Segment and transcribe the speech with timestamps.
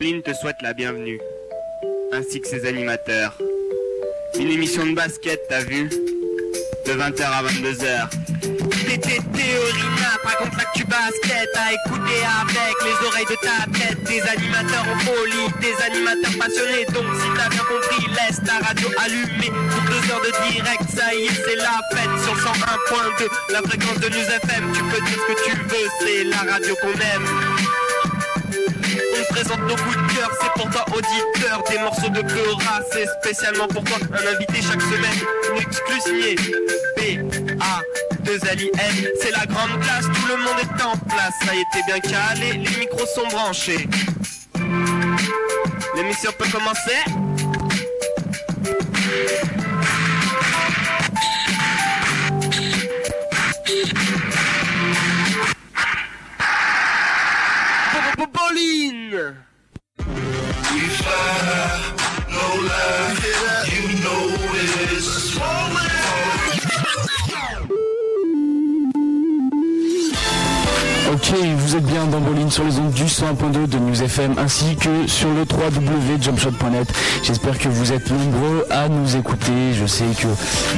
[0.00, 1.18] Lynn te souhaite la bienvenue,
[2.12, 3.36] ainsi que ses animateurs.
[4.38, 5.88] Une émission de basket, t'as vu?
[6.86, 8.08] De 20h à 22h.
[8.86, 9.88] T'étais théorie
[10.22, 14.02] raconte l'actu basket à écouter avec les oreilles de ta tête.
[14.04, 16.84] Des animateurs en folie, des animateurs passionnés.
[16.94, 19.50] Donc si t'as bien compris, laisse ta radio allumée.
[19.50, 22.22] Pour deux heures de direct, ça y est, c'est la fête.
[22.22, 24.72] Sur 101.2, la fréquence de News FM.
[24.74, 27.67] Tu peux dire ce que tu veux, c'est la radio qu'on aime.
[29.40, 33.68] Présente nos coups de cœur, c'est pour toi auditeur Des morceaux de Cora, c'est spécialement
[33.68, 35.16] pour toi Un invité chaque semaine,
[35.52, 36.34] une exclus signée
[36.96, 37.80] B, A,
[38.24, 41.54] 2 L, I, N C'est la grande classe, tout le monde est en place Ça
[41.54, 43.88] y était bien calé, les micros sont branchés.
[45.94, 47.04] L'émission peut commencer
[71.30, 74.74] Ok, vous êtes bien dans Bolin sur les ondes du 101.2 de News FM ainsi
[74.76, 76.90] que sur le www.jumpshot.net.
[77.22, 79.74] J'espère que vous êtes nombreux à nous écouter.
[79.74, 80.28] Je sais que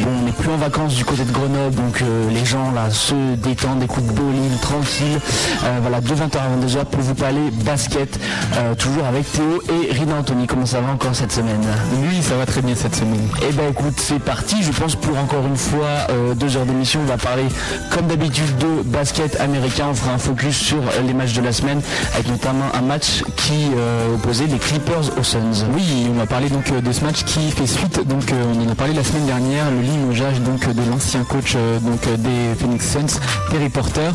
[0.03, 2.91] bon, on n'est plus en vacances du côté de Grenoble, donc euh, les gens là
[2.91, 5.21] se détendent, écoutent Bolin tranquille.
[5.63, 8.19] Euh, voilà, de 20h à 22h pour vous parler basket,
[8.57, 10.49] euh, toujours avec Théo et Rina Anthony.
[10.49, 11.63] Comment ça va encore cette semaine?
[12.03, 13.29] Oui, ça va très bien cette semaine.
[13.49, 14.57] Eh ben écoute, c'est parti.
[14.61, 17.47] Je pense pour encore une fois deux heures d'émission, on va parler
[17.91, 19.87] comme d'habitude de basket américain.
[19.91, 21.81] On fera un focus sur les matchs de la semaine,
[22.15, 25.65] avec notamment un match qui euh, opposait les Clippers aux Suns.
[25.75, 28.07] Oui, on va parler donc euh, de ce match qui fait suite.
[28.07, 31.55] Donc euh, on en a parlé la semaine dernière, le limogeage donc de l'ancien coach
[31.83, 33.21] donc des Phoenix Suns,
[33.51, 34.11] Terry Porter.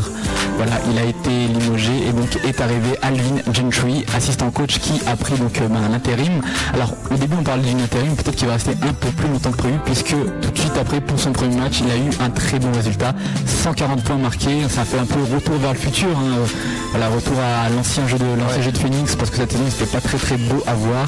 [0.57, 5.15] Voilà, il a été limogé et donc est arrivé Alvin Gentry, assistant coach qui a
[5.17, 6.41] pris donc euh, ben, l'intérim.
[6.73, 9.51] Alors au début on parlait d'une intérim, peut-être qu'il va rester un peu plus longtemps
[9.51, 12.29] que prévu puisque tout de suite après pour son premier match il a eu un
[12.29, 13.13] très bon résultat,
[13.45, 16.07] 140 points marqués, ça fait un peu retour vers le futur.
[16.17, 16.45] hein.
[16.91, 19.91] Voilà, retour à l'ancien jeu de l'ancien jeu de Phoenix parce que cette saison c'était
[19.91, 21.07] pas très très beau à voir.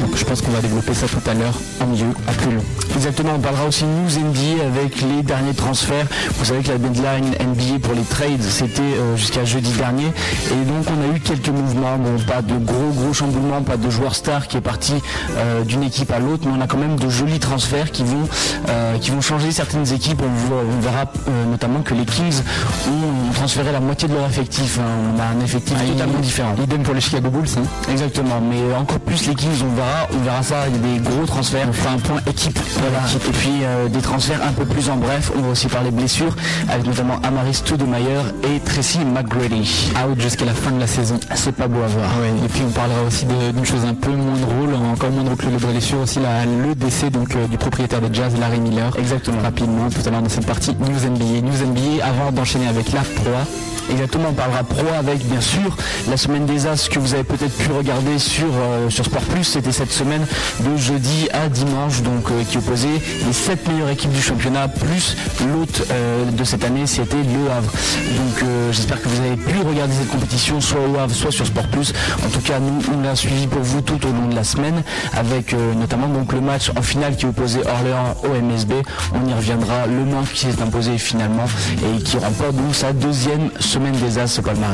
[0.00, 2.62] Donc je pense qu'on va développer ça tout à l'heure en mieux, à plus long.
[2.94, 6.06] Exactement, on parlera aussi news NBA avec les derniers transferts.
[6.38, 10.06] Vous savez que la deadline NBA pour les trades, c'était euh, jusqu'à jeudi dernier.
[10.06, 13.90] Et donc on a eu quelques mouvements, bon, pas de gros gros chamboulements, pas de
[13.90, 14.94] joueur star qui est parti
[15.36, 18.26] euh, d'une équipe à l'autre, mais on a quand même de jolis transferts qui vont,
[18.68, 20.22] euh, qui vont changer certaines équipes.
[20.22, 22.40] On, voit- on verra euh, notamment que les Kings
[22.88, 24.78] ont transféré la moitié de leur effectif.
[24.80, 24.85] hein.
[24.86, 26.54] On a un effectif totalement différent.
[26.62, 27.48] Idem pour les Chicago Bulls.
[27.58, 27.62] hein.
[27.90, 31.00] Exactement, mais encore plus les Kings, on verra, on verra ça, il y a des
[31.02, 31.68] gros transferts.
[31.72, 32.58] Fera un point équipe.
[32.80, 32.98] Voilà.
[33.14, 36.34] Et puis euh, des transferts un peu plus en bref, on va aussi parler blessures,
[36.68, 39.92] avec notamment Amaris Stoudemire et Tracy McGrady.
[40.08, 41.18] Out jusqu'à la fin de la saison.
[41.34, 42.10] C'est pas beau à voir.
[42.44, 45.46] Et puis on parlera aussi d'une chose un peu moins drôle, encore moins drôle que
[45.46, 48.90] le blessure aussi la, le décès donc euh, du propriétaire des Jazz, Larry Miller.
[48.98, 49.40] Exactement.
[49.42, 51.40] Rapidement, tout à l'heure dans cette partie News NBA.
[51.42, 53.44] News NBA avant d'enchaîner avec la proie.
[53.88, 55.76] Exactement, on parlera pro avec bien sûr
[56.08, 59.44] la semaine des As que vous avez peut-être pu regarder sur, euh, sur Sport Plus.
[59.44, 60.26] C'était cette semaine
[60.60, 65.16] de jeudi à dimanche, donc euh, qui opposait les 7 meilleures équipes du championnat, plus
[65.52, 67.70] l'autre euh, de cette année, c'était Le Havre.
[67.70, 71.68] Donc j'espère que vous avez pu regarder cette compétition soit au Havre, soit sur Sport
[71.68, 71.92] Plus.
[72.24, 74.82] En tout cas, nous, on l'a suivi pour vous tout au long de la semaine,
[75.14, 78.72] avec notamment donc le match en finale qui opposait Orléans au MSB.
[79.14, 79.86] On y reviendra.
[79.86, 81.46] Le Mans qui s'est imposé finalement
[81.78, 84.65] et qui remporte donc sa deuxième semaine des As au palmarès.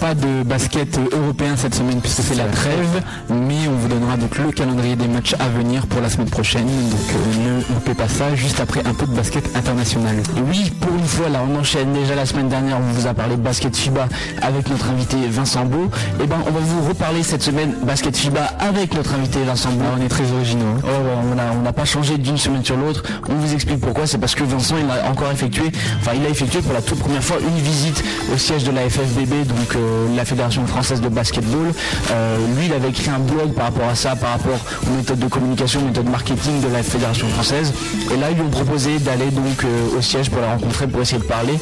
[0.00, 4.36] Pas de basket européen cette semaine puisque c'est la trêve, mais on vous donnera donc
[4.38, 6.64] le calendrier des matchs à venir pour la semaine prochaine.
[6.66, 10.16] Donc euh, ne loupez pas ça juste après un peu de basket international.
[10.48, 11.92] Oui, pour une fois, là, on enchaîne.
[11.92, 14.08] Déjà la semaine dernière, on vous a parlé de basket FIBA
[14.42, 15.90] avec notre invité Vincent Beau.
[16.22, 19.84] Et ben, on va vous reparler cette semaine basket FIBA avec notre invité Vincent Beau.
[19.86, 20.64] Ah, on est très originaux.
[20.78, 20.82] hein.
[20.84, 20.86] Oh,
[21.34, 23.02] ouais, on n'a pas changé d'une semaine sur l'autre.
[23.28, 24.06] On vous explique pourquoi.
[24.06, 25.70] C'est parce que Vincent, il a encore effectué,
[26.00, 28.02] enfin, il a effectué pour la toute première fois une visite
[28.34, 28.82] au siège de la
[29.26, 31.72] Donc euh, la Fédération française de basketball.
[32.12, 35.18] Euh, lui, il avait écrit un blog par rapport à ça, par rapport aux méthodes
[35.18, 37.72] de communication, méthodes marketing de la Fédération française.
[38.14, 41.00] Et là, ils lui ont proposé d'aller donc euh, au siège pour la rencontrer, pour
[41.00, 41.54] essayer de parler.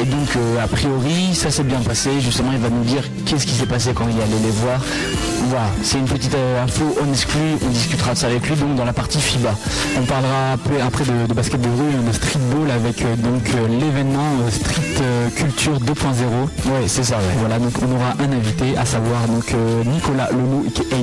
[0.00, 0.28] Et donc,
[0.62, 2.10] a priori, ça s'est bien passé.
[2.20, 4.80] Justement, il va nous dire qu'est-ce qui s'est passé quand il est allé les voir.
[5.48, 7.56] Voilà, c'est une petite info on exclut.
[7.66, 9.54] On discutera de ça avec lui, donc dans la partie FIBA.
[10.00, 15.02] On parlera après, de, basket de rue, hein, de streetball avec donc l'événement Street
[15.36, 15.90] Culture 2.0.
[16.66, 17.34] Ouais, c'est ça, ouais.
[17.38, 21.00] Voilà, donc on aura un invité, à savoir donc euh, Nicolas Lolo, qui est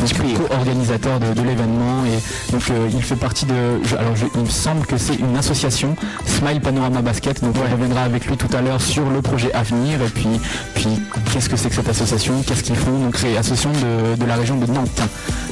[0.00, 2.04] donc co-organisateur de, de l'événement.
[2.06, 3.54] Et donc euh, il fait partie de.
[3.84, 5.94] je- alors je- il me semble que c'est une association,
[6.26, 7.42] Smile Panorama Basket.
[7.42, 10.00] Donc on reviendra avec lui tout à l'heure sur le projet à venir.
[10.02, 10.28] Et puis,
[10.74, 10.88] puis
[11.32, 12.98] qu'est-ce que c'est que cette association, qu'est-ce qu'ils font?
[12.98, 13.70] Donc et association
[14.18, 15.02] de, la région de Nantes.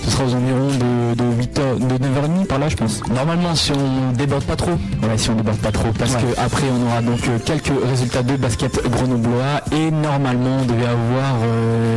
[0.04, 3.00] Ce sera aux environs de, 8 h de 9h30 par là je pense.
[3.12, 4.70] Normalement si on déborde pas trop.
[4.72, 5.88] Ouais si on déborde pas trop.
[5.98, 10.86] Parce que après on aura donc quelques résultats de basket grenoblois et normalement on devait
[10.86, 11.36] avoir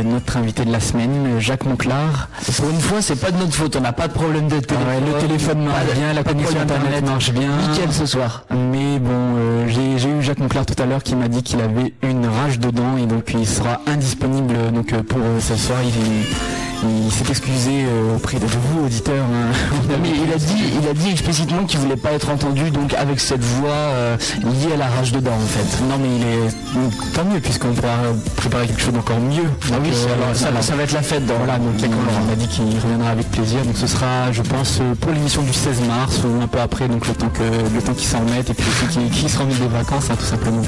[0.04, 2.28] notre invité de la semaine, Jacques Monclar.
[2.56, 5.04] Pour une fois c'est pas de notre faute, on n'a pas de problème de téléphone.
[5.14, 7.50] le téléphone marche bien, la connexion internet marche bien.
[7.68, 8.44] Nickel ce soir.
[8.50, 12.26] Mais bon j'ai eu Jacques Monclar tout à l'heure qui m'a dit qu'il avait une
[12.26, 15.78] rage dedans et donc il sera indisponible donc pour euh, ce soir.
[15.82, 19.24] Il, il s'est excusé euh, auprès de vous, auditeurs.
[19.24, 19.52] Hein.
[20.02, 23.20] mais il a dit, il a dit explicitement qu'il voulait pas être entendu, donc avec
[23.20, 25.84] cette voix euh, liée à la rage dedans, en fait.
[25.84, 27.96] Non, mais il est tant mieux puisqu'on pourra
[28.36, 29.48] préparer quelque chose d'encore mieux.
[29.72, 31.26] Ah oui, euh, ça, va être la fête.
[31.26, 33.62] Dans, voilà, donc on, a dit qu'il reviendra avec plaisir.
[33.64, 37.06] Donc ce sera, je pense, pour l'émission du 16 mars ou un peu après, donc
[37.06, 39.68] le temps que le temps qu'il s'en remette et puis aussi qui, se remet des
[39.68, 40.62] vacances, hein, tout simplement.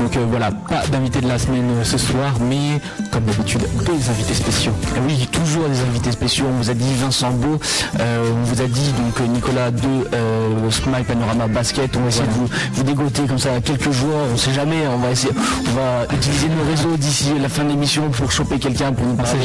[0.00, 2.80] Donc voilà, pas d'invité de la semaine ce soir, mais
[3.10, 4.72] comme d'habitude, des invités spéciaux.
[5.06, 6.46] oui, toujours des invités spéciaux.
[6.48, 7.58] On vous a dit Vincent Beau,
[8.00, 11.94] euh, on vous a dit donc Nicolas de euh, Smile Panorama Basket.
[11.96, 14.26] On va essayer de vous, vous dégoter comme ça quelques joueurs.
[14.32, 14.86] On sait jamais.
[14.94, 18.58] On va essayer, on va utiliser nos réseaux d'ici la fin de l'émission pour choper
[18.58, 19.40] quelqu'un pour nous parler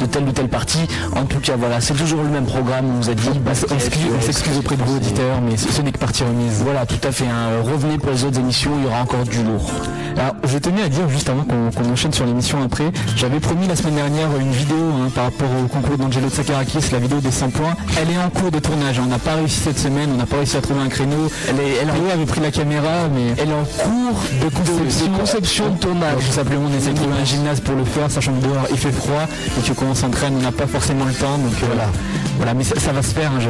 [0.00, 0.86] de telle ou telle partie.
[1.14, 2.86] En tout cas, voilà, c'est toujours le même programme.
[2.86, 3.30] On vous a dit.
[3.46, 6.62] on s'excuse auprès de vos auditeurs, mais ce n'est que partie remise.
[6.62, 7.26] Voilà, tout à fait.
[7.26, 7.62] Hein.
[7.62, 8.72] Revenez pour les autres émissions.
[8.78, 9.70] Il y aura encore du lourd.
[10.16, 13.76] Alors, je tenais à dire juste avant qu'on enchaîne sur l'émission après, j'avais promis la
[13.76, 17.50] semaine dernière une vidéo hein, par rapport au concours d'Angelo Tsakarakis, la vidéo des 100
[17.50, 17.74] points.
[18.00, 18.98] Elle est en cours de tournage.
[18.98, 21.30] On n'a pas réussi cette semaine, on n'a pas réussi à trouver un créneau.
[21.48, 25.78] Elle, est, elle avait pris la caméra, mais elle est en cours de conception de,
[25.78, 26.24] tournage.
[26.26, 28.78] tout simplement, on essaie de trouver un gymnase pour le faire, sachant que dehors il
[28.78, 29.26] fait froid
[29.58, 31.38] et que quand on s'entraîne, on n'a pas forcément le temps.
[31.38, 31.88] Donc euh, voilà.
[32.36, 33.40] Voilà, mais ça, va se faire, hein,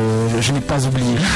[0.41, 1.17] je, n'ai pas oublié.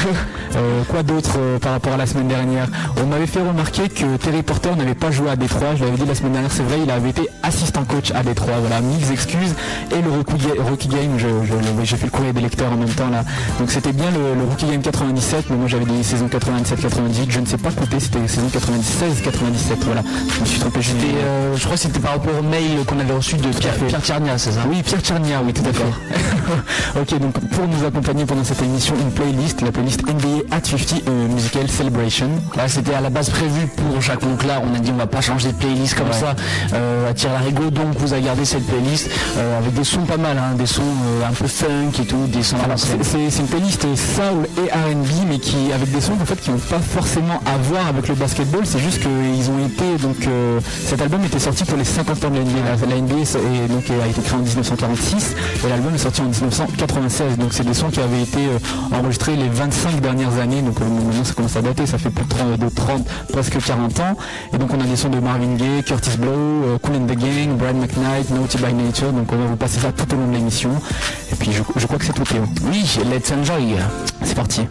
[0.55, 2.67] Euh, quoi d'autre euh, par rapport à la semaine dernière?
[3.03, 6.05] On m'avait fait remarquer que Terry Porter n'avait pas joué à Détroit, je l'avais dit
[6.05, 8.55] la semaine dernière, c'est vrai, il avait été assistant coach à Détroit.
[8.61, 9.53] Voilà, mille excuses.
[9.91, 10.09] Et le
[10.59, 13.23] Rookie, Game, j'ai fait le courrier des lecteurs en même temps là.
[13.59, 17.45] Donc c'était bien le, Rookie Game 97, mais moi j'avais des saisons 97-98, je ne
[17.45, 20.01] sais pas compter, c'était saison 96-97, voilà.
[20.35, 23.13] Je me suis trompé, euh, je crois que c'était par rapport au mail qu'on avait
[23.13, 24.01] reçu de Pierre, Pierre
[24.37, 24.61] c'est ça?
[24.69, 25.83] Oui, Pierre Tchernia, oui, tout à fait.
[26.99, 31.03] ok, donc pour nous accompagner pendant cette émission, une playlist, la playlist NBA at 50
[31.07, 32.29] euh, Musical Celebration.
[32.55, 34.61] Là, c'était à la base prévu pour Jacques Monclar.
[34.63, 36.35] On a dit on va pas changer de playlist comme ça
[36.73, 40.17] euh, à tir rigo Donc vous avez gardé cette playlist euh, avec des sons pas
[40.17, 40.81] mal, hein, des sons
[41.27, 42.57] un peu funk et tout, des sons.
[42.75, 46.57] c'est une playlist soul et R&B, mais qui avec des sons en fait qui n'ont
[46.57, 48.65] pas forcément à voir avec le basketball.
[48.65, 50.27] C'est juste qu'ils ont été donc
[50.85, 52.87] cet album était sorti pour les 50 ans de la NBA.
[52.87, 55.35] La, NBA donc, a été créée en 1946
[55.65, 57.37] et l'album est sorti en 1996.
[57.37, 60.61] Donc c'est des sons qui avaient été euh, enregistrés les 25 dernières années.
[60.61, 62.25] Donc euh, maintenant ça commence à dater, ça fait plus
[62.57, 64.17] de 30, presque 40 ans.
[64.53, 67.17] Et donc on a des sons de Marvin Gaye, Curtis Blow, euh, Cool and the
[67.17, 69.11] Gang, Brian McKnight, Naughty by Nature.
[69.11, 70.71] Donc on va vous passer ça tout au long de l'émission.
[71.31, 72.43] Et puis je, crois que c'est tout Théo.
[72.71, 73.75] Oui, let's enjoy.
[74.23, 74.61] C'est parti.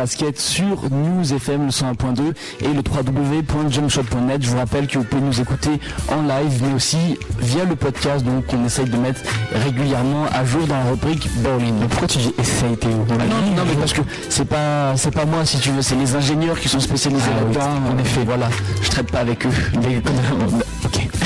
[0.00, 4.42] Basket sur News FM le 101.2 et le www.jumpshot.net.
[4.42, 5.78] Je vous rappelle que vous pouvez nous écouter
[6.08, 9.20] en live, mais aussi via le podcast, donc on essaye de mettre
[9.52, 11.74] régulièrement à jour dans la rubrique bowling.
[11.80, 12.92] Mais pourquoi tu dis essaye Théo?
[13.10, 13.16] Non,
[13.56, 16.58] non, mais parce que c'est pas c'est pas moi si tu veux, c'est les ingénieurs
[16.58, 17.92] qui sont spécialisés Ah oui, là-dedans.
[17.94, 18.20] en effet.
[18.24, 18.48] voilà,
[18.80, 19.50] je traite pas avec eux.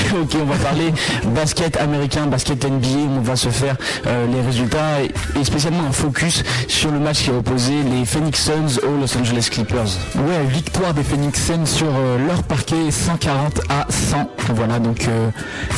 [0.23, 0.93] Ok, on va parler
[1.35, 3.11] basket américain, basket NBA.
[3.17, 7.25] On va se faire euh, les résultats et, et spécialement un focus sur le match
[7.25, 9.99] qui a opposé les Phoenix Suns aux Los Angeles Clippers.
[10.17, 14.31] Ouais, victoire des Phoenix Suns sur euh, leur parquet 140 à 100.
[14.55, 15.31] Voilà, donc euh,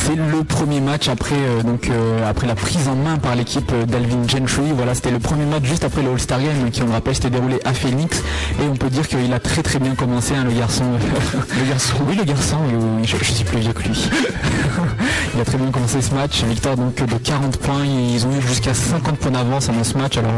[0.05, 1.89] c'est le premier match après donc
[2.27, 4.71] après la prise en main par l'équipe d'Alvin Gentry.
[4.75, 7.29] Voilà, c'était le premier match juste après le All-Star Game qui on le rappelle s'était
[7.29, 8.21] déroulé à Phoenix
[8.61, 10.83] et on peut dire qu'il a très très bien commencé hein, le garçon.
[11.33, 11.95] le garçon.
[12.07, 12.57] Oui, le garçon.
[12.67, 14.09] oui, oui, oui, je, je suis plus vieux que lui.
[14.17, 15.06] ハハハハ!
[15.35, 16.43] Il a très bien commencé ce match.
[16.43, 17.85] Victoire donc de 40 points.
[17.85, 20.17] Ils ont eu jusqu'à 50 points d'avance dans ce match.
[20.17, 20.31] Alors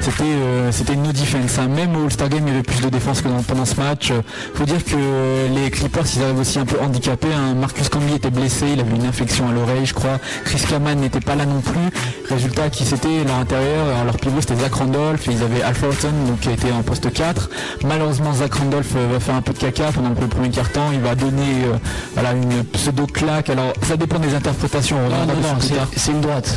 [0.00, 1.58] c'était euh, c'était no defense.
[1.58, 1.68] hein.
[1.68, 4.10] Même au All-Star Game, il y avait plus de défense que pendant ce match.
[4.10, 4.20] Euh,
[4.54, 4.96] faut dire que
[5.54, 7.28] les Clippers, ils arrivent aussi un peu handicapés.
[7.34, 7.54] hein.
[7.54, 10.18] Marcus Camby était blessé, il avait une infection à l'oreille, je crois.
[10.44, 11.72] Chris Kaman n'était pas là non plus.
[12.28, 15.74] Résultat, qui c'était leur intérieur, alors leur pivot c'était Zach Randolph, et ils avaient Al
[15.82, 17.50] Horton, donc qui était en poste 4.
[17.84, 20.90] Malheureusement, Zach Randolph euh, va faire un peu de caca pendant le premier quart-temps.
[20.92, 21.76] Il va donner euh,
[22.14, 23.50] voilà, une pseudo-claque.
[23.50, 24.96] Alors, ça dépend interprétations.
[24.98, 25.56] Non, non,
[25.96, 26.54] c'est- une droite.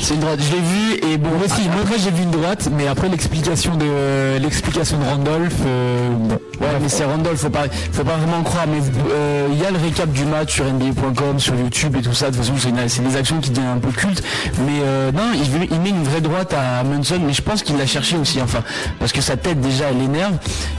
[0.00, 0.40] C'est une droite.
[0.40, 1.28] Je l'ai vu et bon.
[1.30, 5.54] Moi aussi, moi, moi, j'ai vu une droite, mais après l'explication de l'explication de Randolph,
[5.66, 8.66] euh, bon, Ouais, mais c'est Randolph, faut pas, faut pas vraiment croire.
[8.68, 8.78] Mais
[9.10, 12.30] euh, il y a le récap du match sur NBA.com, sur YouTube et tout ça.
[12.30, 12.54] De toute façon,
[12.88, 14.22] c'est des actions qui deviennent un peu cultes.
[14.64, 17.86] Mais euh, non, il met une vraie droite à Munson, mais je pense qu'il l'a
[17.86, 18.60] cherché aussi, enfin,
[19.00, 20.34] parce que sa tête déjà, elle énerve.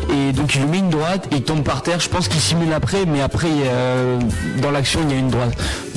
[0.09, 1.99] Et donc il lui met une droite, et il tombe par terre.
[1.99, 4.17] Je pense qu'il simule après, mais après, euh,
[4.61, 5.53] dans l'action, il y a une droite.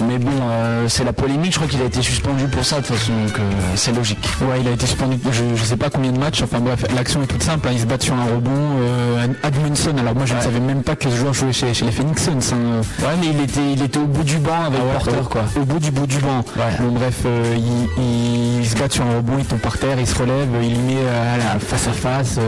[0.09, 1.53] Mais bon, euh, c'est la polémique.
[1.53, 2.81] Je crois qu'il a été suspendu pour ça.
[2.81, 3.43] De toute façon, donc euh,
[3.77, 4.29] c'est logique.
[4.43, 7.23] Ouais, il a été suspendu, je, je sais pas combien de matchs, enfin bref, l'action
[7.23, 10.35] est toute simple, hein, ils se battent sur un rebond, euh, Admunson, alors moi je
[10.35, 12.81] ne savais même pas que ce joueur jouait chez, chez les Phoenix Suns, hein.
[13.01, 15.43] Ouais, mais il était, il était au bout du banc avec Ah ouais, Porter, quoi.
[15.61, 16.45] Au bout du bout du banc.
[16.81, 19.97] Bon bref, euh, il, il- il se bat sur un rebond, il tombe par terre,
[19.99, 22.39] il se relève, il met à la face à face,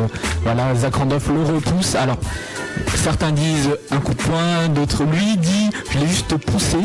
[0.43, 2.17] voilà, Zach Randolph le repousse, alors
[2.95, 6.77] certains disent un coup de poing, d'autres lui dit je l'ai juste poussé.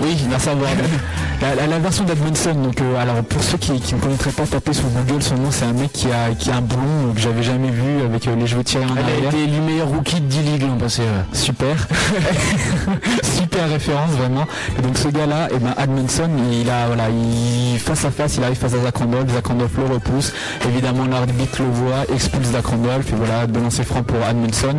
[0.00, 0.70] Oui, à savoir
[1.42, 2.54] la, la- la version d'Admonson.
[2.54, 5.64] Donc euh, alors pour ceux qui, ne connaîtraient pas, taper sur Google son nom, c'est
[5.64, 6.78] un mec qui a qui a un blond
[7.10, 9.28] euh, que j'avais jamais vu avec euh, les cheveux tirés en Elle a arrière.
[9.30, 11.02] été élu meilleur rookie de D-League l'an passé.
[11.02, 11.06] ouais.
[11.32, 11.76] Super,
[13.22, 14.46] super référence vraiment.
[14.78, 18.44] Et donc ce gars-là, et ben Admonson, il a voilà, il face à face, il
[18.44, 20.32] arrive face à Zach Randolph, Zach Randolph le repousse.
[20.68, 24.76] Évidemment l'arbitre le voit, expulse Zach Randolph et voilà de lancer franc pour Admonson.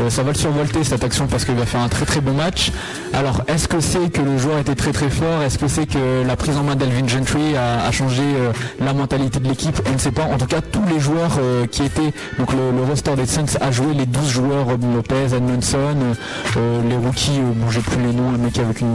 [0.00, 2.32] Euh, ça va le survolter cette action parce qu'il va faire un très très bon
[2.32, 2.72] match.
[3.12, 5.42] Alors est-ce que c'est que le joueur était très très fort?
[5.44, 8.52] Est-ce que c'est que la prise en main d'Alvin Gentry a, a changé euh,
[8.84, 9.80] la mentalité de l'équipe?
[9.88, 10.24] On ne sait pas.
[10.24, 13.56] En tout cas, tous les joueurs euh, qui étaient donc le, le roster des Suns
[13.60, 16.14] a joué les 12 joueurs Robin Lopez, Edmondson, euh,
[16.56, 18.88] euh, les rookies, euh, bon j'ai plus les noms, le mec avec une,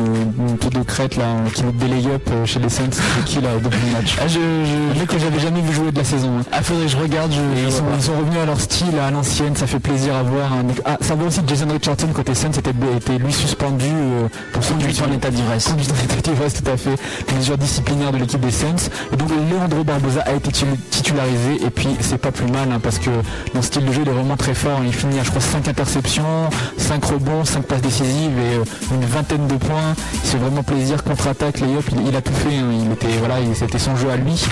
[0.48, 2.84] une tête de crête là, qui met des lay-up euh, chez les c'est
[3.26, 4.16] qui là au début du match?
[4.22, 6.30] Ah, je, je, Un mec que j'avais jamais vu jouer de la saison.
[6.40, 6.44] hein.
[6.52, 7.32] ah, faudrait que je regarde.
[7.32, 10.24] Je, je ils, sont, ils revenus à leur style, à l'ancienne, ça fait plaisir à
[10.24, 10.52] voir.
[10.54, 10.64] hein.
[10.64, 14.64] Donc, ah, ça va aussi Jason Richardson côté Suns était, était lui suspendu euh, pour
[14.64, 15.66] son Conduite en état d'ivresse.
[15.68, 16.96] Conduite en état d'ivresse, tout à fait.
[17.38, 18.90] Mesure disciplinaire de l'équipe des Suns.
[19.14, 22.80] Et donc Leandro Barbosa a été titu- titularisé et puis c'est pas plus mal hein,
[22.82, 24.80] parce que dans le style de jeu il est vraiment très fort.
[24.86, 29.06] Il finit à je crois 5 interceptions, 5 rebonds, 5 passes décisives et euh, une
[29.06, 29.94] vingtaine de points.
[30.14, 32.56] Il se fait vraiment plaisir, contre-attaque, les il, il a tout fait.
[32.58, 32.72] hein.
[32.86, 34.44] Il était voilà, il- c'était son jeu à lui.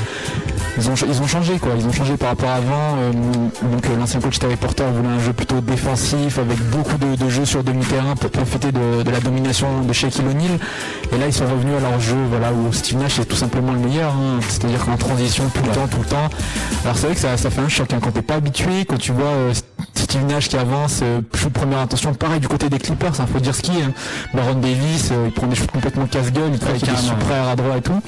[0.77, 2.98] Ils ont, ils ont changé quoi, ils ont changé par rapport à avant.
[2.98, 7.29] euh, donc l'ancien coach Terry Porter voulait un jeu plutôt défensif avec beaucoup de, de
[7.29, 10.59] jeux sur demi-terrain pour profiter de, de la domination de Shaquille O'Neal.
[11.11, 13.71] Et là ils sont revenus à leur jeu voilà, où Steve Nash est tout simplement
[13.73, 14.11] le meilleur.
[14.13, 14.39] hein.
[14.47, 16.29] C'est-à-dire qu'en transition tout le temps, tout le temps.
[16.83, 18.97] Alors c'est vrai que ça, ça fait un choc hein, quand t'es pas habitué, quand
[18.97, 19.53] tu vois euh,
[19.95, 23.39] Steve Nash qui avance, euh, shoot première intention, pareil du côté des Clippers, il faut
[23.39, 23.83] dire ce qui est.
[23.83, 23.93] hein.
[24.33, 27.19] Baron Davis, euh, il prend des shoots complètement casse-gueule, il travaille avec carrément.
[27.19, 28.01] super à droite et tout.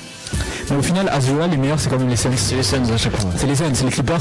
[0.70, 2.32] Mais au final, à ce jeu-là, les meilleurs c'est quand même les Suns.
[2.36, 3.30] C'est les Suns à chaque fois.
[3.38, 4.20] C'est les Suns, c'est les Clippers.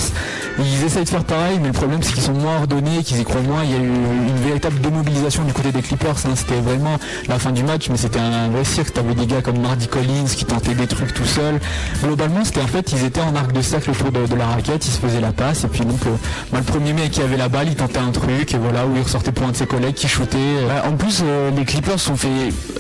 [0.58, 3.24] Ils essayent de faire pareil, mais le problème c'est qu'ils sont moins ordonnés, qu'ils y
[3.24, 3.62] croient moins.
[3.64, 6.16] Il y a eu une véritable démobilisation du côté des Clippers.
[6.26, 6.34] hein.
[6.34, 6.96] C'était vraiment
[7.28, 8.92] la fin du match, mais c'était un vrai cirque.
[8.92, 11.58] T'avais des gars comme Mardy Collins qui tentaient des trucs tout seuls.
[12.02, 14.86] Globalement, c'était en fait, ils étaient en arc de cercle autour de, de la raquette,
[14.86, 16.10] ils se faisaient la passe, et puis donc, euh,
[16.52, 18.94] bah, le premier mec qui avait la balle, il tentait un truc, et voilà, où
[18.96, 20.38] il ressortait pour un de ses collègues qui shootait.
[20.68, 22.28] Bah, en plus, euh, les Clippers sont fait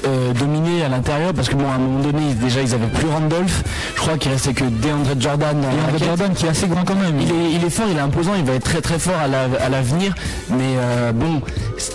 [0.06, 3.06] euh, dominer à l'intérieur parce que bon, à un moment donné, déjà, ils avaient plus
[3.28, 3.62] Randolph.
[3.96, 5.56] Je crois qu'il restait que DeAndre Jordan.
[5.86, 6.04] raquette.
[6.04, 7.20] Jordan qui est assez grand quand même.
[7.20, 9.28] Il est, il est fort, il est imposant, il va être très très fort à
[9.28, 10.14] la- à l'avenir.
[10.50, 11.40] mais euh, bon,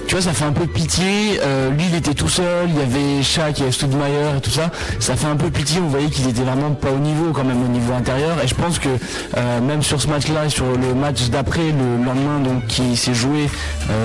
[0.07, 1.39] tu vois, ça fait un peu pitié.
[1.43, 2.67] Euh, lui, il était tout seul.
[2.69, 4.71] Il y avait Shaq, il y avait Studmeyer et tout ça.
[4.99, 5.79] Ça fait un peu pitié.
[5.83, 8.37] On voyait qu'il était vraiment pas au niveau quand même au niveau intérieur.
[8.43, 8.89] Et je pense que
[9.37, 13.13] euh, même sur ce match-là et sur le match d'après, le lendemain, donc qui s'est
[13.13, 13.49] joué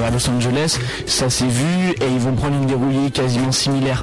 [0.06, 4.02] à Los Angeles, ça s'est vu et ils vont prendre une dérouillée quasiment similaire.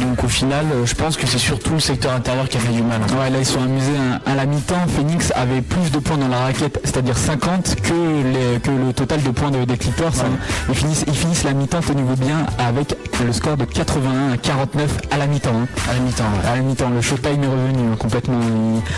[0.00, 2.82] donc au final, je pense que c'est surtout le secteur intérieur qui a fait du
[2.82, 3.00] mal.
[3.02, 3.16] Hein.
[3.20, 4.20] Ouais, là ils sont amusés hein.
[4.26, 4.86] à la mi-temps.
[4.88, 7.92] Phoenix avait plus de points dans la raquette, c'est-à-dire 50 que,
[8.70, 10.12] le total de points des Clippers.
[10.20, 10.38] Hein.
[10.68, 14.36] Ils, finissent, ils finissent la mi-temps au niveau bien avec le score de 81 à
[14.36, 15.50] 49 à la mi-temps.
[15.88, 16.24] À la mi-temps.
[16.46, 16.90] À la mi-temps.
[16.90, 18.40] Le showtime est revenu complètement.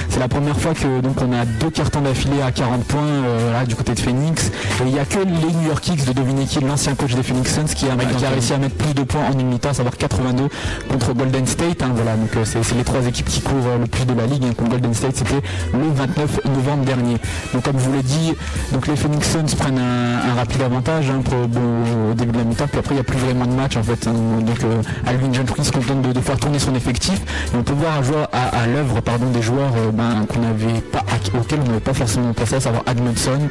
[0.08, 3.64] C'est la première fois que donc on a deux cartons d'affilée à 40 points euh,
[3.64, 4.48] du côté de Phoenix.
[4.48, 7.22] Et il n'y a que les New York Knicks de deviner qui l'ancien coach des
[7.22, 9.96] Phoenix Suns qui a, réussi à mettre plus de points en une mi-temps, à savoir
[9.96, 10.48] 82
[10.88, 11.82] contre Golden State.
[11.94, 14.42] voilà, donc euh, c'est les trois équipes qui courent euh, le plus de la ligue.
[14.54, 17.16] Contre Golden State, c'était le 29 novembre dernier.
[17.52, 18.34] Donc comme je vous l'ai dit,
[18.72, 22.78] donc les Phoenix Suns prennent un, rapide avantage hein, au début de la mi-temps, puis
[22.78, 24.06] après il n'y a plus vraiment de match en fait.
[24.06, 24.12] Hein.
[24.40, 27.20] donc euh, Alvin Gentry se contente de, faire tourner son effectif.
[27.52, 28.00] Et on peut voir
[28.32, 31.04] à, l'œuvre pardon, des joueurs euh, ben, qu'on avait pas,
[31.38, 33.48] auxquels on n'avait pas forcément pensé, à savoir Admonson.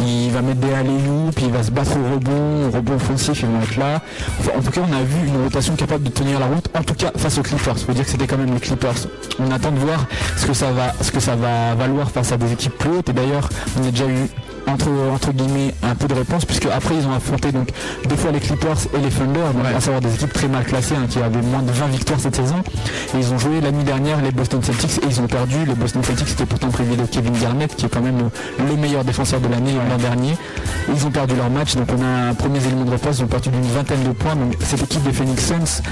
[0.00, 0.90] Il va mettre des alley
[1.34, 4.00] puis il va se battre au rebond, au rebond offensif, ils vont être là.
[4.56, 6.94] en tout cas, on a vu une rotation capable de tenir la route, en tout
[6.94, 7.74] cas face aux Clippers.
[7.76, 9.05] Il faut dire que c'était quand même les Clippers.
[9.38, 12.36] On attend de voir ce que ça va, ce que ça va valoir face à
[12.36, 13.08] des équipes plus hautes.
[13.08, 14.28] Et d'ailleurs, on a déjà eu
[14.66, 17.68] entre, entre guillemets un peu de réponse puisque après ils ont affronté donc
[18.08, 19.40] deux fois les Clippers et les Thunder,
[19.74, 22.36] à savoir des équipes très mal classées hein, qui avaient moins de 20 victoires cette
[22.36, 22.62] saison.
[23.14, 25.56] Et ils ont joué la nuit dernière les Boston Celtics et ils ont perdu.
[25.66, 29.04] Les Boston Celtics étaient pourtant privés de Kevin Garnett qui est quand même le meilleur
[29.04, 30.36] défenseur de l'année l'an dernier.
[30.94, 33.28] Ils ont perdu leur match, donc on a un premier élément de réponse, ils ont
[33.28, 34.36] perdu d'une vingtaine de points.
[34.36, 35.82] Donc cette équipe des Phoenix Suns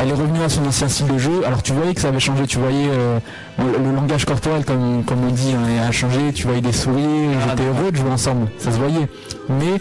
[0.00, 1.42] elle est revenue à son ancien style de jeu.
[1.46, 3.18] Alors tu voyais que ça avait changé, tu voyais euh,
[3.58, 7.52] le, langage corporel comme, comme on dit hein, a changé, tu voyais des souris, ils
[7.52, 9.08] étaient heureux de jouer ensemble, ça se voyait.
[9.48, 9.80] Mais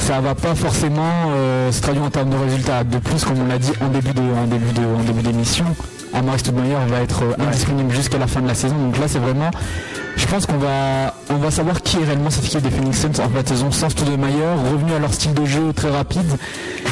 [0.00, 2.84] ça va pas forcément euh, se traduire en termes de résultats.
[2.84, 5.66] De plus, comme on l'a dit en début de en début de en début d'émission,
[6.14, 8.76] Amari Stoudemire va être euh, indisponible jusqu'à la fin de la saison.
[8.76, 9.50] Donc là c'est vraiment
[10.16, 13.22] je pense qu'on va, on va savoir qui est réellement cette équipe des Phoenix Suns
[13.22, 16.38] en fait saison sans Stoudemire, revenu à leur style de jeu très rapide.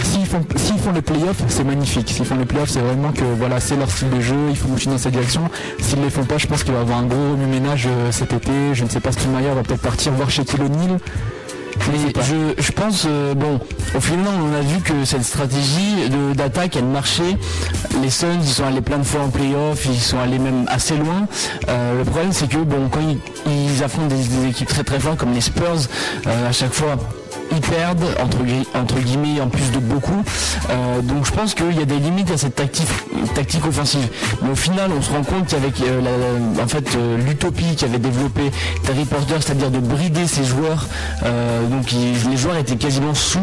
[0.04, 2.10] S'ils font, s'ils font les playoffs, c'est magnifique.
[2.10, 4.68] S'ils font les playoffs, c'est vraiment que voilà, c'est leur style de jeu, il faut
[4.68, 5.42] continuer dans cette direction.
[5.80, 8.10] S'ils ne les font pas, je pense qu'il va y avoir un gros remue-ménage euh,
[8.10, 8.50] cet été.
[8.74, 10.98] Je ne sais pas, Stoudemire va peut-être partir voir chez O'Neal.
[11.90, 13.58] Mais je, pense, euh, bon,
[13.94, 17.36] au final, on a vu que cette stratégie d'attaque, elle marchait.
[18.02, 20.96] Les Suns, ils sont allés plein de fois en playoff, ils sont allés même assez
[20.96, 21.26] loin.
[21.68, 23.00] Euh, le problème, c'est que, bon, quand
[23.46, 25.88] ils, affrontent des, équipes très très fortes comme les Spurs,
[26.26, 26.96] euh, à chaque fois,
[27.52, 28.38] ils perdent entre,
[28.74, 30.22] entre guillemets en plus de beaucoup.
[30.70, 32.88] Euh, donc je pense qu'il y a des limites à cette tactique,
[33.34, 34.08] tactique offensive.
[34.42, 36.00] Mais au final, on se rend compte qu'avec euh,
[36.62, 38.50] en fait euh, l'utopie qu'avait développé
[38.84, 40.86] Terry Porter, c'est-à-dire de brider ses joueurs,
[41.70, 43.40] donc les joueurs étaient quasiment sous,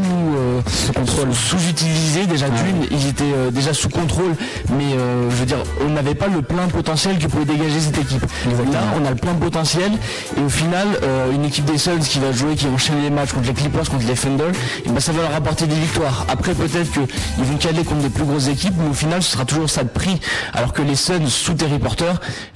[0.95, 4.35] contrôle, sous-utilisés déjà d'une, ils étaient déjà sous contrôle,
[4.77, 4.95] mais
[5.29, 8.25] je veux dire, on n'avait pas le plein potentiel que pouvait dégager cette équipe.
[8.71, 9.91] Là, on a le plein potentiel
[10.37, 10.87] et au final,
[11.33, 13.89] une équipe des Suns qui va jouer, qui va enchaîner les matchs contre les Clippers,
[14.05, 14.51] Defender,
[14.85, 16.25] et ben ça va leur apporter des victoires.
[16.29, 19.45] Après peut-être qu'ils vont caler contre des plus grosses équipes, mais au final ce sera
[19.45, 20.19] toujours ça de prix.
[20.53, 22.13] Alors que les Suns sous Terry Porter,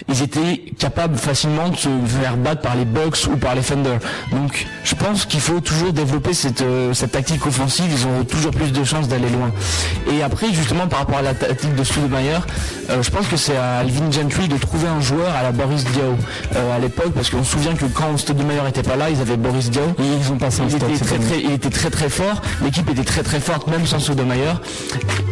[0.09, 1.89] ils étaient capables facilement de se
[2.21, 3.97] faire battre par les Bucks ou par les Thunder.
[4.31, 8.51] Donc je pense qu'il faut toujours développer cette, euh, cette tactique offensive, ils ont toujours
[8.51, 9.51] plus de chances d'aller loin.
[10.11, 12.45] Et après justement par rapport à la tactique de Stoudemire,
[12.89, 15.83] euh, je pense que c'est à Alvin Gentry de trouver un joueur à la Boris
[15.85, 16.15] Diaw
[16.55, 19.37] euh, à l'époque, parce qu'on se souvient que quand Stoudemire était pas là, ils avaient
[19.37, 19.81] Boris Diaw.
[19.99, 23.03] Et ils ont passé un il était très, il était très très fort, l'équipe était
[23.03, 24.53] très très forte même sans Sodomayer.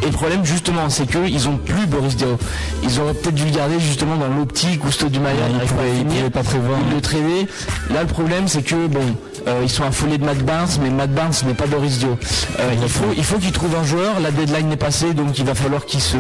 [0.02, 2.38] Et le problème justement c'est qu'ils ont plus Boris Diaw.
[2.84, 6.80] Ils auraient peut-être dû le garder justement dans l'optique où Stoudemire n'arrive pas, pas prévoir.
[6.92, 7.48] le.
[7.94, 9.16] Là le problème c'est que bon
[9.64, 12.18] ils sont affolés de Matt Barnes, mais Matt Barnes n'est pas Boris Dio.
[12.60, 14.20] Euh, il faut, il faut qu'il trouve un joueur.
[14.22, 16.18] La deadline est passée, donc il va falloir qu'il se,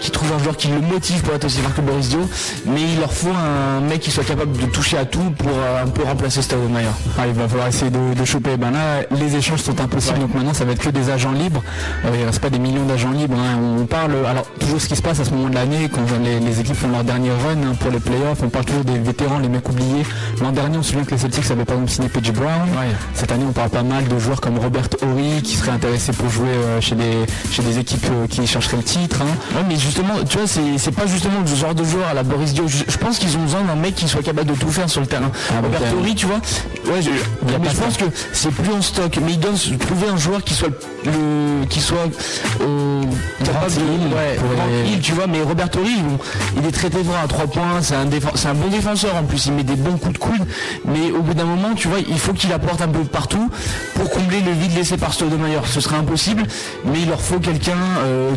[0.00, 2.20] qu'il trouve un joueur qui le motive pour être aussi fort que Boris Dio.
[2.66, 5.84] Mais il leur faut un mec qui soit capable de toucher à tout pour euh,
[5.84, 6.92] un peu remplacer Stoudemire.
[7.18, 8.56] Ah, il va falloir essayer de, choper.
[8.56, 11.62] Ben là, les échanges sont impossibles, donc maintenant ça va être que des agents libres.
[12.04, 13.36] il reste pas des millions d'agents libres.
[13.38, 13.58] Hein.
[13.80, 16.60] On parle, alors toujours ce qui se passe à ce moment de l'année, quand les,
[16.60, 19.48] équipes font leur dernier run hein, pour les playoffs, on parle toujours des vétérans, les
[19.48, 20.04] mecs oubliés.
[20.40, 22.63] L'an dernier, on se souvient que les Celtics avaient par exemple signé Pidgey Brown.
[23.14, 26.28] Cette année, on parle pas mal de joueurs comme Robert Horry qui serait intéressé pour
[26.28, 29.22] jouer euh, chez, des, chez des équipes euh, qui chercheraient le titre.
[29.22, 29.62] Hein.
[29.68, 32.66] mais justement, tu vois, c'est pas justement le genre de joueur à la Boris Dio.
[32.66, 35.06] Je, pense qu'ils ont besoin d'un mec qui soit capable de tout faire sur le
[35.06, 35.30] terrain.
[35.50, 37.10] Ah, Robert Horry, tu vois, ouais, je,
[37.58, 39.18] mais je pense que c'est plus en stock.
[39.24, 40.70] Mais il doit trouver un joueur qui soit
[41.04, 42.08] le, qui soit
[42.60, 43.02] euh,
[43.44, 45.26] capable de, ouais, tu vois.
[45.26, 45.96] Mais Robert Horry,
[46.56, 47.82] il est très très fort à 3 points.
[47.82, 49.46] C'est un, un bon défenseur en plus.
[49.46, 50.46] Il met des bons coups de coude.
[50.86, 53.50] Mais au bout d'un moment, tu vois, il faut qu'il apporte un peu partout
[53.94, 55.66] pour combler le vide laissé par Stoudemire.
[55.66, 56.44] Ce serait impossible,
[56.86, 57.76] mais il leur faut quelqu'un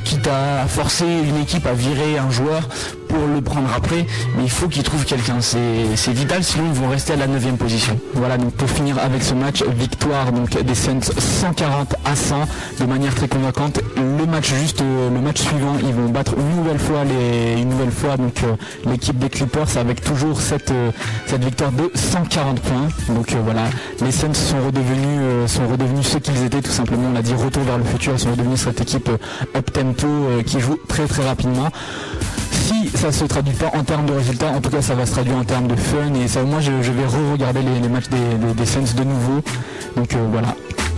[0.04, 2.68] quitte à forcer une équipe à virer un joueur
[3.08, 5.38] pour le prendre après, mais il faut qu'ils trouvent quelqu'un.
[5.42, 8.00] C'est vital, sinon ils vont rester à la 9 position.
[8.14, 12.36] Voilà, donc pour finir avec ce match, victoire donc des Suns 140 à 100
[12.80, 13.80] de manière très convaincante.
[13.96, 19.18] Le match juste, euh, le match suivant, ils vont battre une nouvelle fois euh, l'équipe
[19.18, 20.92] des Clippers avec toujours cette, euh,
[21.26, 22.88] cette victoire de 140 points.
[23.10, 23.64] Donc voilà,
[24.02, 27.10] les Suns sont redevenus, sont redevenus ce qu'ils étaient tout simplement.
[27.10, 28.14] On l'a dit, retour vers le futur.
[28.14, 30.08] Ils sont redevenus cette équipe up tempo
[30.46, 31.70] qui joue très très rapidement
[32.68, 35.12] si ça se traduit pas en termes de résultats, en tout cas ça va se
[35.12, 38.66] traduire en termes de fun et ça, moi je, vais re-regarder les, matchs des, des,
[38.66, 39.42] Suns de nouveau.
[39.96, 40.54] Donc euh, voilà.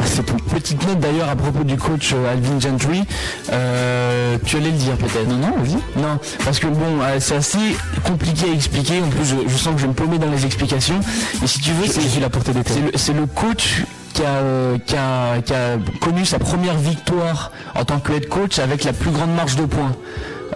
[0.05, 3.03] C'est une petite note d'ailleurs à propos du coach euh, Alvin Gentry.
[3.51, 6.01] Euh, tu allais le dire peut-être Non, non, vas-y.
[6.01, 9.01] Non, parce que bon, c'est assez compliqué à expliquer.
[9.01, 10.99] En plus, je, sens que je me paumer dans les explications.
[11.43, 12.61] Et si tu veux, c'est la portée des
[12.95, 14.95] C'est le, coach qui a, qui
[15.53, 19.55] a, connu sa première victoire en tant que head coach avec la plus grande marge
[19.55, 19.91] de points.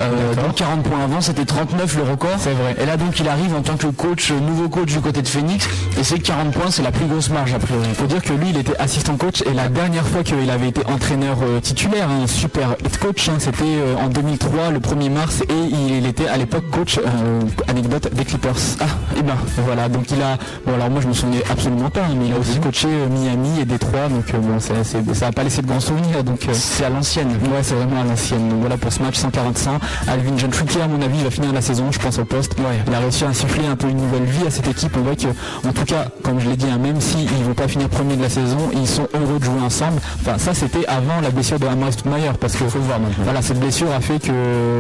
[0.02, 2.36] Euh, donc 40 points avant, c'était 39 le record.
[2.38, 2.76] C'est vrai.
[2.80, 5.28] Et là donc il arrive en tant que coach, euh, nouveau coach du côté de
[5.28, 7.86] Phoenix, et c'est 40 points, c'est la plus grosse marge a priori.
[7.90, 10.70] Il faut dire que lui il était assistant coach et la dernière fois qu'il avait
[10.70, 13.64] été entraîneur euh, titulaire, un super head coach, hein, c'était
[14.02, 17.00] en 2003, le 1er mars, et il, était à l'époque coach,
[17.68, 18.56] anecdote, des Clippers.
[18.80, 21.90] Ah, et eh ben voilà, donc il a, bon alors moi je me souvenais absolument
[21.90, 22.64] pas, hein, mais il a aussi mhm.
[22.64, 24.74] coaché Miami et Détroit, donc bon ça
[25.26, 26.24] n'a pas laissé de grands souvenirs.
[26.24, 27.30] Donc c'est à l'ancienne.
[27.30, 28.50] Ouais, c'est vraiment à l'ancienne.
[28.50, 29.82] Donc voilà pour ce match 145.
[30.08, 32.56] Alvin Gentry qui à mon avis va finir la saison, je pense au poste.
[32.88, 34.96] Il a réussi à insuffler un peu une nouvelle vie à cette équipe.
[34.98, 35.28] On voit que,
[35.68, 38.16] en tout cas, comme je l'ai dit, hein, même s'ils ne vont pas finir premier
[38.16, 40.00] de la saison, ils sont heureux de jouer ensemble.
[40.22, 43.92] Enfin, ça c'était avant la blessure de Amari Stoudemire parce que voir Voilà, cette blessure
[43.92, 44.32] a fait que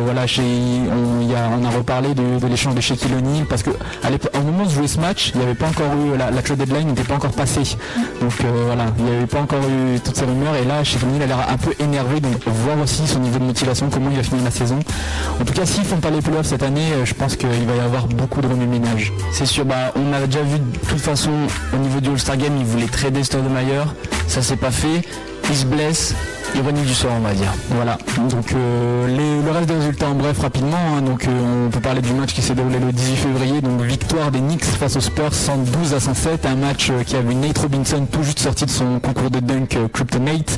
[0.05, 4.41] voilà, chez, on, a, on a reparlé de, l'échange de Shaquille O'Neal parce que au
[4.41, 6.87] moment de jouer ce match, il n'y avait pas encore eu la, la trade deadline
[6.87, 7.77] n'était pas encore passée.
[8.21, 11.07] Donc euh, voilà, il n'y avait pas encore eu toutes ces rumeurs et là Shaquille
[11.09, 14.17] O'Neal a l'air un peu énervé donc voir aussi son niveau de motivation, comment il
[14.17, 14.79] va finir la saison.
[15.39, 17.75] En tout cas, s'ils font pas les playoffs cette année, euh, je pense qu'il va
[17.75, 19.11] y avoir beaucoup de remue-ménage.
[19.31, 21.31] C'est sûr, bah, on a déjà vu de toute façon
[21.73, 23.93] au niveau du All-Star Game, ils voulaient trader Stoudemire,
[24.27, 25.01] ça s'est pas fait,
[25.49, 26.15] il se blesse,
[26.55, 27.51] ironie du sort, on va dire.
[27.69, 27.97] Voilà.
[28.29, 30.77] Donc euh, le reste des résultats en bref rapidement.
[30.95, 31.01] Hein.
[31.01, 33.61] donc euh, on peut parler du match qui s'est déroulé le 18 février.
[33.61, 36.45] Donc victoire des Knicks face aux Spurs 112 à 107.
[36.45, 39.39] Un match euh, qui a vu Nate Robinson tout juste sorti de son concours de
[39.39, 40.57] dunk Kryptonite.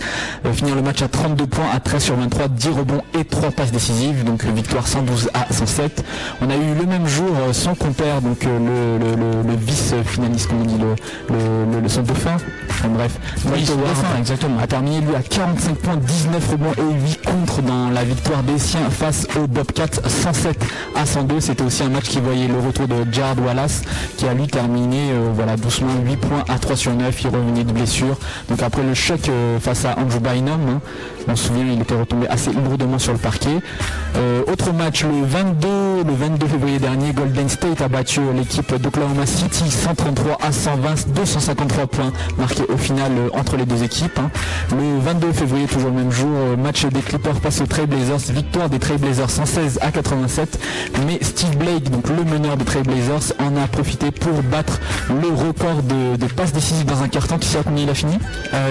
[0.54, 3.72] finir le match à 32 points à 13 sur 23, 10 rebonds et 3 passes
[3.72, 4.24] décisives.
[4.24, 6.04] Donc victoire 112 à 107.
[6.42, 11.82] On a eu le même jour son compère, donc le, vice-finaliste, comme on dit, le,
[11.82, 12.38] le, centre de fin.
[12.90, 13.18] bref,
[14.18, 14.60] exactement.
[14.60, 18.90] a terminé lui à 45 19 rebonds et 8 contre dans la victoire des siens
[18.90, 20.58] face au Bobcats 107
[20.96, 21.40] à 102.
[21.40, 23.84] C'était aussi un match qui voyait le retour de Jared Wallace
[24.18, 27.22] qui a lui terminé euh, voilà, doucement 8 points à 3 sur 9.
[27.22, 28.18] Il revenait de blessure.
[28.50, 30.82] Donc après le choc euh, face à Andrew Bynum, hein,
[31.28, 33.60] on se souvient il était retombé assez lourdement sur le parquet.
[34.16, 35.68] Euh, autre match le 22,
[36.06, 41.88] le 22 février dernier, Golden State a battu l'équipe d'Oklahoma City 133 à 120, 253
[41.88, 44.20] points marqués au final entre les deux équipes.
[44.20, 44.30] Hein.
[44.72, 46.30] Le 22 février toujours le même jour.
[46.34, 48.32] Euh, match des Clippers face aux Trailblazers.
[48.32, 50.60] Victoire des Trailblazers 116 à 87.
[51.06, 55.84] Mais Steve Blake, donc le meneur des Trailblazers, en a profité pour battre le record
[55.84, 57.38] de, passes décisives dans un carton.
[57.38, 58.18] Qui sait à combien il a fini?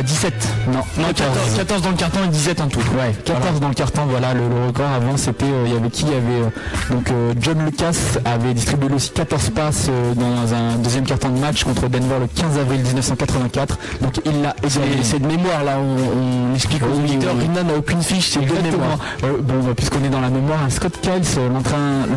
[0.04, 0.34] 17.
[0.34, 1.12] Euh, non, non
[1.56, 2.80] 14, dans le carton et 17 en tout.
[2.98, 4.90] Ouais, 14 dans le carton, voilà le, record.
[4.90, 6.50] Avant c'était, euh, il y avait qui Il y avait
[6.90, 11.88] donc John Lucas avait distribué aussi 14 passes dans un deuxième carton de match contre
[11.88, 13.78] Denver le 15 avril 1984.
[14.02, 14.54] Donc il l'a
[15.02, 16.94] C'est de mémoire là, on, on explique aux
[17.38, 18.98] Rina n'a aucune fiche, c'est deux mémoires.
[19.22, 21.48] bon, bah, puisqu'on est dans la mémoire, Scott Kiles, euh,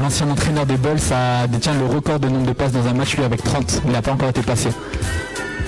[0.01, 3.15] l'ancien entraîneur des Bulls, a détient le record de nombre de passes dans un match,
[3.15, 3.81] lui, avec 30.
[3.85, 4.69] Il n'a pas encore été passé.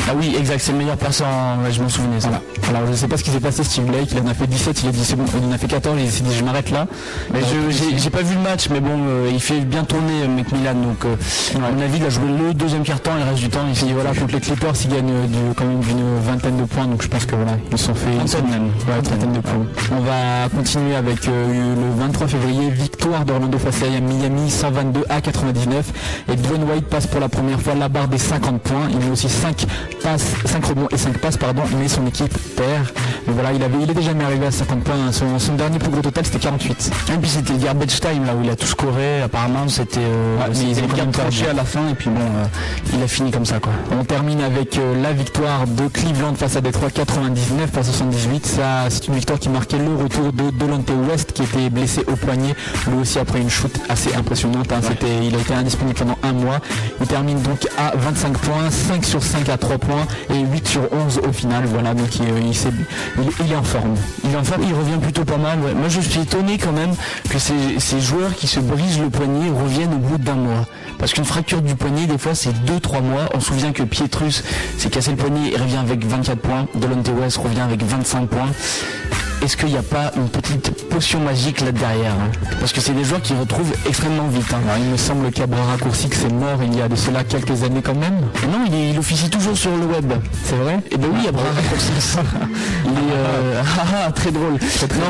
[0.10, 1.26] Ah oui, exact, c'est le meilleur passant,
[1.70, 2.18] je m'en souvenais.
[2.20, 2.42] Voilà.
[2.70, 4.48] Alors je ne sais pas ce qui s'est passé Steve Blake, il en a fait
[4.48, 6.72] 17, il a dit bon, il en a fait 14, il s'est dit je m'arrête
[6.72, 6.88] là.
[7.32, 10.28] Mais je j'ai pas vu le match, mais bon, euh, il fait bien tourner euh,
[10.28, 11.16] Macmillan, donc euh,
[11.58, 13.76] à mon avis il a joué le deuxième quart-temps et le reste du temps il
[13.76, 15.12] s'est dit voilà contre les Clippers il gagne
[15.56, 18.20] quand même une vingtaine de points, donc je pense que voilà, ils sont fait une.
[18.22, 19.66] Ouais, trentaine de points.
[19.92, 21.34] On va continuer avec le
[21.98, 25.86] 23 février, victoire d'Orlando face à Miami 122 à 99
[26.32, 29.12] et Dwayne White passe pour la première fois la barre des 50 points, il met
[29.12, 29.66] aussi 5
[30.00, 32.88] passes, 5 rebonds et 5 passes, pardon, mais son équipe perd.
[33.28, 35.12] Mais voilà, il avait, il était jamais arrivé à 50 points.
[35.12, 36.92] Son, son dernier plus gros total, c'était 48.
[37.14, 39.22] Et puis c'était le garbage time là où il a tout scoré.
[39.22, 42.46] Apparemment c'était euh, Ouais, mais ils ont tranché à la fin et puis bon euh,
[42.96, 43.72] il a fini comme ça quoi.
[44.00, 48.46] On termine avec euh, la victoire de Cleveland face à Détroit 99 à 78.
[48.46, 52.16] Ça, c'est une victoire qui marquait le retour de Delonte West qui était blessé au
[52.16, 52.56] poignet,
[52.88, 54.72] lui aussi après une shoot assez impressionnante.
[54.72, 54.80] hein.
[54.82, 56.60] C'était, il a été indisponible pendant un mois.
[57.02, 59.89] Il termine donc à 25 points, 5 sur 5 à 3 points
[60.34, 61.66] et 8 sur 11 au final.
[61.66, 62.54] Voilà, donc il, il
[63.46, 63.96] il- est en forme.
[64.24, 65.60] Il, en fait, il revient plutôt pas mal.
[65.60, 66.94] Moi, je suis étonné quand même
[67.30, 70.66] que ces, ces joueurs qui se brisent le poignet reviennent au bout d'un mois.
[70.98, 73.30] Parce qu'une fracture du poignet, des fois, c'est 2-3 mois.
[73.34, 74.44] On se souvient que Pietrus
[74.78, 76.66] s'est cassé le poignet et revient avec 24 points.
[76.76, 78.50] Delonte West revient avec 25 points.
[79.42, 82.92] Est-ce qu'il n'y a pas une petite potion magique là derrière hein Parce que c'est
[82.92, 84.46] des joueurs qui retrouvent extrêmement vite.
[84.54, 84.60] hein.
[84.80, 87.64] Il me semble qu'à bras raccourcis que c'est mort il y a de cela quelques
[87.64, 88.18] années quand même.
[88.52, 90.12] Non, il, est- il officie toujours sur le web.
[90.44, 91.90] C'est vrai Et ben oui, à bras raccourcis.
[92.86, 94.54] Il est euh, ah, ah, très drôle.
[94.54, 94.58] non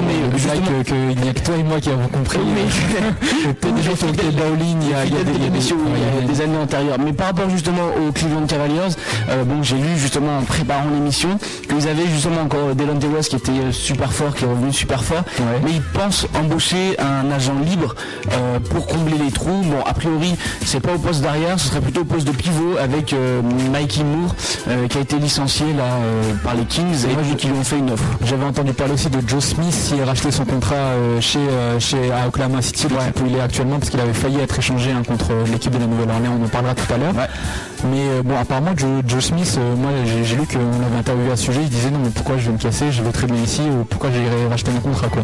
[0.05, 2.39] mais je justement, que, que il n'y a que toi et moi qui avons compris.
[2.53, 5.23] mais- Peut-être déjà sur il y a, il y a
[6.27, 6.97] des, années antérieures.
[7.03, 8.93] Mais par rapport justement aux Cleveland Cavaliers,
[9.29, 11.37] euh, bon, j'ai lu justement en préparant l'émission
[11.67, 15.03] qu'ils avaient justement encore Delonte West qui était euh, super fort, qui est revenu super
[15.03, 15.45] fort, Ouais.
[15.63, 17.95] mais ils pensent embaucher un agent libre
[18.33, 19.61] euh, pour combler les trous.
[19.63, 22.77] Bon, a priori, c'est pas au poste d'arrière, ce serait plutôt au poste de pivot
[22.79, 24.35] avec euh, Mikey Moore
[24.67, 27.57] euh, qui a été licencié là euh, par les Kings et moi, je- qui lui
[27.57, 28.03] ont fait une offre.
[28.25, 30.75] J'avais entendu parler aussi de Joe Smith s'il rachetait son contrat
[31.21, 31.39] chez,
[31.79, 35.03] chez à Oklahoma City, où il est actuellement, parce qu'il avait failli être échangé hein,
[35.07, 37.13] contre l'équipe de la Nouvelle-Orléans, on en parlera tout à l'heure.
[37.91, 41.59] Mais bon, apparemment, Joe, Joe Smith, moi j'ai lu qu'on l'avait interviewé à ce sujet,
[41.63, 43.85] il disait non mais pourquoi je vais me casser, je vais très bien ici, ou
[44.11, 45.23] j'irai racheter mon contrat quoi.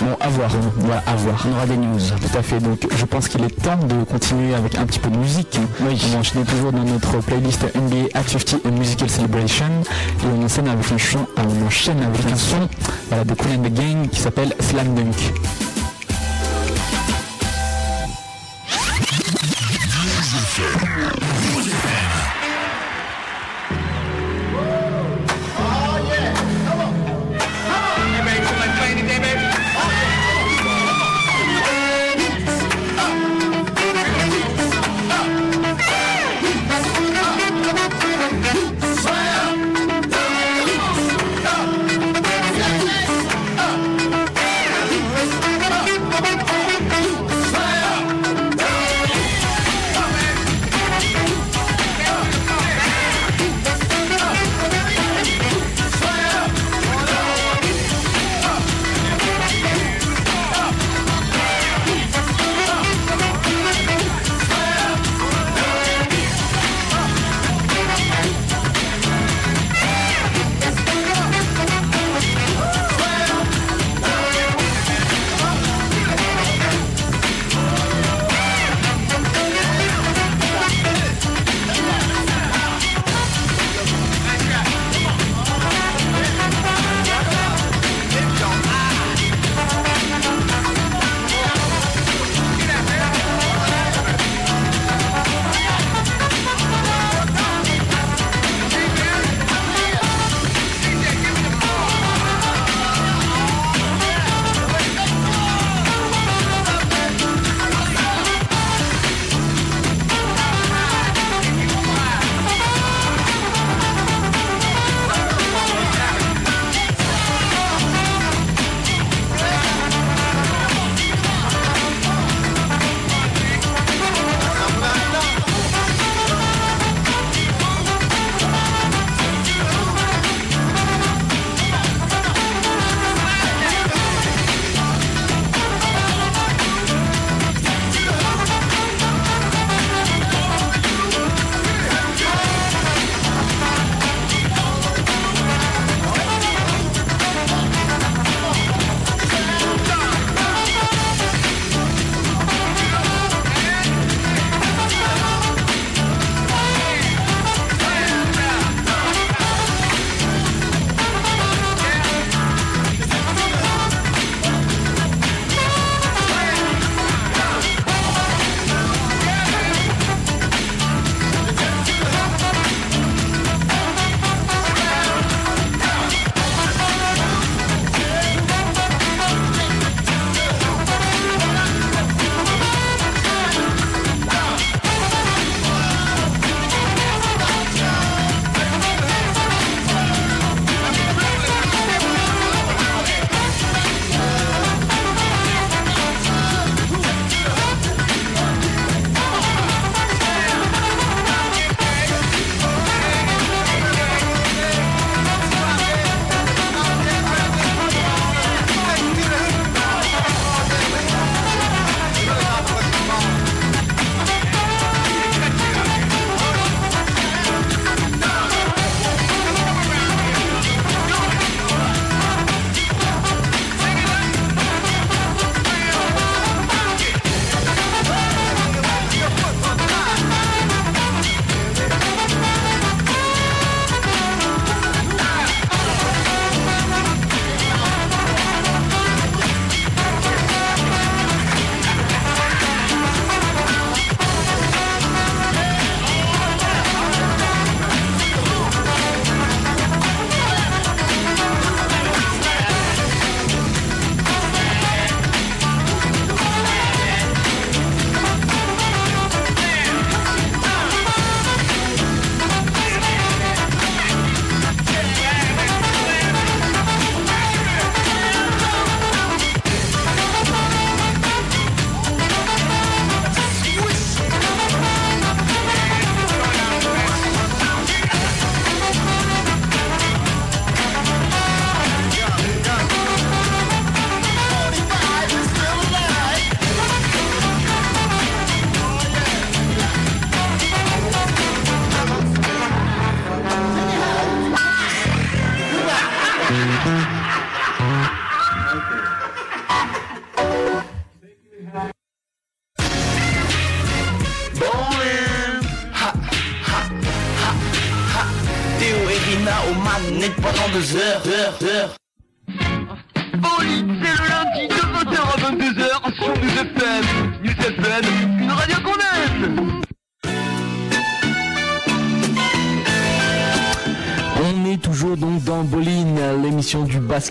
[0.00, 1.46] Bon, à voir, voilà, à voir.
[1.48, 1.98] On aura des news.
[1.98, 5.10] Tout à fait, donc je pense qu'il est temps de continuer avec un petit peu
[5.10, 5.58] de musique.
[5.80, 6.00] Oui.
[6.06, 9.64] On va enchaîner toujours dans notre playlist NBA at 50 A Musical Celebration
[10.22, 12.68] et on enchaîne avec un son, on enchaîne avec un son
[13.08, 15.32] voilà, de Cool and the Gang qui s'appelle Slam Dunk.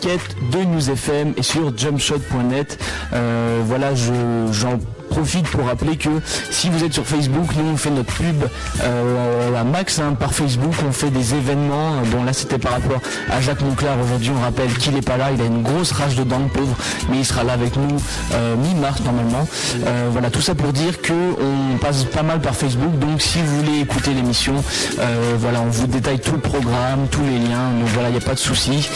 [0.02, 2.78] De News FM et sur jumpshot.net.
[3.14, 4.14] Euh, voilà, je,
[4.52, 4.80] j'en
[5.16, 6.10] profite pour rappeler que
[6.52, 8.44] si vous êtes sur Facebook, nous on fait notre pub
[8.84, 11.94] euh, à max hein, par Facebook, on fait des événements.
[12.12, 13.00] Bon là c'était par rapport
[13.32, 13.96] à Jacques Monclar.
[14.04, 16.76] Aujourd'hui on rappelle qu'il n'est pas là, il a une grosse rage de dents pauvre,
[17.10, 17.96] mais il sera là avec nous
[18.34, 19.48] euh, mi-mars normalement.
[19.86, 23.00] Euh, voilà tout ça pour dire que on passe pas mal par Facebook.
[23.00, 24.56] Donc si vous voulez écouter l'émission,
[25.00, 27.70] euh, voilà on vous détaille tout le programme, tous les liens.
[27.80, 28.90] Donc voilà il n'y a pas de souci.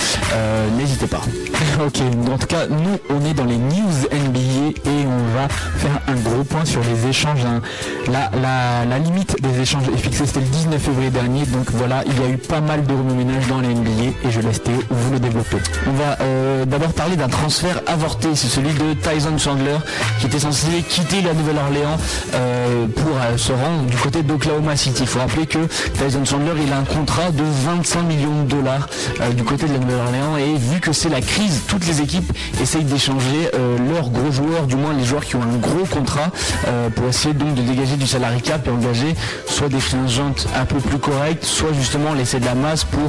[0.77, 1.21] N'hésitez pas.
[1.79, 5.05] Ok, en tout cas, nous, on est dans les news NBA et
[5.47, 7.45] faire un gros point sur les échanges.
[7.45, 7.62] hein.
[8.08, 12.19] La, la- limite des échanges est fixée, c'était le 19 février dernier, donc voilà, il
[12.21, 15.13] y a eu pas mal de remue-ménage dans la NBA et je laisse Théo vous
[15.13, 15.56] le développer.
[15.88, 19.78] On va euh, d'abord parler d'un transfert avorté, c'est celui de Tyson Chandler
[20.19, 21.97] qui était censé quitter la Nouvelle-Orléans
[22.34, 25.04] euh, pour euh, se rendre du côté d'Oklahoma City.
[25.04, 25.60] Il faut rappeler que
[25.94, 28.90] Tyson Chandler il a un contrat de 25 millions de dollars
[29.35, 32.31] du côté de la Nouvelle-Orléans et vu que c'est la crise, toutes les équipes
[32.62, 33.50] essayent d'échanger
[33.94, 36.32] leurs gros joueurs, du moins les joueurs qui ont un gros contrat
[36.67, 39.15] euh, pour essayer donc de dégager du salary cap et engager
[39.48, 43.02] soit des finances un peu plus correctes, soit justement laisser de la masse pour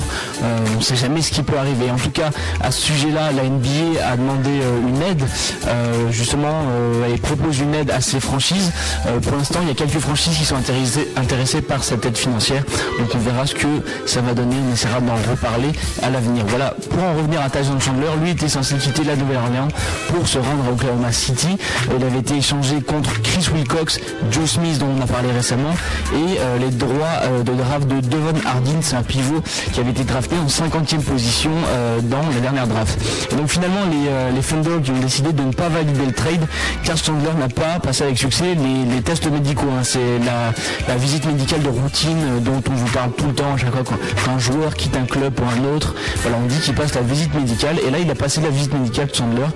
[0.43, 1.91] euh, on ne sait jamais ce qui peut arriver.
[1.91, 5.23] En tout cas, à ce sujet-là, la NBA a demandé euh, une aide,
[6.11, 6.62] justement,
[7.05, 8.73] elle propose une aide à ces franchises.
[9.23, 12.62] Pour l'instant, il y a quelques franchises qui sont intéressées, par cette aide financière,
[12.99, 13.68] donc on verra ce que
[14.07, 15.71] ça va donner, on essaiera d'en reparler
[16.03, 16.45] à l'avenir.
[16.49, 19.68] Voilà, pour en revenir à Tyson Chandler, lui était censé quitter la Nouvelle-Orléans
[20.09, 21.57] pour se rendre à Oklahoma City.
[21.99, 24.01] Il avait été échangé contre Chris Wilcox,
[24.31, 25.73] Joe Smith dont on a parlé récemment,
[26.13, 26.91] et euh, les droits
[27.23, 29.43] euh, de draft de Devon Hardin, c'est un pivot
[29.73, 32.99] qui avait été drafté en 50e position euh, dans la dernière draft.
[33.33, 36.45] Et donc finalement les, les Thunder qui ont décidé de ne pas valider le trade,
[36.85, 39.67] car Chandler n'a pas passé avec succès les, tests médicaux.
[39.73, 39.83] hein.
[39.83, 39.99] C'est
[40.89, 43.97] la, visite médicale de routine dont on vous parle tout le temps chaque fois quand,
[44.25, 45.95] quand un joueur quitte un club pour un autre.
[46.23, 48.75] Voilà, on dit qu'il passe la visite médicale et là il a passé la visite
[48.75, 49.47] médicale de Chandler.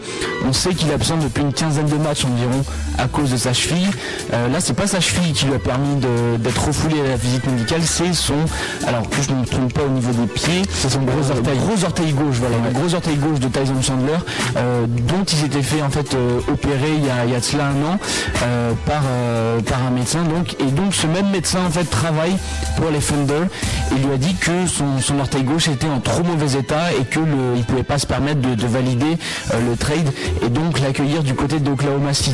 [0.47, 2.65] On sait qu'il est absent depuis une quinzaine de matchs environ
[2.99, 3.89] à cause de sa cheville.
[4.33, 5.97] Euh, là c'est pas sa cheville qui lui a permis
[6.39, 8.35] d'être refoulé à la visite médicale, c'est son
[8.87, 11.59] alors que je ne me trompe pas au niveau des pieds, c'est son gros orteil,
[11.59, 14.13] gros orteil gauche, voilà, le gros orteil gauche de Tyson Chandler,
[14.57, 17.41] euh, dont il s'était fait en fait euh, opérer il y, a, il y a
[17.41, 17.99] de cela un an
[18.43, 22.37] euh, par, euh, par un médecin donc et donc ce même médecin en fait travaille
[22.77, 23.45] pour les Thunder
[23.93, 27.05] et lui a dit que son, son orteil gauche était en trop mauvais état et
[27.05, 29.17] que le, il pouvait pas se permettre de, de valider
[29.53, 30.09] euh, le trade
[30.45, 32.34] et donc l'accueillir du côté d'Oklahoma City.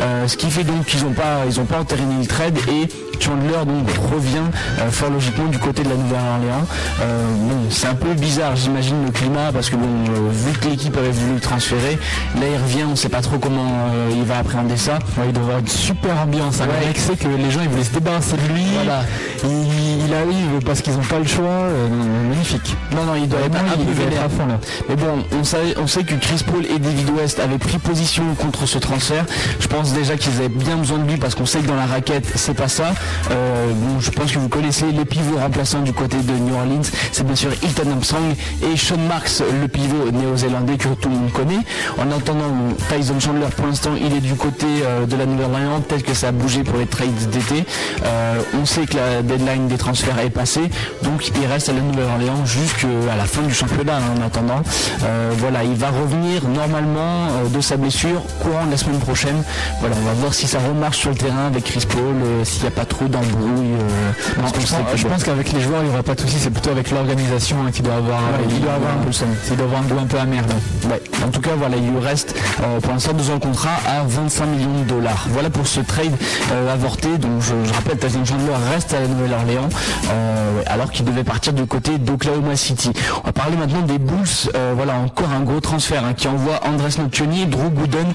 [0.00, 2.88] Euh, ce qui fait donc qu'ils n'ont pas ils ont pas entériné le trade et
[3.20, 4.38] Chandler donc revient
[4.80, 6.66] euh, fort logiquement du côté de la Nouvelle-Orléans.
[7.02, 10.68] Euh, bon, c'est un peu bizarre, j'imagine le climat parce que bon, euh, vu que
[10.68, 11.98] l'équipe avait voulu le transférer,
[12.36, 14.94] là il revient, on sait pas trop comment il va appréhender ça.
[15.18, 16.60] Ouais, il doit avoir une super ambiance.
[16.60, 16.64] hein.
[16.66, 16.80] Ouais.
[16.80, 18.64] Le mec sait que les gens ils voulaient se débarrasser de lui.
[18.74, 19.02] Voilà.
[19.44, 21.66] Il, il arrive parce qu'ils n'ont pas le choix.
[22.30, 22.74] Magnifique.
[22.92, 24.24] Non, non, il doit être un peu vénère.
[24.24, 24.58] à fond là.
[24.88, 25.24] Mais bon,
[25.78, 29.24] on sait que Chris Paul et David West avaient pris position contre ce transfert.
[29.58, 31.86] Je pense déjà qu'ils avaient bien besoin de lui parce qu'on sait que dans la
[31.86, 32.92] raquette, c'est pas ça.
[33.30, 36.82] Euh, bon, je pense que vous connaissez les pivots remplaçants du côté de New Orleans.
[37.12, 41.32] C'est bien sûr Hilton Armstrong et Sean Marks, le pivot néo-zélandais que tout le monde
[41.32, 41.60] connaît.
[41.98, 42.52] En attendant,
[42.88, 45.80] Tyson Chandler, pour l'instant, il est du côté euh, de la Nouvelle-Orléans.
[45.80, 47.64] Peut-être que ça a bougé pour les trades d'été.
[48.04, 50.70] Euh, on sait que la deadline des transferts est passée.
[51.02, 54.62] Donc, il reste à la Nouvelle-Orléans jusqu'à la fin du championnat hein, en attendant.
[55.38, 59.09] Voilà, il va revenir normalement de sa blessure courant la semaine prochaine.
[59.80, 62.62] Voilà, on va voir si ça remarche sur le terrain avec Chris Paul, euh, s'il
[62.62, 63.72] n'y a pas trop d'embrouilles.
[63.74, 64.12] euh,
[64.46, 66.36] je pense, je qu'avec les joueurs, il n'y aura pas de souci.
[66.38, 68.18] C'est plutôt avec l'organisation hein, qui doit avoir.
[68.20, 69.28] Ouais, il doit avoir un peu le seum.
[69.50, 70.42] Il doit avoir un goût un peu amer.
[70.46, 70.90] là.
[70.90, 71.02] Ouais.
[71.26, 74.02] En tout cas, voilà, il lui reste euh, pour l'instant deux ans de contrat à
[74.06, 75.26] 25 millions de dollars.
[75.30, 76.12] Voilà pour ce trade
[76.52, 77.18] euh, avorté.
[77.18, 79.68] Donc, je, je rappelle, Tyson Chandler reste à la Nouvelle-Orléans,
[80.10, 82.90] euh, ouais, alors qu'il devait partir du côté d'Oklahoma City.
[83.22, 84.16] On va parler maintenant des Bulls.
[84.54, 88.06] Euh, voilà, encore un gros transfert hein, qui envoie Andres Nocioni, Drew Gooden,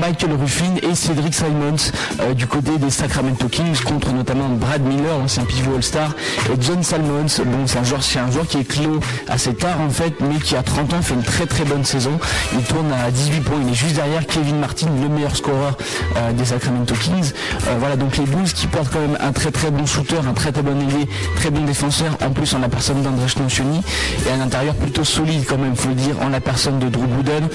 [0.00, 5.18] Michael Ruffin et Cedric Simons euh, du côté des Sacramento Kings contre notamment Brad Miller,
[5.18, 6.14] l'ancien pivot All-Star,
[6.52, 7.26] et John Salmons.
[7.44, 10.56] Bon, c'est un joueur, c'est un qui est clos assez tard en fait, mais qui
[10.56, 12.18] à 30 ans fait une très très bonne saison.
[12.52, 13.56] Il tourne à 18 points.
[13.62, 15.76] Il est juste derrière Kevin Martin, le meilleur scoreur
[16.16, 17.32] euh, des Sacramento Kings.
[17.68, 20.34] Euh, voilà, donc les Bulls qui portent quand même un très très bon shooter, un
[20.34, 22.16] très très bon ailier, très bon défenseur.
[22.24, 23.80] En plus, en la personne d'André Nocioni
[24.26, 27.06] et un intérieur plutôt solide quand même, faut le dire, en la personne de Drew
[27.06, 27.48] Gooden.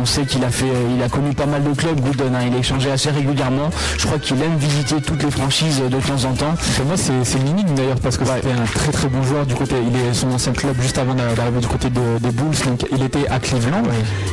[0.00, 0.66] On sait qu'il a fait,
[0.96, 2.00] il a connu pas mal de clubs.
[2.34, 2.40] Hein.
[2.46, 3.70] il a échangé assez régulièrement.
[3.98, 6.54] Je crois qu'il aime visiter toutes les franchises de temps en temps.
[6.76, 9.76] Pour moi, c'est énigme d'ailleurs parce que c'était un très très bon joueur du côté.
[9.86, 12.56] Il est son ancien club juste avant d'a- d'arriver du côté de- des Bulls.
[12.66, 13.82] Donc il était à Cleveland.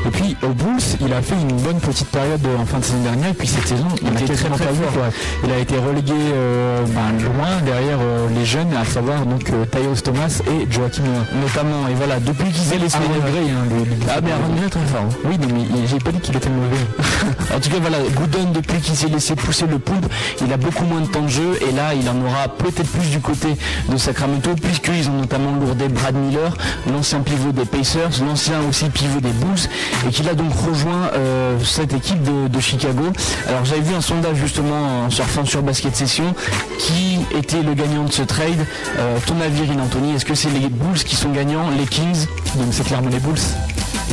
[0.06, 3.02] Et puis aux Bulls, il a fait une bonne petite période en fin de saison
[3.02, 3.30] dernière.
[3.30, 5.06] Et puis cette saison, il a était très, très fort.
[5.44, 9.66] Il a été relégué euh, ben, loin derrière euh, les jeunes, à savoir donc euh,
[10.04, 11.04] Thomas et Joachim.
[11.42, 14.54] Notamment, et voilà, depuis qu'ils aient les Aaron Gray, hein, le- le- Ah mais Aaron
[14.56, 15.02] Gray est très fort.
[15.10, 15.16] hein.
[15.26, 16.78] Oui, non, mais il- j'ai pas dit qu'il était mauvais.
[17.56, 20.06] En tout cas, voilà, Gooden, depuis qu'il s'est laissé pousser le poulpe,
[20.46, 23.10] il a beaucoup moins de temps de jeu et là, il en aura peut-être plus
[23.10, 23.50] du côté
[23.90, 26.56] de Sacramento, puisqu'ils ont notamment lourdé Brad Miller,
[26.92, 29.70] l'ancien pivot des Pacers, l'ancien aussi pivot des Bulls,
[30.08, 33.04] et qu'il a donc rejoint euh, cette équipe de, de Chicago.
[33.48, 36.34] Alors, j'avais vu un sondage justement en surfant sur Basket Session
[36.80, 38.66] qui était le gagnant de ce trade.
[38.98, 42.28] Euh, ton avis, Rin Anthony, est-ce que c'est les Bulls qui sont gagnants, les Kings?
[42.56, 43.38] Donc c'est clairement les Bulls.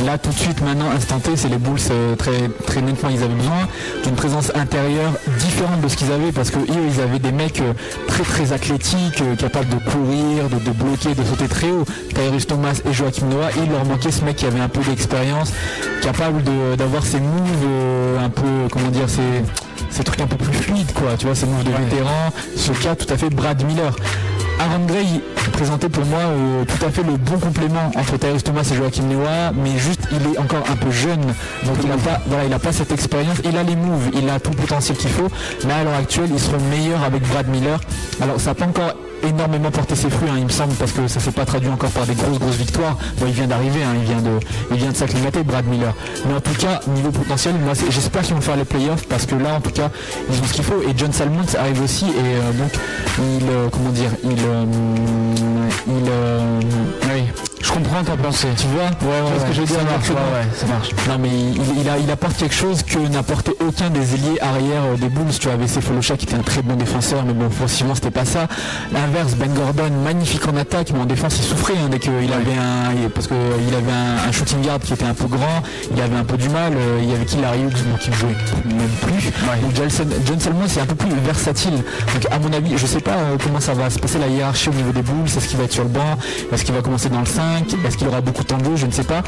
[0.03, 3.23] Là tout de suite maintenant instant T c'est les Bulls euh, très très nettement ils
[3.23, 3.67] avaient besoin
[4.03, 7.61] d'une présence intérieure différente de ce qu'ils avaient parce que eux ils avaient des mecs
[7.61, 7.71] euh,
[8.05, 11.85] très très athlétiques euh, capables de courir, de, de bloquer, de sauter très haut.
[12.13, 15.53] Tyrese Thomas et Joachim Noah il leur manquait ce mec qui avait un peu d'expérience,
[16.01, 19.21] capable de- d'avoir ces moves un peu comment dire ces
[19.89, 22.95] ces trucs un peu plus fluides quoi, tu vois ces moves de vétéran, ce cas
[22.95, 23.95] tout à fait Brad Miller.
[24.59, 28.67] Aaron Gray présentait pour moi euh, tout à fait le bon complément entre Tyrese Thomas
[28.71, 31.21] et Joachim Noah, mais juste il est encore un peu jeune,
[31.65, 33.37] donc il n'a pas, voilà, pas cette expérience.
[33.43, 35.27] Il a les moves, il a tout le potentiel qu'il faut,
[35.65, 37.79] mais à l'heure actuelle, il serait meilleur avec Brad Miller.
[38.21, 38.93] Alors ça n'a pas encore
[39.23, 41.89] énormément porté ses fruits, hein, il me semble, parce que ça s'est pas traduit encore
[41.91, 42.97] par des grosses grosses victoires.
[43.19, 45.93] Bon, il vient d'arriver, hein, il vient de, de s'acclimater, Brad Miller.
[46.27, 49.35] Mais en tout cas, niveau potentiel, moi, j'espère qu'ils vont faire les playoffs parce que
[49.35, 49.89] là, en tout cas,
[50.29, 50.81] ils ont ce qu'il faut.
[50.83, 52.71] Et John Salmons arrive aussi, et euh, donc,
[53.17, 54.65] il, euh, comment dire, il, euh,
[55.87, 56.59] il, euh,
[57.13, 57.23] oui.
[57.35, 58.47] Je comprends ta pensée.
[58.57, 60.89] Tu vois, ouais, ouais, ce que je veux dire, ça marche, ouais, ouais, ça marche.
[61.09, 64.39] Non mais il, il a, il apporte quelque chose que n'a apporté aucun des ailiers
[64.41, 65.31] arrière euh, des Bulls.
[65.39, 68.47] Tu avais Sefolosha qui était un très bon défenseur, mais bon, offensivement c'était pas ça.
[68.93, 72.57] L'inverse, Ben Gordon, magnifique en attaque, mais en défense il souffrait hein, dès qu'il avait
[72.57, 73.33] un, parce que
[73.67, 75.61] il avait un, un shooting guard qui était un peu grand,
[75.93, 76.73] il avait un peu du mal.
[76.73, 79.31] euh, il y avait qui Larry Hughes, bon, qui ne jouait même plus.
[79.61, 81.73] Donc Johnson, John Salmon c'est un peu plus versatile.
[82.13, 84.69] Donc à mon avis, je sais pas euh, comment ça va se passer la hiérarchie
[84.69, 85.25] au niveau des Bulls.
[85.25, 86.17] Est-ce qu'il va être sur le banc
[86.53, 88.75] Est-ce qu'il va commencer dans le 5 Est-ce qu'il aura beaucoup de temps de jeu
[88.75, 89.21] Je ne sais pas.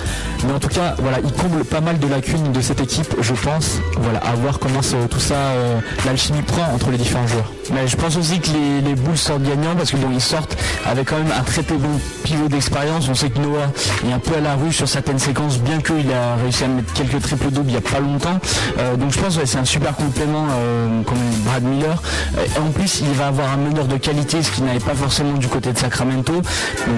[0.45, 3.33] Mais en tout cas, voilà, il comble pas mal de lacunes de cette équipe, je
[3.33, 3.79] pense.
[3.99, 7.51] Voilà, à voir comment tout ça, euh, l'alchimie prend entre les différents joueurs.
[7.73, 10.55] Mais je pense aussi que les, les Bulls sortent gagnants parce que bon ils sortent
[10.85, 11.89] avec quand même un très très bon
[12.23, 13.09] pivot d'expérience.
[13.09, 13.71] On sait que Noah
[14.07, 16.93] est un peu à la rue sur certaines séquences, bien qu'il a réussi à mettre
[16.93, 18.39] quelques triples doubles il n'y a pas longtemps.
[18.77, 22.01] Euh, donc je pense que c'est un super complément euh, comme Brad Miller.
[22.59, 25.47] En plus il va avoir un meneur de qualité, ce qu'il n'avait pas forcément du
[25.47, 26.33] côté de Sacramento,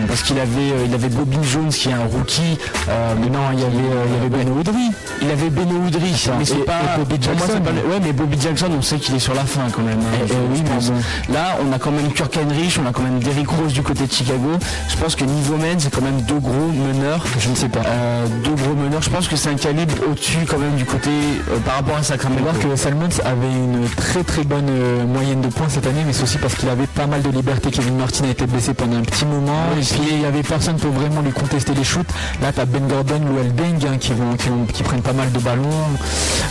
[0.08, 2.58] parce qu'il avait il avait Bobby Jones qui est un rookie.
[2.88, 4.92] Euh, mais non il y avait euh, il y avait Ben Woodry.
[5.22, 7.62] Il avait Beno Woodry, mais c'est pas Bobby moi, Jackson.
[7.62, 10.00] pas le- Ouais mais Bobby Jackson on sait qu'il est sur la fin quand même.
[10.00, 10.18] hein.
[10.26, 11.34] Eh, eh oui, mais bon.
[11.34, 14.06] Là, on a quand même Kirk Heinrich, on a quand même Derrick Rose du côté
[14.08, 14.52] de Chicago.
[14.90, 17.24] Je pense que niveau men, c'est quand même deux gros meneurs.
[17.40, 17.82] Je ne sais pas.
[17.86, 19.02] Euh, deux gros meneurs.
[19.02, 21.10] Je pense que c'est un calibre au-dessus quand même du côté
[21.52, 22.44] euh, par rapport à Sacramento.
[22.44, 26.14] voir que Salmons avait une très très bonne euh, moyenne de points cette année, mais
[26.14, 27.72] c'est aussi parce qu'il avait pas mal de liberté.
[27.72, 30.78] Kevin Martin a été blessé pendant un petit moment, et puis il y avait personne
[30.78, 32.08] pour vraiment lui contester les shoots.
[32.42, 35.40] Là, tu as Ben Gordon, Lou Deng hein, qui, qui, qui prennent pas mal de
[35.40, 35.70] ballons,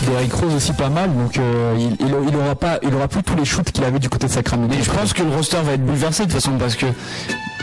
[0.06, 3.36] Derrick Rose aussi pas mal, donc euh, il, il, aura pas, il aura plus tous
[3.36, 4.74] les shoots qu'il avait du côté de Sacramento.
[4.76, 6.86] Mais je pense que le roster va être bouleversé de toute façon parce que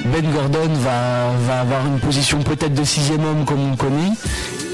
[0.05, 4.11] Ben Gordon va, va avoir une position peut-être de sixième homme comme on connaît.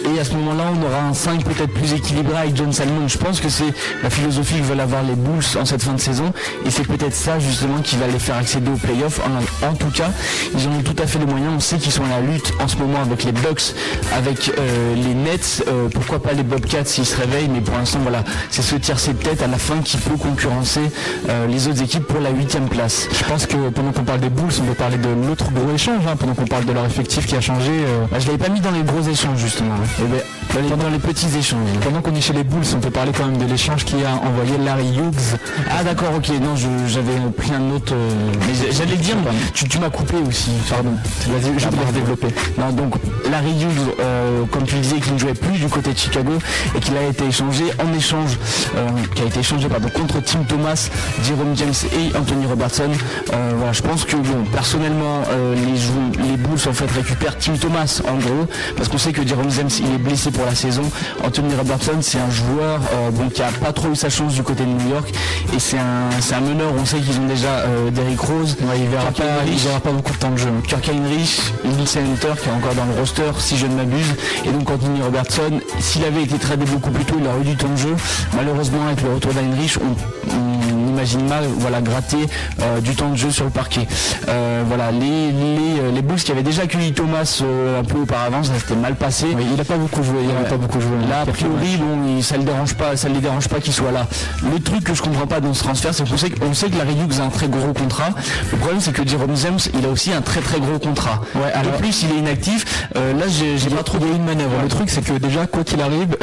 [0.06, 3.08] Et à ce moment-là, on aura un 5 peut-être plus équilibré avec John Salmon.
[3.08, 5.99] Je pense que c'est la philosophie que veulent avoir les Bulls en cette fin de
[5.99, 6.34] saison.
[6.66, 9.20] Et c'est peut-être ça justement qui va les faire accéder aux playoffs.
[9.20, 10.10] En, en tout cas,
[10.56, 11.52] ils en ont tout à fait les moyens.
[11.56, 13.74] On sait qu'ils sont à la lutte en ce moment avec les Bucks,
[14.14, 15.64] avec euh, les Nets.
[15.68, 17.49] Euh, pourquoi pas les Bobcats s'ils se réveillent.
[17.49, 20.82] Mais pour l'instant, voilà, c'est ce tiercé de tête à la fin qui peut concurrencer
[21.30, 23.08] euh, les autres équipes pour la huitième place.
[23.14, 26.04] Je pense que pendant qu'on parle des Bulls, on peut parler de l'autre gros échange,
[26.08, 27.72] hein, pendant qu'on parle de leur effectif qui a changé.
[28.12, 29.76] Bah, je l'avais pas mis dans les gros échanges justement.
[30.00, 30.08] Ben,
[30.54, 31.60] Dans les, dans les petits échanges.
[31.84, 34.16] pendant qu'on est chez les Bulls, on peut parler quand même de l'échange qui a
[34.16, 35.38] envoyé Larry Hughes
[35.70, 36.56] Ah d'accord, ok, non,
[36.88, 37.94] j'avais pris un autre...
[37.94, 38.10] euh,
[38.48, 39.16] mais j'allais dire,
[39.54, 40.92] tu, tu m'as coupé aussi, pardon.
[41.28, 42.28] Vas-y, je laisse développer.
[42.58, 42.96] Non, donc
[43.32, 46.34] Larry Hughes, euh, comme tu disais, qui ne jouait plus du côté de Chicago
[46.76, 48.38] et qui a été échangé en échange,
[48.76, 50.89] euh, qui a été échangé pardon, contre Tim Thomas,
[51.24, 52.89] Jerome James et Anthony Robertson.
[53.28, 55.22] Voilà, je pense que bon, personnellement,
[55.56, 59.50] les, les Bulls en fait récupèrent Tim Thomas en gros, parce qu'on sait que Jerome
[59.50, 60.84] James il est blessé pour la saison.
[61.24, 62.80] Anthony Robertson, c'est un joueur
[63.14, 65.12] bon, qui a pas trop eu sa chance du côté de New York
[65.56, 66.72] et c'est un, meneur.
[66.80, 68.58] On sait qu'ils ont déjà Derrick Rose.
[68.76, 70.50] il verra pas, il verra pas beaucoup de temps de jeu.
[70.68, 74.16] Kirk Heinrich, Nielsen Hunter qui est encore dans le roster si je ne m'abuse.
[74.46, 77.56] Et donc Anthony Robertson, s'il avait été tradé beaucoup plus tôt, il aurait eu du
[77.56, 77.96] temps de jeu.
[78.36, 80.61] Malheureusement, avec le retour d'Heinrich, on,
[80.92, 82.28] imagine mal voilà, gratter
[82.62, 83.88] euh, du temps de jeu sur le parquet.
[84.28, 87.42] Euh, voilà, les, les, euh, les, Bulls qui avaient déjà accueilli Thomas
[87.80, 89.28] un peu auparavant, ça s'était mal passé.
[89.32, 90.18] il n'a pas beaucoup joué.
[90.24, 90.92] Il pas beaucoup joué.
[91.10, 94.08] Là, a priori, bon, ça ne dérange pas, ça les dérange pas qu'il soit là.
[94.52, 96.78] Le truc que je comprends pas dans ce transfert, c'est qu'on sait, on sait que
[96.78, 98.10] Larry Hughes a un très gros contrat.
[98.52, 101.22] Le problème, c'est que Jerome Zems, il a aussi un très très gros contrat.
[101.36, 102.89] Ouais, alors, de plus, il est inactif.
[102.96, 103.98] là, j'ai pas trop.
[104.02, 104.62] Il une manœuvre.
[104.64, 106.18] Le truc, c'est que déjà, quoi qu'il arrive,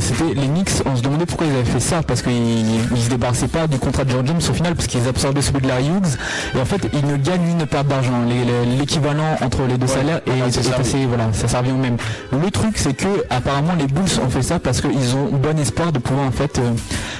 [0.00, 0.70] c'était les Knicks.
[0.84, 3.93] On se demandait pourquoi ils avaient fait ça parce qu'ils se débarrassaient pas du contrat
[4.02, 6.18] de George James au final parce qu'ils absorbaient celui de Larry Hughes
[6.56, 8.12] et en fait ils ne gagnent une perte d'argent.
[8.78, 11.96] L'équivalent entre les deux salaires et c'est assez voilà ça, ça revient au même.
[12.32, 15.92] Le truc c'est que apparemment les Bulls ont fait ça parce qu'ils ont bon espoir
[15.92, 16.72] de pouvoir en fait euh,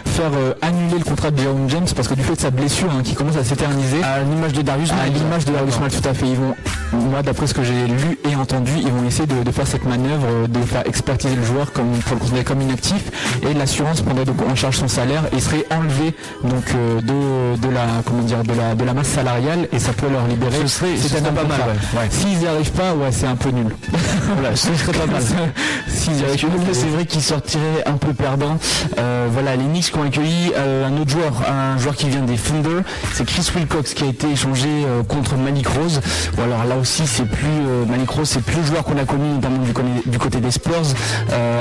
[0.07, 2.91] faire euh, annuler le contrat de Jerome James parce que du fait de sa blessure
[2.91, 4.03] hein, qui commence à s'éterniser.
[4.03, 6.27] À l'image de Darius à l'image de Darius Mal tout à fait.
[6.27, 6.55] Ils vont
[6.93, 10.27] moi d'après ce que j'ai lu et entendu ils vont essayer de, faire cette manœuvre
[10.29, 14.25] euh, de faire expertiser le joueur comme pour le considérer comme inactif et l'assurance prendrait
[14.25, 18.54] donc en charge son salaire et serait enlevé donc de, de la comment dire de
[18.54, 21.44] la de la masse salariale et ça peut leur libérer ce serait, c'est pas mal
[21.44, 22.08] ouais.
[22.10, 23.74] s'ils n'y arrivent pas ouais c'est un peu nul.
[24.34, 25.22] Voilà ce serait pas mal.
[25.86, 28.58] S'ils y arrivent c'est vrai qu'ils sortiraient un peu perdants.
[28.98, 32.22] Euh, voilà les Knicks qui ont accueilli euh, un autre joueur un joueur qui vient
[32.22, 32.80] des Thunder.
[33.12, 36.00] C'est Chris Wilcox qui a été échangé euh, contre Malik Rose.
[36.38, 37.48] Ou alors là aussi c'est plus
[37.88, 39.72] Malik Rose c'est plus le joueur qu'on a connu notamment du,
[40.10, 40.94] du côté des Spurs.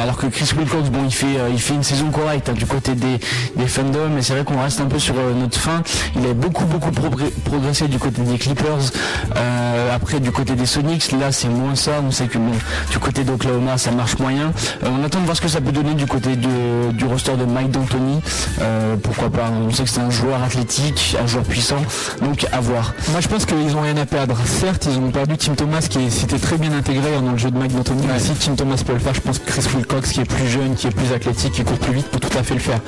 [0.01, 2.95] Alors que Chris Wilcox bon il fait il fait une saison correcte hein, du côté
[2.95, 3.19] des,
[3.55, 5.81] des Thunder mais c'est vrai qu'on reste un peu sur notre fin.
[6.15, 8.91] Il a beaucoup beaucoup progressé du côté des Clippers
[9.35, 11.11] euh, après du côté des Sonics.
[11.13, 11.91] Là c'est moins ça.
[12.05, 12.51] On sait que bon
[12.91, 14.51] du côté d'Oklahoma ça marche moyen.
[14.83, 17.45] Euh, on attend de voir ce que ça peut donner du côté du roster de
[17.45, 18.21] Mike D'Antoni.
[18.61, 19.51] Euh, pourquoi pas.
[19.65, 21.81] On sait que c'est un joueur athlétique un joueur puissant.
[22.21, 22.93] Donc à voir.
[23.11, 24.37] Moi je pense qu'ils ont rien à perdre.
[24.45, 27.57] Certes ils ont perdu Tim Thomas qui s'était très bien intégré dans le jeu de
[27.57, 28.03] Mike D'Antoni.
[28.17, 30.75] Si Tim Thomas peut le faire je pense que Chris Wilcox qui est plus jeune
[30.75, 32.79] qui est plus athlétique qui court plus vite peut tout à fait le faire.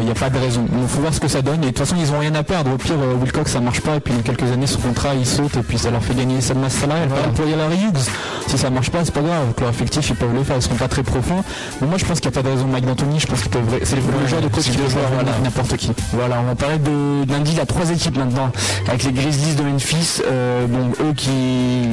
[0.00, 0.66] Il n'y a pas de raison.
[0.80, 1.62] Il faut voir ce que ça donne.
[1.62, 2.72] Et de toute façon ils ont rien à perdre.
[2.72, 3.96] Au pire Wilcox ça marche pas.
[3.96, 5.56] Et puis dans quelques années son contrat il saute.
[5.56, 7.08] Et puis ça leur fait gagner cette masse salariale.
[7.08, 7.28] Voilà.
[7.28, 8.10] pour Larry Hughes
[8.46, 9.52] si ça marche pas c'est pas grave.
[9.60, 10.56] Leur effectif ils peuvent le faire.
[10.56, 11.42] Ils seront pas très profonds.
[11.80, 13.20] Mais moi je pense qu'il n'y a pas de raison Mike D'Antoni.
[13.20, 13.50] Je pense qu'il
[13.82, 15.00] c'est le genre de coach qui peut jouer
[15.42, 15.92] n'importe qui.
[16.12, 18.50] Voilà on va parler de lundi il y a trois équipes maintenant.
[18.88, 21.30] Avec les Grizzlies de Memphis euh, bon eux qui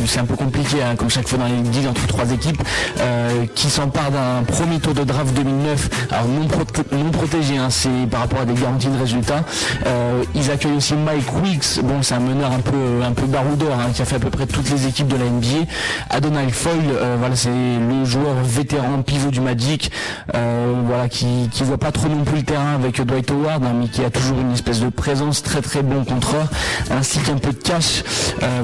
[0.05, 2.61] c'est un peu compliqué hein, comme chaque fois dans les deals entre trois équipes
[2.99, 6.47] euh, qui s'emparent d'un premier tour de draft 2009 alors non,
[6.97, 9.32] non protégé hein, c'est par rapport à des garanties de résultats
[9.85, 13.79] euh, ils accueillent aussi Mike Weeks, bon c'est un meneur un peu un peu baroudeur
[13.79, 15.69] hein, qui a fait à peu près toutes les équipes de la NBA.
[16.09, 19.91] Adonai Foyle, euh, voilà c'est le joueur vétéran pivot du Magic,
[20.35, 23.73] euh, voilà qui qui voit pas trop non plus le terrain avec Dwight Howard, hein,
[23.79, 26.47] mais qui a toujours une espèce de présence très très bon contreur,
[26.91, 28.03] ainsi qu'un peu de cash,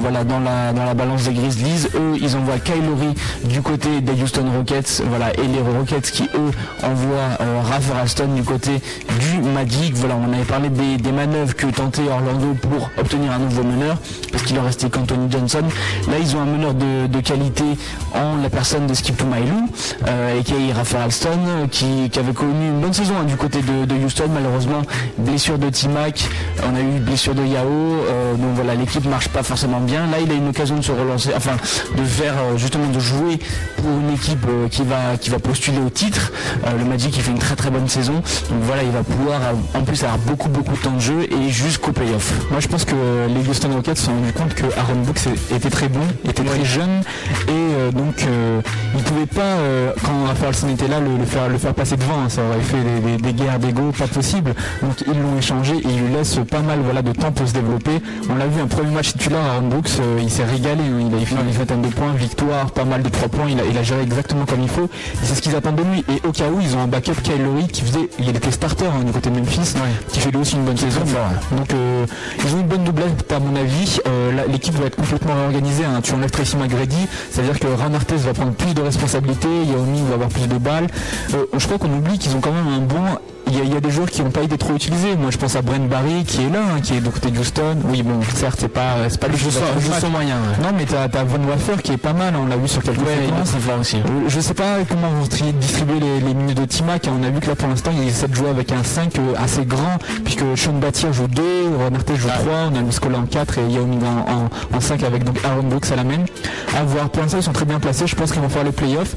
[0.00, 1.88] voilà dans la dans la balance des Grizzlies.
[1.94, 3.14] Eux ils envoient Kyle Lowry
[3.44, 6.50] du côté des Houston Rockets, voilà et les Rockets qui eux
[6.82, 8.80] envoient Ralph Ralston du côté
[9.20, 9.94] du Magic.
[9.94, 13.96] Voilà on avait parlé des, manœuvres que tentait Orlando pour obtenir un nouveau meneur,
[14.30, 15.62] parce qu'il en restait qu'Anthony Johnson.
[16.08, 17.64] Là, ils ont un meneur de, qualité
[18.14, 19.68] en la personne de Skip Mailou,
[20.08, 24.04] euh, et qui est Alston, qui, avait connu une bonne saison hein, du côté de,
[24.04, 24.28] Houston.
[24.32, 24.82] Malheureusement,
[25.18, 26.28] blessure de T-Mac,
[26.64, 30.06] on a eu blessure de Yao, euh, donc voilà, l'équipe marche pas forcément bien.
[30.06, 31.56] Là, il a une occasion de se relancer, enfin,
[31.96, 33.38] de faire euh, justement de jouer
[33.76, 36.32] pour une équipe qui va qui va postuler au titre.
[36.78, 39.40] le Magic, il fait une très très bonne saison, donc voilà, il va pouvoir
[39.74, 42.32] en plus avoir beaucoup beaucoup de temps de jeu et jusqu'au playoff.
[42.50, 42.94] Moi je pense que
[43.28, 46.64] les Houston Rockets se sont rendus compte que Aaron Brooks était très bon, était très
[46.64, 47.00] jeune
[47.48, 48.60] et euh, donc euh,
[48.96, 52.28] il pouvait pas euh, quand Raphaël était là le, faire le faire passer devant, hein.
[52.28, 54.54] ça aurait fait des, guerres d'ego pas possible.
[54.82, 57.54] Donc ils l'ont échangé et il lui laisse pas mal voilà de temps pour se
[57.54, 58.02] développer.
[58.28, 59.90] On l'a vu un premier match titulaire Aaron Brooks,
[60.20, 61.08] il s'est régalé, hein.
[61.10, 63.82] il a fait une vingtaine de points, victoire, pas mal de trois points, il a,
[63.82, 64.88] géré exactement comme il faut.
[65.22, 67.42] C'est ce qu'ils attendent de lui et au cas où ils ont un backup Kyle
[67.42, 69.74] Lowry qui faisait il était starter hein, du côté de Memphis
[70.12, 71.00] qui fait lui aussi une bonne saison.
[71.56, 72.06] Donc euh,
[72.44, 73.98] ils ont une bonne doublette à mon avis.
[74.06, 75.84] Euh, l'équipe va être complètement réorganisée.
[75.84, 76.00] Hein.
[76.02, 80.28] Tu enlèves Tracy McGrady, c'est-à-dire que Ran va prendre plus de responsabilités, Yaomi va avoir
[80.28, 80.86] plus de balles.
[81.34, 83.04] Euh, je crois qu'on oublie qu'ils ont quand même un bon
[83.50, 85.16] il y, a des joueurs qui n'ont pas été trop utilisés.
[85.16, 87.38] Moi, je pense à Brent Barry qui est là, hein, qui est du côté de
[87.38, 87.76] Houston.
[87.84, 90.36] Oui, bon, certes, c'est pas, c'est pas le jeu sans moyen.
[90.62, 92.34] Non, mais t'as, as Von Waffer qui est pas mal.
[92.36, 93.96] On l'a vu sur quelques ouais, aussi.
[93.96, 97.08] Euh, je sais pas comment vous distribuez les, minutes de Timac.
[97.08, 99.34] On a vu que là, pour l'instant, il essaie de jouer avec un 5 euh,
[99.42, 101.42] assez grand, puisque Sean Battier joue 2,
[101.84, 105.38] Renarte joue 3, on a Muscola en 4 et Yao Ming en, 5 avec donc
[105.44, 106.24] Aaron Brooks à la main.
[106.76, 107.10] À voir.
[107.10, 108.06] Pour l'instant, ils sont très bien placés.
[108.06, 109.16] Je pense qu'ils vont faire les playoffs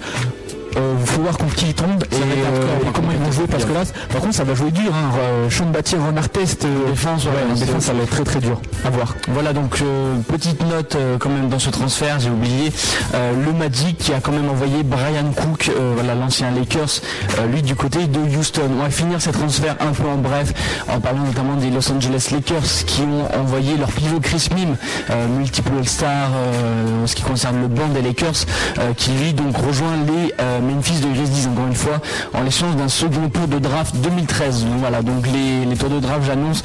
[0.76, 3.74] il faut voir contre qui ils tombent et, et comment ils vont jouer parce que
[3.74, 4.91] là, par contre, ça va jouer dur.
[4.93, 5.69] Hein.
[5.74, 8.59] Battier, Ron Artest, défense, ouais, défense, ça va être très très dur.
[8.86, 9.15] À voir.
[9.30, 9.82] Voilà donc
[10.28, 12.71] petite note quand même dans ce transfert, j'ai oublié
[13.13, 17.01] le Magic qui a quand même envoyé Brian Cook, voilà l'ancien Lakers,
[17.51, 18.61] lui du côté de Houston.
[18.80, 20.53] On va finir ces transferts un peu en bref
[20.89, 24.76] en parlant notamment des Los Angeles Lakers qui ont envoyé leur pivot Chris Mim,
[25.38, 26.30] multiple All-Star
[27.03, 28.45] en ce qui concerne le banc des Lakers,
[28.97, 30.34] qui lui donc rejoint les
[30.64, 31.99] Memphis de Grizzlies encore une fois
[32.34, 34.66] en l'échange d'un second tour de draft 2013.
[34.80, 36.64] voilà, donc les, tours de draft, j'annonce,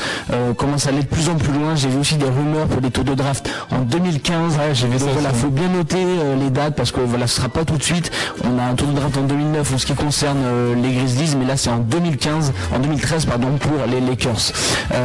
[0.57, 1.74] commencent à aller de plus en plus loin.
[1.74, 4.59] J'ai vu aussi des rumeurs pour des tours de draft en 2015.
[4.72, 6.05] j'ai vu donc voilà, faut bien noter
[6.38, 8.11] les dates parce que voilà, ce sera pas tout de suite.
[8.44, 10.38] On a un tour de draft en 2009 en ce qui concerne
[10.82, 14.53] les Grizzlies, mais là c'est en 2015, en 2013 pardon pour les Lakers.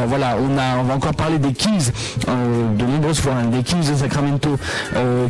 [0.06, 1.90] voilà, on a, on va encore parler des Kings
[2.26, 4.56] de nombreuses fois, hein, des Kings de Sacramento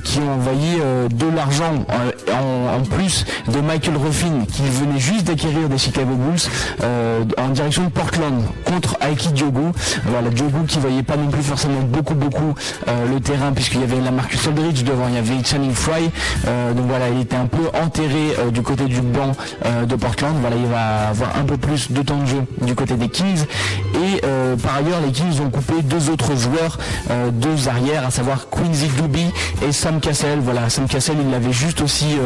[0.05, 1.85] qui ont envoyé de l'argent
[2.33, 3.25] en, plus
[3.55, 6.87] de Michael Ruffin qui venait juste d'acquérir des Chicago Bulls
[7.39, 9.73] en direction de Portland contre Aiki Diogo.
[10.07, 12.55] Voilà, Diogo qui voyait pas non plus forcément beaucoup beaucoup
[12.87, 16.11] le terrain puisqu'il y avait la Marcus Aldridge devant, il y avait Channing Fry.
[16.45, 19.33] donc voilà, il était un peu enterré du côté du banc
[19.87, 20.35] de Portland.
[20.41, 23.45] Voilà, il va avoir un peu plus de temps de jeu du côté des Kings.
[23.95, 24.21] Et
[24.63, 26.79] par ailleurs, les Kings ont coupé deux autres joueurs,
[27.33, 29.31] deux arrières, à savoir Quincy Doobie
[29.67, 30.41] et Sam Cassell.
[30.41, 32.17] Voilà, Sam Cassell, il l'avait juste aussi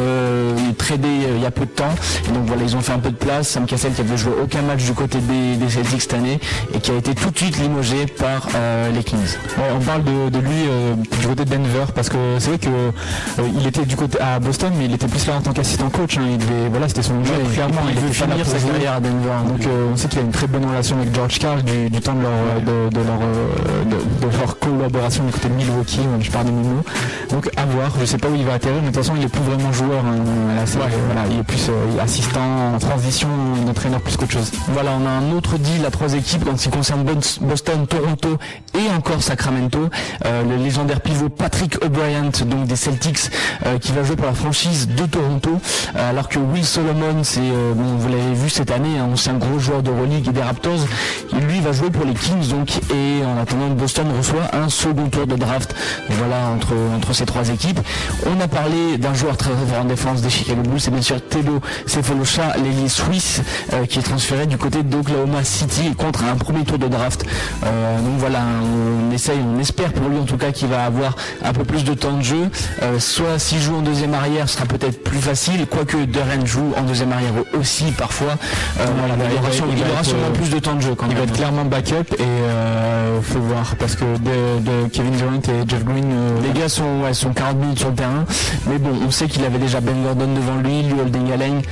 [0.78, 1.94] tradé il y a peu de temps.
[2.28, 3.48] Et donc voilà, ils ont fait un peu de place.
[3.48, 6.40] Sam Cassell qui avait joué aucun match du côté des, Celtics cette année
[6.74, 8.48] et qui a été tout de suite limogé par
[8.94, 9.36] les Kings.
[9.76, 10.64] on parle de, lui
[11.20, 12.68] du côté de Denver parce que c'est vrai que
[13.58, 16.16] il était du côté à Boston, mais il était plus là en tant qu'assistant coach.
[16.18, 16.22] Hein.
[16.30, 17.34] Il devait, voilà, c'était son jeu.
[17.52, 19.28] clairement, il, veut finir sa carrière à Denver.
[19.46, 19.60] Donc
[19.92, 22.60] on sait qu'il a une très bonne relation avec George Carl du, temps de leur,
[22.90, 23.18] de, leur,
[23.86, 26.00] de, leur collaboration du côté de Milwaukee.
[26.20, 26.82] Je parle de Mimo.
[27.30, 27.92] Donc à voir.
[28.00, 29.72] Je sais pas où il va atterrir, mais de toute façon, il est plus vraiment
[29.72, 30.04] joueur.
[30.04, 30.64] Hein.
[31.08, 33.28] Voilà, il est plus assistant en transition,
[33.68, 34.50] entraîneur plus qu'autre chose.
[34.68, 37.04] Voilà, on a un autre deal à trois équipes en ce qui concerne
[37.40, 38.36] Boston, Toronto
[38.74, 39.88] et encore Sacramento.
[40.24, 43.30] le légendaire pivot Patrick O'Brien, donc des Celtics,
[43.80, 45.58] qui va jouer pour la franchise de Toronto,
[45.94, 50.28] alors que Will Solomon, c'est vous l'avez vu cette année, un gros joueur de Euroleague
[50.28, 50.86] et des Raptors.
[51.32, 55.26] lui va jouer pour les Kings donc et en attendant Boston reçoit un second tour
[55.26, 55.74] de draft.
[56.10, 57.80] Voilà entre entre ces trois équipes.
[58.26, 59.50] On a parlé d'un joueur très
[59.80, 63.40] en défense des Chicago Bulls, bien sûr Telo Cephalosha, l'ailier suisse
[63.88, 67.24] qui est transféré du côté d'Oklahoma City contre un premier tour de draft.
[67.62, 68.40] donc voilà,
[69.08, 71.84] on essaye, on espère pour lui en tout cas qu'il va avoir un peu plus
[71.84, 72.50] de temps de jeu.
[72.98, 76.82] soit s'il joue en deuxième arrière, ce sera peut-être plus facile, quoique Duran joue en
[76.82, 78.36] deuxième arrière aussi parfois.
[78.76, 82.14] voilà, il, aura, sûrement plus de temps de jeu quand il va être clairement backup
[82.18, 86.68] et euh, faut voir parce que de, Kevin Durant et Jeff Green euh, les gars
[86.68, 88.24] sont ouais, sont 40 minutes sur le terrain
[88.68, 91.62] mais bon on sait qu'il avait déjà Ben Gordon devant lui lui Holding Allen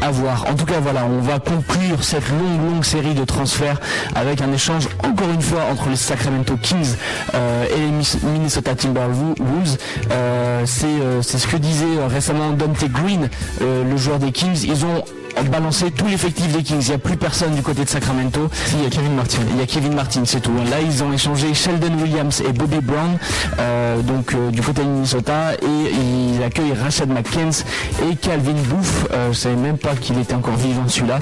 [0.00, 0.46] à voir.
[0.50, 3.80] En tout cas, voilà, on va conclure cette longue, longue série de transferts
[4.14, 6.96] avec un échange, encore une fois, entre les Sacramento Kings
[7.34, 9.78] euh, et les Minnesota Timberwolves.
[10.10, 13.28] Euh, c'est ce que disait récemment Dante Green,
[13.60, 14.64] le joueur des Kings.
[14.64, 15.04] Ils ont
[15.50, 16.82] balancer tout l'effectif des Kings.
[16.82, 18.48] Il n'y a plus personne du côté de Sacramento.
[18.74, 19.38] il y a Kevin Martin.
[19.50, 20.54] Il y a Kevin Martin, c'est tout.
[20.70, 23.18] Là, ils ont échangé Sheldon Williams et Bobby Brown,
[23.58, 27.64] euh, donc euh, du côté de Minnesota, et ils accueillent Rashad McKenzie
[28.10, 29.10] et Calvin Booth.
[29.12, 31.18] Euh, je ne savais même pas qu'il était encore vivant celui-là.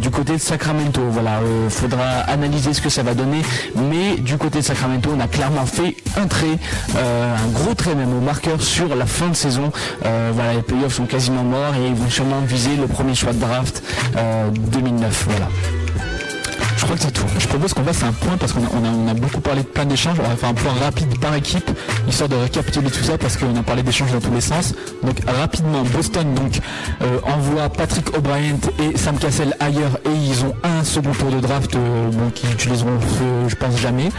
[0.00, 3.42] du côté de Sacramento, voilà, faudra analyser ce que ça va donner.
[3.76, 6.58] Mais du côté de Sacramento, on a clairement fait un trait,
[6.96, 9.72] un gros trait même au marqueur sur la fin de saison.
[10.02, 13.38] voilà, les playoffs sont quasiment morts et ils vont sûrement viser le premier choix de
[13.48, 13.82] draft
[14.72, 15.24] 2009.
[15.26, 15.77] Voilà.
[17.38, 20.16] Je propose qu'on fasse un point parce qu'on a, beaucoup parlé de plein d'échanges.
[20.20, 21.70] On va faire un point rapide par équipe,
[22.08, 24.74] histoire de récapituler tout ça parce qu'on a parlé d'échanges dans tous les sens.
[25.02, 26.60] Donc rapidement, Boston donc
[27.02, 31.40] euh, envoie Patrick O'Brien et Sam Cassell ailleurs et ils ont un second tour de
[31.40, 32.98] draft euh, qui utiliseront
[33.48, 34.10] je pense jamais.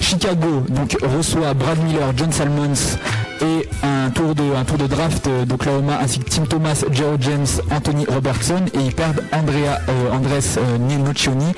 [0.00, 2.98] Chicago donc reçoit Brad Miller, John Salmons
[3.42, 7.46] et un tour de, un tour de draft d'Oklahoma ainsi que Tim Thomas, Joe James,
[7.70, 11.52] Anthony Robertson et ils perdent Andrea, euh, Andres euh, Nocioni,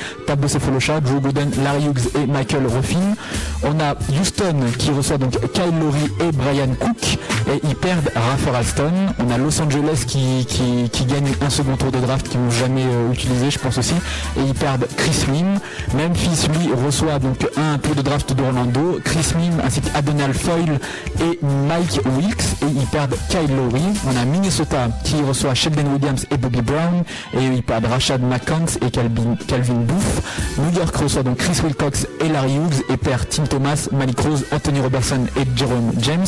[0.54, 3.16] Cefolosha, Joe Gooden, Larry Hughes et Michael Ruffin.
[3.64, 7.18] On a Houston qui reçoit donc Kyle Lowry et Brian Cook
[7.52, 8.92] et ils perdent Rafa Alston.
[9.18, 12.84] On a Los Angeles qui, qui, gagne un second tour de draft qu'ils n'ont jamais
[12.84, 13.94] euh, utilisé je pense aussi
[14.36, 15.58] et ils perdent Chris Mim.
[15.92, 20.78] Memphis lui reçoit donc un tour de draft d'Orlando, Chris Mim ainsi qu'Adenal Foyle
[21.20, 23.82] et Mike Wilkes et ils perdent Kyle Lowry.
[24.06, 27.02] On a Minnesota qui reçoit Sheldon Williams et Bobby Brown
[27.32, 30.22] et ils perdent Rashad McCants et Calvin, Calvin Booth.
[30.58, 34.44] New York reçoit donc Chris Wilcox et Larry Hughes et perd Tim Thomas, Malik Rose,
[34.52, 36.26] Anthony Robertson et Jerome James.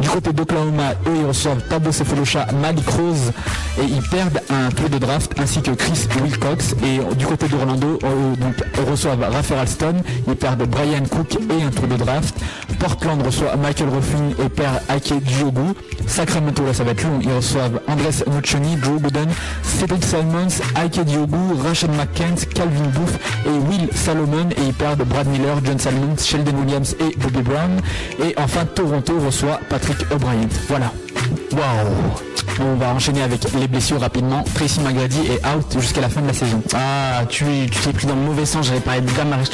[0.00, 3.32] Du côté d'Oklahoma, eux ils reçoivent Tabo Cephalosha, Malik Rose
[3.80, 6.74] et ils perdent un tour de draft ainsi que Chris Wilcox.
[6.84, 8.34] Et du côté d'Orlando, euh,
[8.76, 9.94] ils reçoivent Raphael Alston,
[10.26, 12.34] ils perdent Brian Cook et un tour de draft.
[12.78, 15.74] Portland reçoit Michael Ruffin et perd Ake Diogo.
[16.06, 19.28] Sacramento, là ça va être long, ils reçoivent Andres Nocioni, Joe Gooden,
[19.62, 25.26] Cedric Simons, Ike Diogo, Rachel McKent, Calvin Booth et Will Salomon et ils perdent Brad
[25.26, 27.80] Miller, John Salmons, Sheldon Williams et Bobby Brown.
[28.22, 30.48] Et enfin Toronto reçoit Patrick O'Brien.
[30.68, 30.92] Voilà.
[31.52, 34.44] Waouh On va enchaîner avec les blessures rapidement.
[34.54, 36.62] Tracy McGrady est out jusqu'à la fin de la saison.
[36.74, 37.44] Ah, tu
[37.82, 38.66] t'es pris dans le mauvais sens.
[38.66, 39.06] J'avais parlé de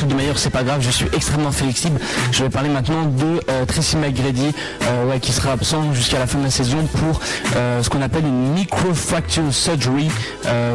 [0.06, 0.80] de Meilleur, c'est pas grave.
[0.80, 1.98] Je suis extrêmement flexible.
[2.32, 4.52] Je vais parler maintenant de euh, Tracy McGrady,
[4.82, 7.20] euh, ouais, qui sera absent jusqu'à la fin de la saison pour
[7.56, 10.08] euh, ce qu'on appelle une microfracture surgery.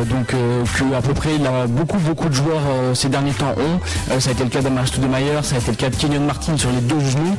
[0.09, 2.61] Donc que à peu près là, beaucoup beaucoup de joueurs
[2.93, 4.19] ces derniers temps ont.
[4.19, 6.21] Ça a été le cas d'Amaristou de Meilleur, ça a été le cas de Kenyon
[6.21, 7.37] Martin sur les deux genoux.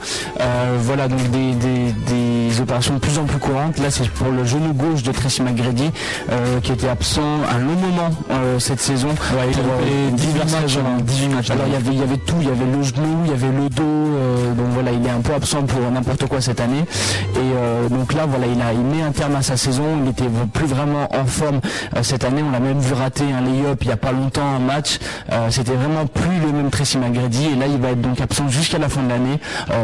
[0.81, 3.56] Voilà donc des, des- des opérations de plus en plus courantes.
[3.57, 5.91] Là, c'est pour le genou gauche de Tracy McGrady
[6.31, 9.09] euh, qui était absent un long moment euh, cette saison.
[9.09, 10.81] Ouais, il a Pour, loupé euh, 18 diverses matchs, raisons.
[10.87, 11.51] hein, 18 matchs.
[11.51, 13.35] Alors il y avait il y avait tout, il y avait le genou, il y
[13.35, 16.61] avait le dos, euh, donc voilà, il est un peu absent pour n'importe quoi cette
[16.61, 16.85] année.
[17.37, 19.85] Et donc là, voilà, il a il met un terme à sa saison.
[20.05, 21.61] Il était plus vraiment en forme
[22.03, 22.43] cette année.
[22.47, 24.99] On l'a même vu rater un lay-up il y a pas longtemps un match.
[25.51, 27.47] C'était vraiment plus le même Tracy McGrady.
[27.53, 29.39] Et là, il va être donc absent jusqu'à la fin de l'année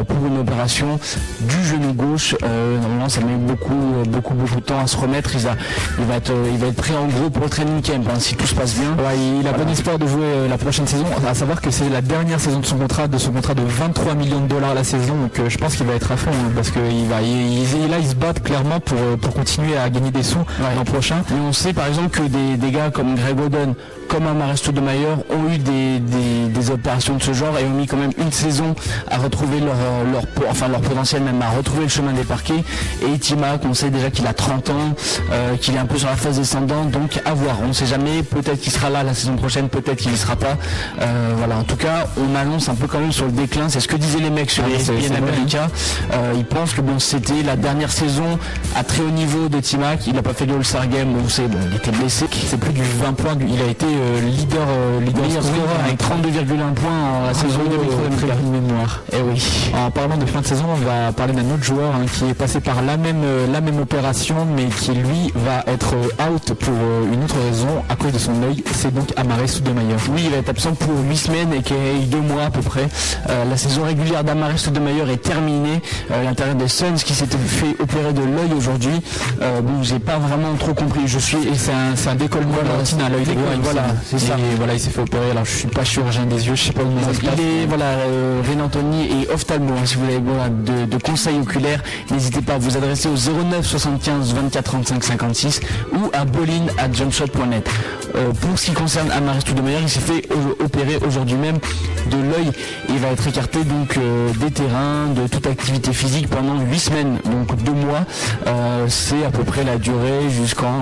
[0.08, 0.98] pour une opération
[1.40, 2.34] du genou gauche.
[2.42, 5.30] Normalement, ça met beaucoup euh, beaucoup beaucoup de temps à se remettre.
[5.34, 5.56] Il, a-
[5.98, 8.18] il va être euh, il va être prêt en gros pour le training camp hein,
[8.18, 8.90] si tout se passe bien.
[8.98, 11.88] Ouais, il a bon espoir de jouer euh, la prochaine saison, à savoir que c'est
[11.88, 14.84] la dernière saison de son contrat, de son contrat de 23 millions de dollars la
[14.84, 17.90] saison, donc je pense qu'il va être à fond, hein, parce que il va, il,
[17.90, 21.16] là il se bat clairement pour, pour continuer à gagner des sous l'an prochain.
[21.30, 23.74] Mais on sait par exemple que des, des gars comme Greg Oden,
[24.08, 27.70] comme Amaresto de Mayer ont eu des, des- des opérations de ce genre et ont
[27.70, 28.74] mis quand même une saison
[29.10, 29.74] à retrouver leur,
[30.12, 32.62] leur, enfin leur potentiel même à retrouver le chemin des parquets.
[33.02, 33.18] Et
[33.64, 34.74] On sait déjà qu'il a 30 ans,
[35.32, 37.56] euh, qu'il est un peu sur la phase descendante, donc à voir.
[37.64, 40.36] On ne sait jamais, peut-être qu'il sera là la saison prochaine, peut-être qu'il ne sera
[40.36, 40.56] pas.
[41.00, 43.68] Euh, voilà, en tout cas, on annonce un peu quand même sur le déclin.
[43.68, 45.68] C'est ce que disaient les mecs sur Ah, les c'est- ESPN America.
[46.12, 48.38] Euh, ils pensent que bon, c'était la dernière saison
[48.76, 50.06] à très haut niveau de Timac.
[50.06, 52.26] Il n'a pas fait le All-Star Game, on sait, bon, il était blessé.
[52.48, 53.86] C'est plus du 20 points, il a été
[54.24, 54.66] leader,
[55.04, 59.00] leader Meilleur scoreur scoreur avec 32,1 points en la saison de de très bonne mémoire.
[59.12, 59.42] Eh oui.
[59.74, 62.34] En parlant de fin de saison, on va parler d'un autre joueur hein, qui est
[62.34, 63.22] passé par la même,
[63.52, 67.68] la même opération, mais qui lui va être euh, out pour euh, une autre raison
[67.88, 68.62] à cause de son œil.
[68.74, 69.96] C'est donc Amaré Soudemayer.
[70.14, 72.60] Oui, il va être absent pour 8 semaines et qui est 2 mois à peu
[72.60, 72.86] près.
[73.28, 75.80] Euh, la saison régulière d'Amaris Sotomayor est terminée.
[76.10, 79.00] Euh, L'intérieur des Suns qui s'était fait opérer de l'œil aujourd'hui.
[79.40, 81.02] Euh, bon, j'ai pas vraiment trop compris.
[81.06, 82.54] Je suis Et c'est un, un décollement
[83.04, 84.34] à l'œil droit, voilà, c'est ça.
[84.36, 85.30] Et voilà, il s'est fait opérer.
[85.30, 87.18] Alors je suis pas chirurgien des yeux, je sais pas passe.
[87.22, 89.72] Il est voilà, euh, René Anthony et ophtalmo.
[89.72, 93.64] hein, si vous besoin de, de conseils oculaires, n'hésitez pas à vous adresser au 09
[93.66, 95.60] 75 24 35 56
[95.94, 97.68] ou à bolin à jumpshot.net.
[98.14, 100.28] Euh, pour ce qui concerne Amaris Toudemeyer, il s'est fait
[100.62, 101.58] opérer aujourd'hui même
[102.10, 102.50] de l'œil.
[102.88, 107.18] Il va être écarté donc euh, des terrains, de toute activité physique pendant 8 semaines,
[107.24, 108.00] donc 2 mois.
[108.46, 110.72] Euh, c'est à peu près la durée jusqu'en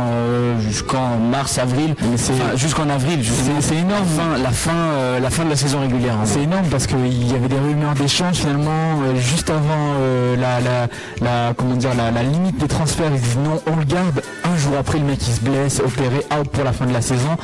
[0.60, 3.20] jusqu'en mars, avril, Enfin, jusqu'en avril.
[3.60, 4.06] c'est énorme.
[4.16, 6.14] Fin- la fin, la fin de la saison régulière.
[6.14, 6.24] hein.
[6.24, 9.94] C'est énorme parce qu'il y avait des rumeurs d'échange finalement juste avant
[10.38, 10.88] la, la,
[11.20, 13.10] la- comment dire la, la limite des transferts.
[13.14, 14.22] Ils disent non, on le garde.
[14.44, 17.00] Un jour après, le mec il se blesse, opéré, out pour la fin de la
[17.02, 17.36] saison.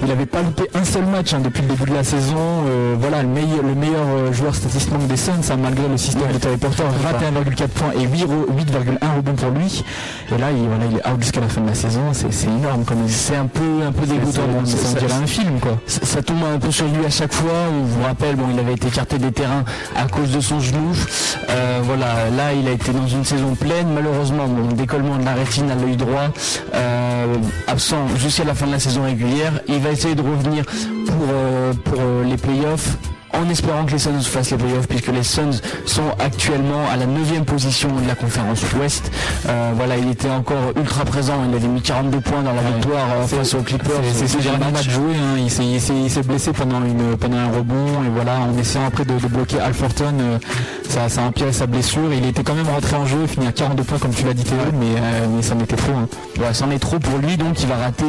[0.00, 2.36] Il n'avait pas loupé un seul match hein, depuis le début de la saison.
[2.68, 6.30] Euh, voilà, le meilleur, le meilleur euh, joueur statistiquement des Suns, hein, malgré le système
[6.32, 9.82] de Terry Porter, 21,4 points et 8 ro- 8,1 rebonds pour lui.
[10.32, 12.00] Et là, il, voilà, il est out jusqu'à la fin de la saison.
[12.12, 12.84] C'est énorme.
[13.08, 14.42] C'est un peu, un peu dégoûtant.
[14.66, 15.76] Ça- ça dirait un film quoi.
[15.88, 17.50] ça, ça tombe un peu sur lui à chaque fois.
[17.72, 19.64] On vous rappelle, bon, il avait été écarté des terrains
[19.96, 20.92] à cause de son genou.
[21.50, 23.88] Euh, voilà, là, il a été dans une saison pleine.
[23.92, 26.28] Malheureusement, bon, décollement de la rétine à l'œil droit,
[26.74, 27.36] euh,
[27.66, 29.60] absent jusqu'à la fin de la saison régulière.
[29.68, 32.96] Il va essayer de revenir pour, euh, pour euh, les playoffs.
[33.34, 37.06] En espérant que les Suns fassent les playoffs, puisque les Suns sont actuellement à la
[37.06, 39.10] 9 position de la conférence Ouest.
[39.48, 41.34] Euh, voilà, il était encore ultra présent.
[41.48, 44.00] Il avait mis 42 points dans la victoire euh, face aux Clippers.
[44.14, 45.36] C'est dernier match joué, hein.
[45.38, 49.26] il s'est- blessé pendant, une, pendant un rebond et voilà, en essayant après de, de
[49.28, 50.38] bloquer Alforton, euh,
[50.88, 52.12] ça, ça a empiré sa blessure.
[52.12, 54.34] Il était quand même rentré en jeu, il finit à 42 points comme tu l'as
[54.34, 55.92] dit Théo, mais, euh, mais ça m'était trop.
[55.92, 56.08] hein.
[56.40, 58.04] Ouais, est trop pour lui, donc il va rater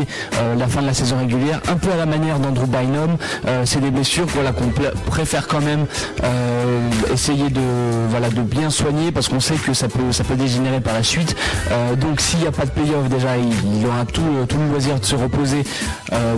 [0.58, 3.18] la fin de la saison régulière, un peu à la manière d'Andrew Bynum.
[3.66, 4.70] C'est des blessures voilà, qu'on
[5.10, 5.86] préfère quand même
[6.24, 7.62] euh, essayer de
[8.10, 11.04] voilà de bien soigner parce qu'on sait que ça peut ça peut dégénérer par la
[11.04, 11.36] suite.
[11.72, 15.00] Euh, donc s'il n'y a pas de playoff déjà, il, aura tout, tout le loisir
[15.00, 15.64] de se reposer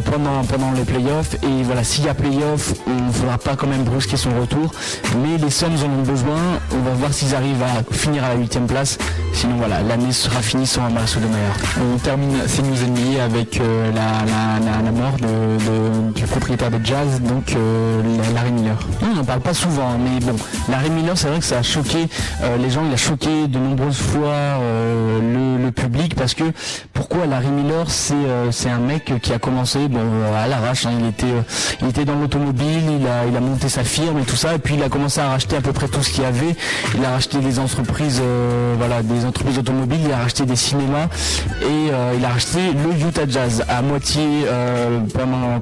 [0.05, 3.67] pendant pendant les playoffs et voilà s'il y a playoff, on ne faudra pas quand
[3.67, 4.71] même brusquer son retour.
[5.21, 6.39] Mais les Suns en ont besoin.
[6.71, 8.97] On va voir s'ils arrivent à finir à la huitième place.
[9.33, 11.93] Sinon voilà l'année sera finie sans de Meyer.
[11.93, 15.15] On termine ces news NBA avec la, mort
[16.13, 17.55] du propriétaire de Jazz, donc
[18.33, 18.51] Larry
[19.01, 20.35] On n'en parle pas souvent, mais bon,
[20.69, 22.07] Larry Miller, c'est vrai que ça a choqué
[22.43, 26.43] euh, les gens, il a choqué de nombreuses fois euh, le, public parce que
[26.93, 30.01] pourquoi Larry Miller, c'est euh, c'est un mec qui a commencé bon,
[30.35, 30.91] à l'arrache, hein.
[30.99, 31.33] il était
[31.81, 34.59] il était dans l'automobile, il a il a monté sa firme et tout ça, et
[34.59, 36.55] puis il a commencé à racheter à peu près tout ce qu'il y avait.
[36.97, 38.21] Il a racheté des entreprises,
[38.77, 41.07] voilà, des entreprises automobiles, il a racheté des cinémas
[41.61, 44.45] et il a racheté le Utah Jazz à moitié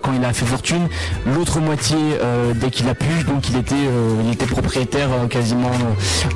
[0.02, 0.88] quand il a fait fortune,
[1.28, 1.98] l'autre moitié
[2.56, 3.76] dès qu'il a pu, donc il était
[4.24, 5.72] il était propriétaire quasiment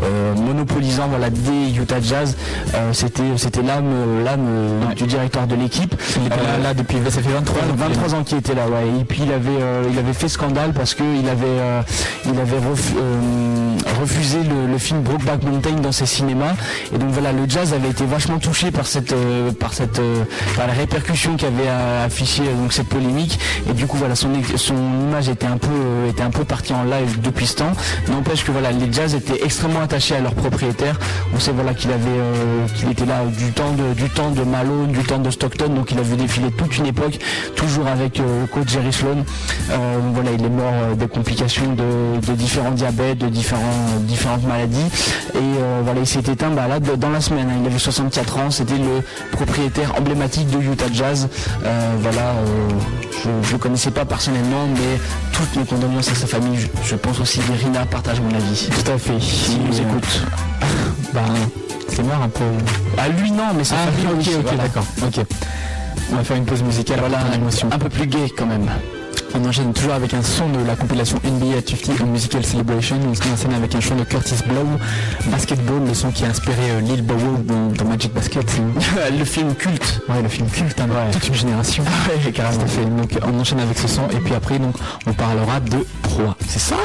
[0.03, 2.35] euh, monopolisant voilà des Utah Jazz.
[2.73, 5.95] Euh, c'était c'était l'âme l'âme du directeur de l'équipe.
[6.17, 7.65] Il était là, là, depuis ça fait 23 ans.
[7.75, 9.01] 23 ans qu'il était là, ouais.
[9.01, 11.83] Et puis il avait euh, il avait fait scandale parce que il avait
[12.25, 12.59] il avait
[13.99, 16.53] refusé le, film Brokeback Mountain dans ses cinémas.
[16.93, 19.15] Et donc voilà, le jazz avait été vachement touché par cette
[19.59, 20.01] par cette
[20.55, 21.69] par la répercussion qu'avait
[22.03, 23.39] affiché donc cette polémique.
[23.69, 25.69] Et du coup voilà, son son image était un peu
[26.09, 27.73] était un peu partie en live depuis ce temps.
[28.09, 30.99] N'empêche que voilà, les jazz étaient extrêmement attachés à leur propriétaire.
[31.35, 34.43] On sait voilà qu'il avait euh, qu'il était là du temps de du temps de
[34.43, 37.19] Malone, du temps de Stockton, donc il a vu défiler toute une époque,
[37.55, 39.23] toujours avec euh, le coach Jerry Sloan.
[39.71, 43.61] Euh, voilà, il est mort des complications de, différents diabètes, de différents
[44.01, 44.85] différentes maladies.
[45.35, 47.49] Et voilà, il s'est éteint bah, là dans la semaine.
[47.49, 47.59] Hein.
[47.61, 51.27] il avait 64 ans, c'était le propriétaire emblématique de Utah Jazz.
[51.99, 52.33] voilà,
[53.23, 54.99] je ne le connaissais pas personnellement, mais
[55.31, 56.32] toutes mes condoléances à sa famille.
[56.83, 58.69] Je, pense aussi que partage mon avis.
[58.69, 59.19] Tout à fait
[59.57, 60.21] nous écoute.
[61.13, 61.21] bah,
[61.87, 62.43] c'est mort un peu.
[62.97, 64.85] À lui non, mais c'est ah, ok, ok, d'accord.
[65.03, 65.25] Ok.
[66.11, 66.99] On va faire une pause musicale.
[66.99, 67.19] Voilà,
[67.71, 68.67] un peu plus gay quand même.
[69.35, 72.97] On enchaîne toujours avec un son de la compilation NBA 50 Musical Celebration.
[73.09, 74.67] On se scène avec un son de Curtis Blow,
[75.31, 78.45] Basketball, le son qui a inspiré euh, Lil Bow dans, Magic Basket.
[79.17, 80.01] le film culte.
[80.07, 81.83] Ouais, le film culte, hein, toute une génération.
[82.25, 82.67] ouais, carrément.
[82.67, 82.85] Fait.
[82.85, 84.75] Donc on enchaîne avec ce son et puis après donc
[85.07, 86.37] on parlera de proie.
[86.47, 86.77] C'est ça?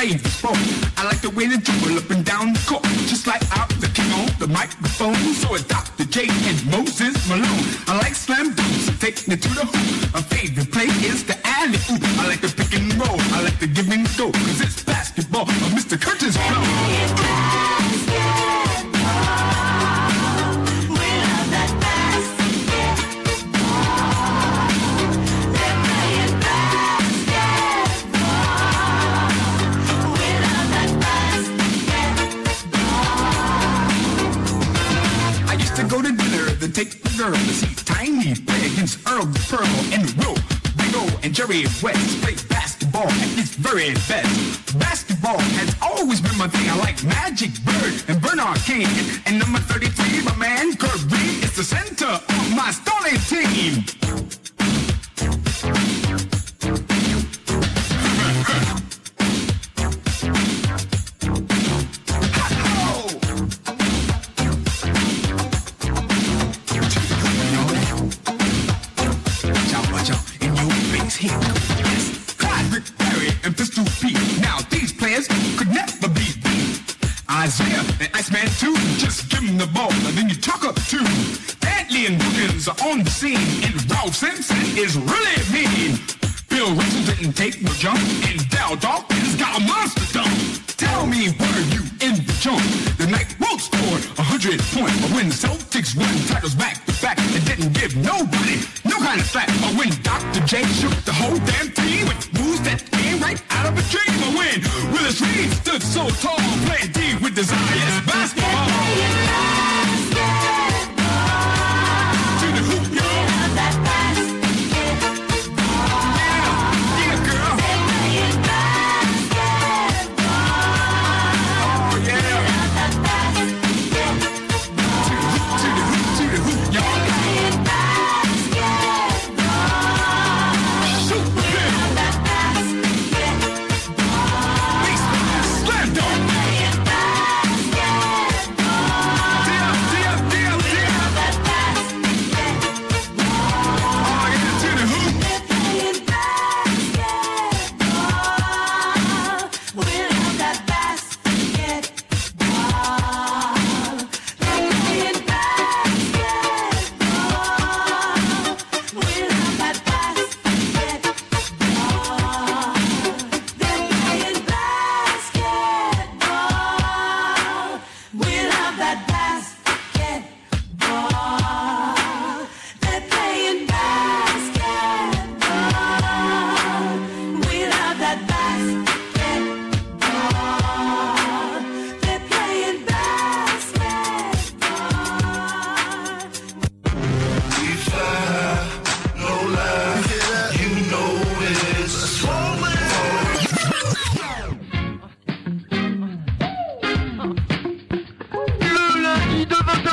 [0.00, 0.56] fade the.
[0.96, 3.88] I like the way they dribble up and down the court, just like out the
[3.88, 5.20] king on the microphone.
[5.36, 6.04] So it's Dr.
[6.04, 7.66] J and Moses Malone.
[7.86, 10.14] I like slam dunks, I take it to the hoop.
[10.14, 12.02] My favorite play is the alley oop.
[12.20, 14.79] I like the pick and roll, I like the give and go, cause it's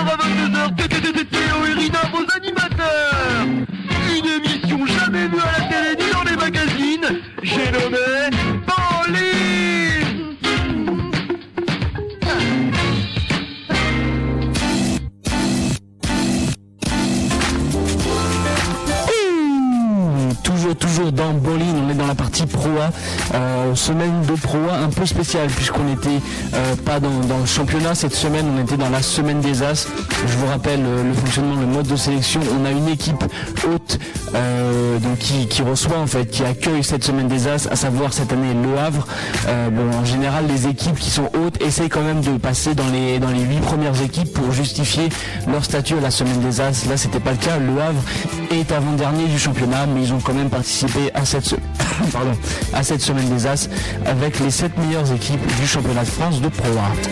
[0.07, 2.66] à 22h, TTTT Théo et Rina, vos animateurs
[25.07, 26.21] spéciale puisqu'on n'était
[26.53, 27.95] euh, pas dans, le championnat.
[27.95, 29.87] Cette semaine, on était dans la semaine des As.
[30.27, 32.41] Je vous rappelle euh, le fonctionnement, le mode de sélection.
[32.59, 33.23] On a une équipe
[33.67, 33.99] haute
[34.35, 38.13] euh, donc qui, qui reçoit en fait, qui accueille cette semaine des As, à savoir
[38.13, 39.07] cette année Le Havre.
[39.71, 43.19] Bon, en général, les équipes qui sont hautes essayent quand même de passer dans les
[43.19, 45.09] dans les huit premières équipes pour justifier
[45.51, 46.85] leur statut à la semaine des As.
[46.87, 47.57] Là, c'était pas le cas.
[47.57, 48.01] Le Havre
[48.51, 51.55] est avant-dernier du championnat, mais ils ont quand même participé à cette, se-
[52.73, 53.69] à cette semaine des As
[54.05, 56.69] avec les 7 meilleures équipes du championnat de France de Pro.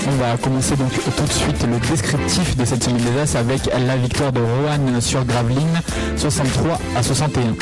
[0.07, 3.61] On va commencer donc tout de suite le descriptif de cette semaine des As avec
[3.65, 5.81] la victoire de Rohan sur Gravelines
[6.17, 7.55] 63 à 61.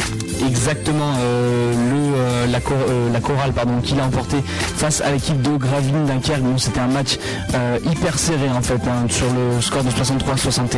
[0.48, 4.38] Exactement euh, le, euh, la, euh, la chorale pardon, qu'il a emporté
[4.78, 6.44] face à l'équipe de Gravelines Dunkerque.
[6.58, 7.18] C'était un match
[7.54, 10.78] euh, hyper serré en fait hein, sur le score de 63-61.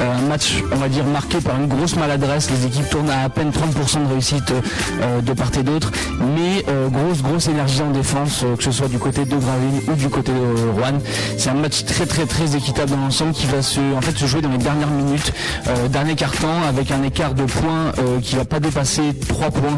[0.00, 2.50] Euh, un match on va dire marqué par une grosse maladresse.
[2.50, 4.52] Les équipes tournent à à peine 30% de réussite
[5.22, 5.90] de part et d'autre,
[6.34, 10.08] mais grosse grosse énergie en défense, que ce soit du côté de Gravelines ou du
[10.08, 10.98] côté de Rouen.
[11.36, 14.26] C'est un match très très très équitable dans l'ensemble qui va se en fait se
[14.26, 15.32] jouer dans les dernières minutes,
[15.90, 19.76] dernier quart-temps avec un écart de points qui va pas dépasser 3 points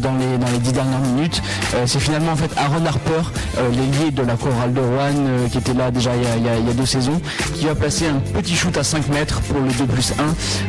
[0.00, 1.42] dans les dans les 10 dernières minutes.
[1.74, 3.22] Euh, c'est finalement en fait Aaron Harper,
[3.58, 6.56] euh, l'ailier de la chorale de Rouen, euh, qui était là déjà il y, a,
[6.58, 7.20] il y a- deux saisons,
[7.54, 10.22] qui va placer un petit shoot à 5 mètres pour le 2 plus 1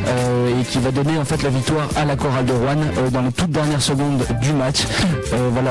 [0.08, 3.22] euh, et qui va donner en fait la victoire à la chorale de Rouen dans
[3.22, 4.82] les toutes dernières secondes du match.
[5.52, 5.70] Voilà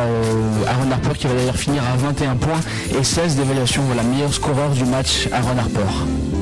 [0.67, 2.59] Aaron Harper qui va d'ailleurs finir à 21 points
[2.99, 3.81] et 16 d'évaluation.
[3.87, 6.40] Voilà meilleur scoreur du match Aaron Harper.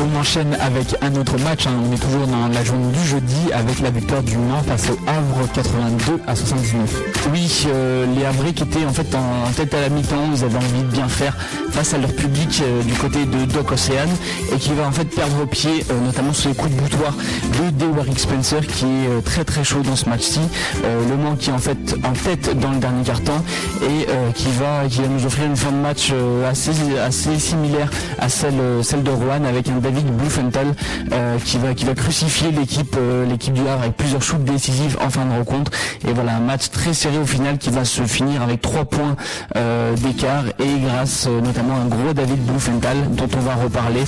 [0.00, 1.72] On enchaîne avec un autre match, hein.
[1.84, 4.98] on est toujours dans la journée du jeudi avec la victoire du Mans face au
[5.08, 7.02] Havre 82 à 79.
[7.32, 10.56] Oui, euh, les Havrais qui étaient en fait en, tête à la mi-temps, ils avaient
[10.56, 11.36] envie de bien faire
[11.72, 14.10] face à leur public euh, du côté de Doc Océane
[14.54, 17.70] et qui va en fait perdre pied, euh, notamment sur les coups de boutoir de
[17.70, 20.40] Dewarick Spencer qui est très très chaud dans ce match-ci.
[20.84, 23.42] Le Mans qui est en fait en tête dans le dernier quart-temps
[23.82, 26.12] et qui va qui va nous offrir une fin de match
[26.48, 26.72] assez
[27.04, 30.74] assez similaire à celle celle de Rouen avec un David Bluffenthal
[31.12, 34.98] euh, qui va qui va crucifier l'équipe euh, l'équipe du Havre avec plusieurs shoots décisifs
[35.00, 35.72] en fin de rencontre
[36.06, 39.16] et voilà un match très serré au final qui va se finir avec trois points
[39.56, 44.04] euh, d'écart et grâce notamment à un gros David Bluffenthal dont on va reparler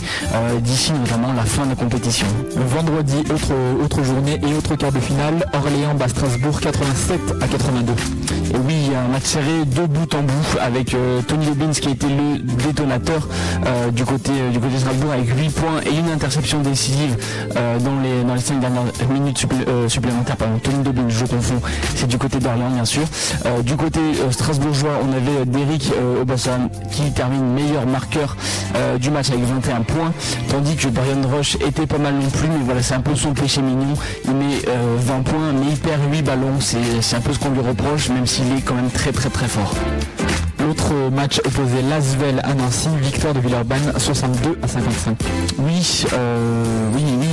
[0.61, 2.27] d'ici notamment la fin de la compétition.
[2.57, 3.53] Vendredi, autre,
[3.83, 7.93] autre journée et autre quart de finale, Orléans bat Strasbourg 87 à 82.
[8.53, 12.07] Et oui, un match serré de bout en bout avec Tony Robbins qui a été
[12.07, 13.29] le détonateur
[13.93, 17.17] du côté du côté de Strasbourg avec 8 points et une interception décisive
[17.57, 20.37] euh, dans les dans les 5 dernières minutes supplé- euh, supplémentaires.
[20.37, 21.61] Pardon, Tony Robbins, je confonds,
[21.95, 23.03] c'est du côté d'Orléans bien sûr.
[23.47, 28.37] Euh, du côté euh, strasbourgeois, on avait Derrick Aubassan qui termine meilleur marqueur
[29.01, 30.13] du match avec 21 points,
[30.49, 33.33] tandis que Brian Rush était pas mal non plus, mais voilà, c'est un peu son
[33.33, 33.95] péché mignon.
[34.25, 37.51] Il met euh, 20 points, mais il perd 8 ballons, c'est un peu ce qu'on
[37.51, 39.75] lui reproche, même s'il est quand même très très très fort.
[40.67, 45.19] L'autre match opposait Lasvel à Nancy, victoire de Villeurbanne 62 à 55.
[45.59, 47.27] Oui, euh, oui, oui,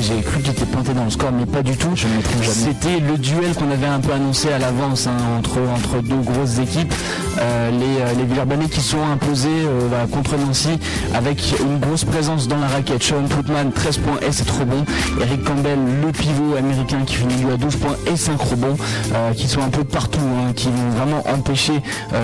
[0.00, 1.90] j'ai cru tu t'es planté dans le score, mais pas du tout.
[1.94, 2.06] Je.
[2.50, 6.58] C'était le duel qu'on avait un peu annoncé à l'avance hein, entre, entre deux grosses
[6.58, 6.92] équipes.
[7.40, 10.78] Euh, les, euh, les Villeurbanais qui sont imposés euh, voilà, contre Nancy
[11.14, 13.02] avec une grosse présence dans la raquette.
[13.02, 14.84] Sean Putman, 13 points et 7 rebonds.
[15.20, 18.76] Eric Campbell, le pivot américain qui finit lui à 12 points et 5 rebonds,
[19.14, 21.80] euh, qui sont un peu partout, hein, qui vont vraiment empêcher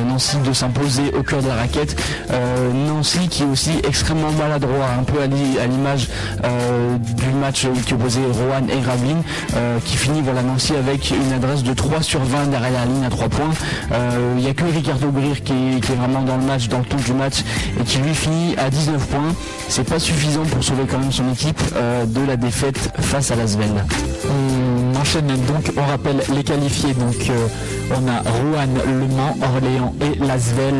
[0.09, 1.97] Nancy de s'imposer au cœur de la raquette.
[2.87, 6.09] Nancy qui est aussi extrêmement maladroit, un peu à l'i- à l'image
[7.01, 9.23] du match qui opposait Rohan et Gravelines,
[9.55, 13.05] euh, qui finit voilà Nancy avec une adresse de 3 sur 20 derrière la ligne
[13.05, 13.51] à 3 points.
[13.93, 16.85] Euh, Il n'y a que Ricardo Greer qui est, vraiment dans le match, dans le
[16.85, 17.45] ton du match,
[17.81, 19.35] et qui lui finit à 19 points.
[19.69, 23.37] C'est pas suffisant pour sauver quand même son équipe euh, de la défaite face à
[23.37, 23.85] Lasvel.
[24.29, 26.95] On enchaîne donc, on rappelle les qualifiés.
[26.95, 27.31] Donc
[27.91, 30.75] on a Rouen, Le Mans, Orléans et Lasvel.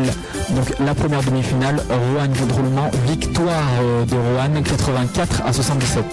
[0.51, 6.03] Donc la première demi-finale, Rouen contre Le Mans, victoire euh, de Rouen 84 à 77.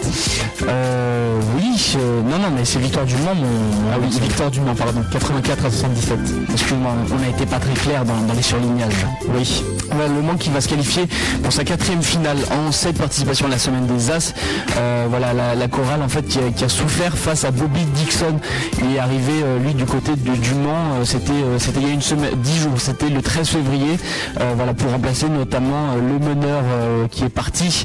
[0.68, 4.60] Euh, oui, euh, non, non, mais c'est victoire du Mans, mon- Ah oui, victoire du
[4.60, 6.18] Mans, pardon, 84 à 77.
[6.52, 9.06] Excuse-moi, on n'a été pas très clair dans, dans les surlignages.
[9.34, 9.62] Oui.
[9.90, 11.06] Voilà, le Mans qui va se qualifier
[11.42, 14.34] pour sa quatrième finale en cette participation à la semaine des As.
[14.76, 17.84] Euh, voilà, la, la chorale en fait qui a, qui a souffert face à Bobby
[17.94, 18.38] Dixon.
[18.82, 20.85] Il est arrivé lui du côté de, du Mans.
[20.94, 22.78] Euh, c'était euh, c'était il y a une semaine, dix jours.
[22.78, 23.98] C'était le 13 février.
[24.40, 26.62] euh, voilà pour remplacer notamment le meneur
[27.10, 27.84] qui est parti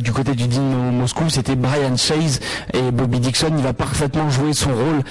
[0.00, 1.28] du côté du Dynamo Moscou.
[1.28, 2.40] C'était Brian Chase
[2.72, 3.52] et Bobby Dixon.
[3.56, 5.02] Il va parfaitement jouer son rôle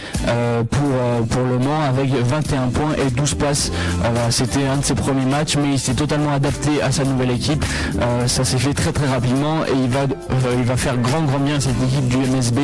[0.69, 3.71] pour pour le Mans avec 21 points et 12 passes.
[4.29, 7.63] C'était un de ses premiers matchs, mais il s'est totalement adapté à sa nouvelle équipe.
[8.27, 10.01] Ça s'est fait très très rapidement et il va
[10.57, 12.59] il va faire grand grand bien à cette équipe du MSB,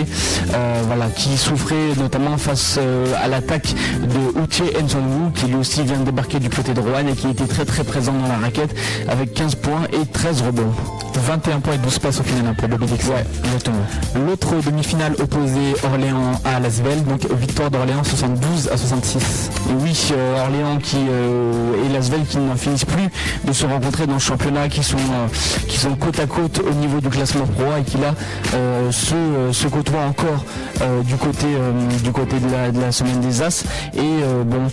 [0.88, 2.80] voilà, qui souffrait notamment face
[3.22, 7.08] à l'attaque de Uche Nsonwu, qui lui aussi vient de débarquer du côté de Rouen
[7.08, 8.76] et qui était très très présent dans la raquette
[9.08, 10.74] avec 15 points et 13 rebonds.
[11.20, 13.14] 21 points et 12 passes au final hein, pour Bobby Dixon.
[13.44, 13.78] Exactement.
[14.28, 19.18] L'autre demi-finale opposée Orléans à Lasvel, donc victoire d'Orléans 72 à 66.
[19.70, 23.10] Et oui, euh, Orléans qui euh, et Lasvel qui n'en finissent plus
[23.46, 25.28] de se rencontrer dans le championnat, qui sont euh,
[25.68, 28.14] qui sont côte à côte au niveau du classement pro et qui là
[28.54, 30.46] euh, se, se côtoient encore
[31.06, 31.46] du côté
[32.04, 33.64] du côté de la, de la semaine des As
[33.96, 34.24] et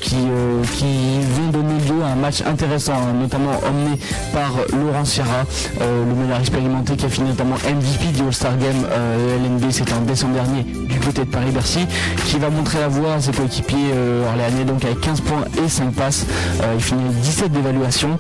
[0.01, 3.99] qui euh, qui vont donner lieu à un match intéressant, notamment emmené
[4.33, 5.45] par Laurent Sierra,
[5.81, 9.93] euh, le meneur expérimenté qui a fini notamment MVP du All-Star Game euh, LNB, c'était
[9.93, 11.87] en décembre dernier du côté de Paris-Bercy,
[12.27, 13.93] qui va montrer la voie ses coéquipiers
[14.29, 16.27] orléanais donc avec 15 points et 5 passes.
[16.75, 18.19] Il finit 17 d'évaluation.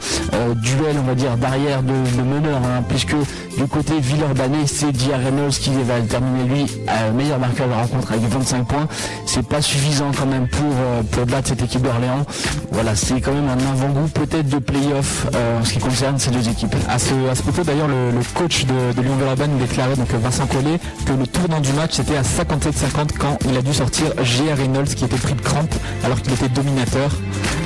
[0.57, 3.15] Duel on va dire d'arrière de, de meneur hein, puisque
[3.57, 6.67] du côté Villeurbanais c'est Dia Reynolds qui va terminer lui
[7.15, 8.89] meilleur marqueur de la rencontre avec 25 points.
[9.27, 11.03] C'est pas suffisant quand même pour, euh,
[11.39, 12.27] battre cette équipe d'Orléans.
[12.73, 16.31] Voilà, c'est quand même un avant-goût peut-être de play-off euh, en ce qui concerne ces
[16.31, 16.75] deux équipes.
[16.89, 20.11] À ce, à ce propos, d'ailleurs, le, le coach de, de Lyon Villeurbanne déclarait, donc
[20.11, 24.07] Vincent Collet, que le tournant du match était à 57-50 quand il a dû sortir
[24.23, 24.57] J.R.
[24.57, 25.73] Reynolds qui était pris de crampe
[26.05, 27.11] alors qu'il était dominateur.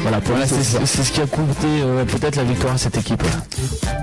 [0.03, 3.23] Voilà, pour Voilà, c'est ce qui a coûté euh, peut-être la victoire à cette équipe.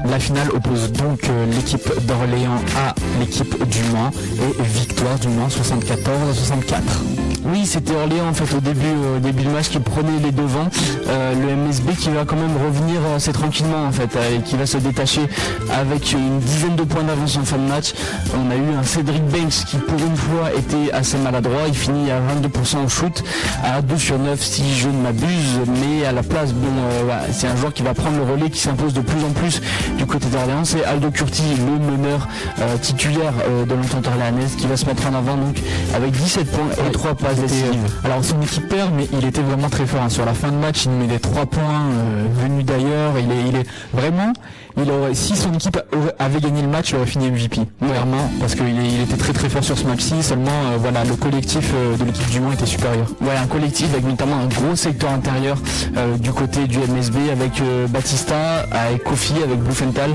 [0.09, 5.49] La finale oppose donc euh, l'équipe d'Orléans à l'équipe du Mans et victoire du Mans
[5.49, 6.81] 74 à 64.
[7.45, 10.69] Oui, c'était Orléans en fait au début, euh, début du match qui prenait les devants.
[11.07, 14.41] Euh, le MSB qui va quand même revenir euh, assez tranquillement en fait euh, et
[14.41, 15.21] qui va se détacher
[15.73, 17.93] avec une dizaine de points d'avance en fin de match.
[18.35, 21.63] On a eu un Cédric Banks qui pour une fois était assez maladroit.
[21.67, 23.23] Il finit à 22% au shoot,
[23.63, 25.59] à 2 sur 9 si je ne m'abuse.
[25.81, 28.59] Mais à la place, bon, euh, c'est un joueur qui va prendre le relais, qui
[28.59, 29.61] s'impose de plus en plus
[29.97, 30.65] du côté d'Orléans.
[30.65, 32.27] C'est Aldo Curti, le meneur
[32.59, 33.33] euh, titulaire
[33.67, 35.57] de l'entente orléanaise, qui va se mettre en avant donc
[35.95, 37.79] avec 17 points et 3 passes décisives.
[38.03, 40.03] alors son équipe perd, mais il était vraiment très fort.
[40.03, 40.09] hein.
[40.09, 43.13] Sur la fin de match, il met des 3 points euh, venus d'ailleurs.
[43.17, 44.31] Il est, il est vraiment.
[44.81, 45.77] Il aurait, si son équipe
[46.19, 47.61] avait gagné le match, il aurait fini MVP.
[47.85, 50.23] Clairement, parce qu'il était très très fort sur ce match-ci.
[50.23, 53.05] Seulement, euh, voilà, le collectif euh, de l'équipe du Mans était supérieur.
[53.41, 55.57] Un collectif avec notamment un gros secteur intérieur
[55.97, 60.11] euh, du côté du MSB avec Batista, avec Kofi, avec Bluffenthal,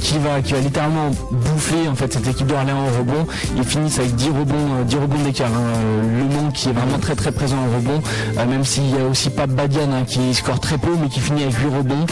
[0.00, 3.26] qui va qui va littéralement bouffer en fait cette équipe d'Orléans au rebond.
[3.56, 5.48] Ils finissent avec 10 rebonds, 10 rebonds d'écart.
[5.48, 5.80] hein.
[6.18, 8.02] Le Mans qui est vraiment très très présent au rebond,
[8.48, 11.42] même s'il y a aussi Pape Badian hein, qui score très peu mais qui finit
[11.42, 12.06] avec 8 rebonds,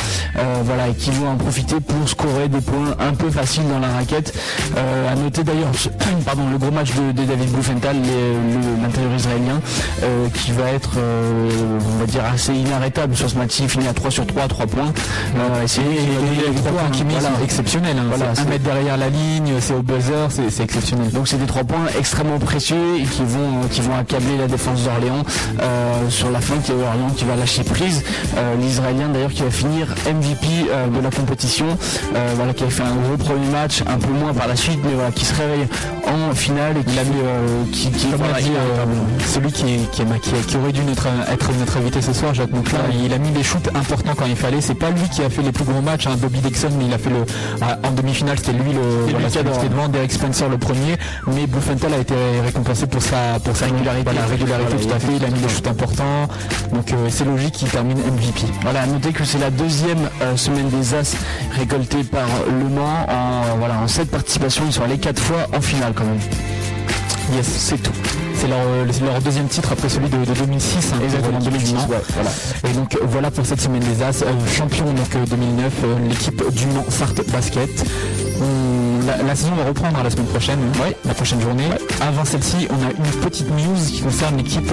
[0.64, 3.88] voilà, et qui vont en profiter pour scorer des points un peu faciles dans la
[3.88, 4.34] raquette.
[4.76, 5.70] Euh, à noter d'ailleurs
[6.24, 9.60] pardon, le gros match de, de David le- l'intérieur israélien,
[10.02, 11.48] euh, qui va être euh,
[11.94, 13.58] on va dire assez inarrêtable sur ce match.
[13.60, 14.92] Il finit à 3 sur 3 à 3 points.
[15.36, 15.80] Euh, c'est
[17.20, 17.96] sont exceptionnels.
[17.98, 18.04] Hein.
[18.08, 21.10] Voilà, un mètre derrière la ligne, c'est au buzzer, c'est exceptionnel.
[21.10, 24.82] Donc c'est des trois points extrêmement précieux et qui vont qui vont accabler la défense
[24.84, 25.22] d'Orléans
[25.60, 28.02] euh, sur la fin qui est Orléans qui va lâcher prise.
[28.60, 30.46] L'Israélien d'ailleurs qui va finir MVP
[30.94, 34.32] de la compétition, euh, voilà qui a fait un gros premier match, un peu moins
[34.32, 35.66] par la suite, mais voilà qui se réveille
[36.06, 38.84] en finale et qui a mis euh, qui, qui Comme voilà, l'a dit euh,
[39.26, 42.82] celui qui, est- qui, est- aurait dû notre, être notre invité ce soir, Jacques Monclar,
[43.04, 44.60] il a mis des shoots importants quand il fallait.
[44.60, 46.94] C'est pas lui qui a fait les plus gros matchs, hein, Bobby Dixon, mais il
[46.94, 47.24] a fait le
[47.60, 48.80] ah, en demi-finale, c'était lui le
[49.10, 50.96] voilà, qui celui était devant, Derek Spencer le premier,
[51.26, 52.14] mais Bluffenthal a été
[52.44, 55.12] récompensé pour sa pour sa régularité, voilà, régularité tout à fait.
[55.16, 56.28] Il a mis des shoots importants,
[56.72, 58.42] donc euh, c'est logique qu'il termine MVP.
[58.62, 61.14] Voilà, à noter que c'est la deuxième semaine des As
[61.52, 64.64] récoltée par Le Mans en euh, voilà en sept participations.
[64.66, 66.18] Ils sont allés quatre fois en finale quand même.
[67.34, 67.92] Yes, c'est tout.
[68.34, 70.92] C'est leur, euh, leur deuxième titre après celui de, de 2006.
[70.94, 71.88] hein, Exactement, pour l'équipe 2006, du Mans.
[71.88, 72.30] ouais, voilà.
[72.68, 74.22] Et donc euh, voilà pour cette semaine des As.
[74.22, 77.84] Euh, champion donc euh, 2009, euh, l'équipe du Mans Sarthe Basket.
[79.08, 81.68] La, la saison va reprendre à la semaine prochaine, ouais, la prochaine journée.
[82.00, 84.70] Avant celle-ci, on a une petite news qui concerne l'équipe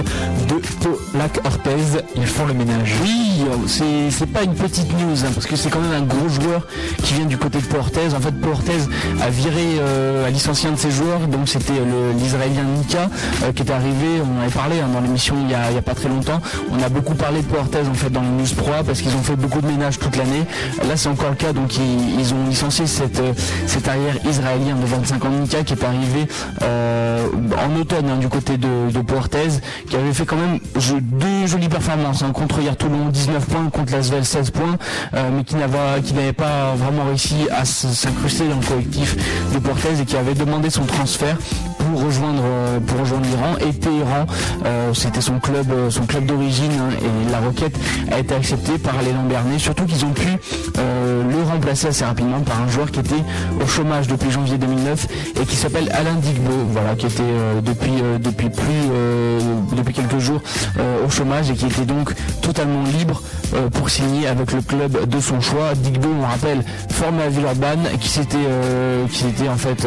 [0.48, 1.70] de Polac Ortez.
[2.16, 2.94] Ils font le ménage.
[3.02, 6.66] Oui, c'est pas une petite news hein, parce que c'est quand même un gros joueur
[7.02, 8.14] qui vient du côté de Portez.
[8.14, 8.78] En fait, Portez
[9.22, 11.72] a viré, euh, a licencié un de ses joueurs, donc c'était
[12.18, 13.08] l'Israélien Nika
[13.44, 14.20] euh, qui est arrivé.
[14.22, 16.40] On en avait parlé hein, dans l'émission il il y a pas très longtemps.
[16.70, 19.22] On a beaucoup parlé de Portez en fait dans les news pro parce qu'ils ont
[19.22, 20.44] fait beaucoup de ménage toute l'année.
[20.86, 23.32] Là, c'est encore le cas, donc ils, ils ont licencié cette, euh,
[23.66, 26.26] cet arrière israélien de 25 ans Nika qui est arrivé
[26.62, 27.26] euh,
[27.58, 29.48] en automne hein, du côté de, de Portez,
[29.88, 30.58] qui avait fait quand même
[31.00, 34.76] deux jolies performances hein, contre hier Toulon 19 points, contre Lasvel 16 points,
[35.14, 39.16] euh, mais qui n'avait pas vraiment réussi à s'incruster dans le collectif
[39.52, 41.36] de Portez et qui avait demandé son transfert
[41.96, 44.26] rejoindre euh, pour rejoindre l'Iran et Téhéran.
[44.64, 47.76] Euh, c'était son club euh, son club d'origine hein, et la requête
[48.10, 49.58] a été acceptée par l'élan Bernet.
[49.58, 50.28] Surtout qu'ils ont pu
[50.76, 53.22] le remplacer assez rapidement par un joueur qui était
[53.62, 55.06] au chômage depuis janvier 2009
[55.40, 57.22] et qui s'appelle Alain Digbo voilà qui était
[57.62, 60.40] depuis depuis plus depuis quelques jours
[61.04, 62.12] au chômage et qui était donc
[62.42, 63.22] totalement libre
[63.72, 65.74] pour signer avec le club de son choix.
[65.74, 68.36] Digbo on rappelle formé à Villeurbanne qui s'était
[69.10, 69.86] qui s'était en fait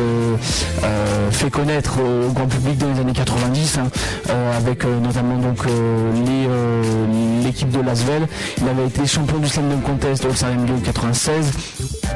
[1.32, 3.88] fait connaître au grand public dans les années 90 hein,
[4.30, 8.28] euh, avec euh, notamment donc euh, les, l'équipe de Lasvel.
[8.62, 11.52] Il avait été champion du Slam Contest au Slam Dunk 96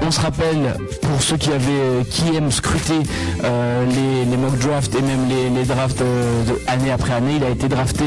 [0.06, 3.00] on se rappelle pour ceux qui avaient euh, qui aiment scruter
[3.44, 7.44] euh, les, les mock drafts et même les, les drafts euh, année après année il
[7.44, 8.06] a été drafté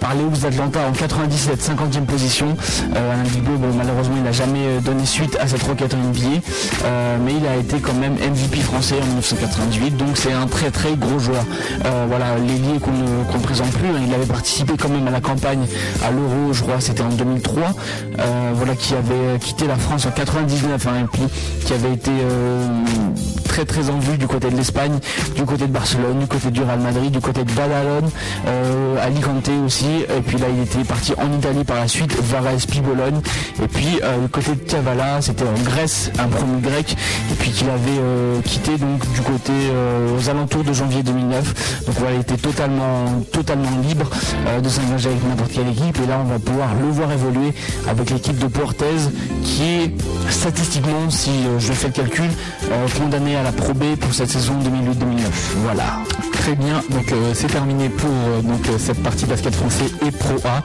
[0.00, 2.56] par les Hawks d'Atlanta en 97 50e position.
[3.76, 6.40] Malheureusement il n'a jamais donné suite à cette requête en NBA
[7.24, 10.94] mais il a été quand même MVP français en 1998 donc c'est un très très
[10.96, 11.44] gros joueur.
[12.08, 12.34] Voilà
[12.82, 15.66] qu'on ne qu'on ne présente plus hein, il avait participé quand même à la campagne
[16.04, 17.62] à l'Euro c'était en 2003
[18.18, 21.22] euh, voilà qui avait quitté la France en 99 hein, et puis
[21.64, 22.66] qui avait été euh,
[23.44, 24.98] très très en vue du côté de l'Espagne
[25.36, 28.10] du côté de Barcelone du côté du Real Madrid du côté de Badalone
[28.46, 29.86] euh, Alicante aussi.
[30.16, 33.20] Et puis là il était parti en Italie par la suite Varese Bologne.
[33.62, 36.96] Et puis le côté de Kavala c'était en Grèce un premier grec
[37.30, 39.52] et puis qu'il avait quitté donc du côté
[40.16, 44.08] aux alentours de janvier 2009 donc voilà il était totalement totalement libre
[44.62, 45.98] de s'engager avec n'importe quelle équipe.
[46.02, 46.18] Et là
[46.50, 47.52] pouvoir le voir évoluer
[47.88, 48.86] avec l'équipe de Portez
[49.44, 49.92] qui est
[50.30, 52.30] statistiquement si euh, je fais le calcul
[52.70, 55.30] euh, condamné à la Pro B pour cette saison 2008-2009
[55.62, 56.00] voilà
[56.40, 60.10] Très bien, donc euh, c'est terminé pour euh, donc, euh, cette partie basket français et
[60.10, 60.62] Pro A.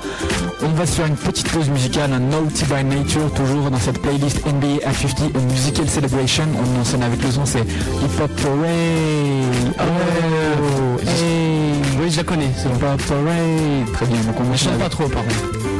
[0.63, 4.01] On va se faire une petite pause musicale, un Naughty by Nature, toujours dans cette
[4.01, 6.45] playlist NBA at 50 a Musical Celebration.
[6.55, 9.77] On enchaîne avec le son, c'est Hip Hop Parade.
[9.79, 13.93] Oh, hey, oui je la connais c'est Hip Hop Parade.
[13.93, 14.91] Très bien, donc on enchaîne chante pas avec...
[14.91, 15.74] trop par contre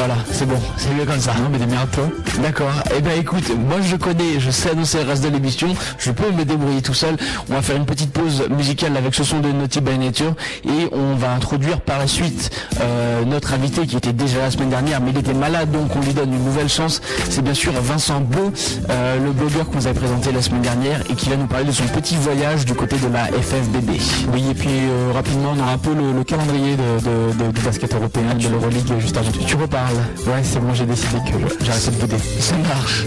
[0.00, 1.32] voilà, c'est bon, c'est mieux comme ça.
[1.34, 2.04] Non mais démerde-toi.
[2.42, 2.72] D'accord.
[2.96, 5.68] Eh ben écoute, moi je connais, je sais annoncer le reste de l'émission,
[5.98, 7.16] je peux me débrouiller tout seul.
[7.50, 10.32] On va faire une petite pause musicale avec ce son de Naughty by Nature
[10.64, 12.50] et on va introduire par la suite
[12.80, 16.00] euh, notre invité qui était déjà la semaine dernière, mais il était malade donc on
[16.00, 17.02] lui donne une nouvelle chance.
[17.28, 18.50] C'est bien sûr Vincent Beau,
[18.88, 21.66] euh, le blogueur qu'on vous avait présenté la semaine dernière et qui va nous parler
[21.66, 23.90] de son petit voyage du côté de la FFBB.
[24.32, 27.52] Oui, et puis euh, rapidement, on aura un peu le, le calendrier de, de- de-
[27.52, 29.30] du basket européen, de l'Euroleague juste avant.
[29.46, 29.56] Tu
[30.26, 32.18] Ouais, c'est bon, j'ai décidé que j'arrêtais de bouder.
[32.18, 33.06] Ça marche.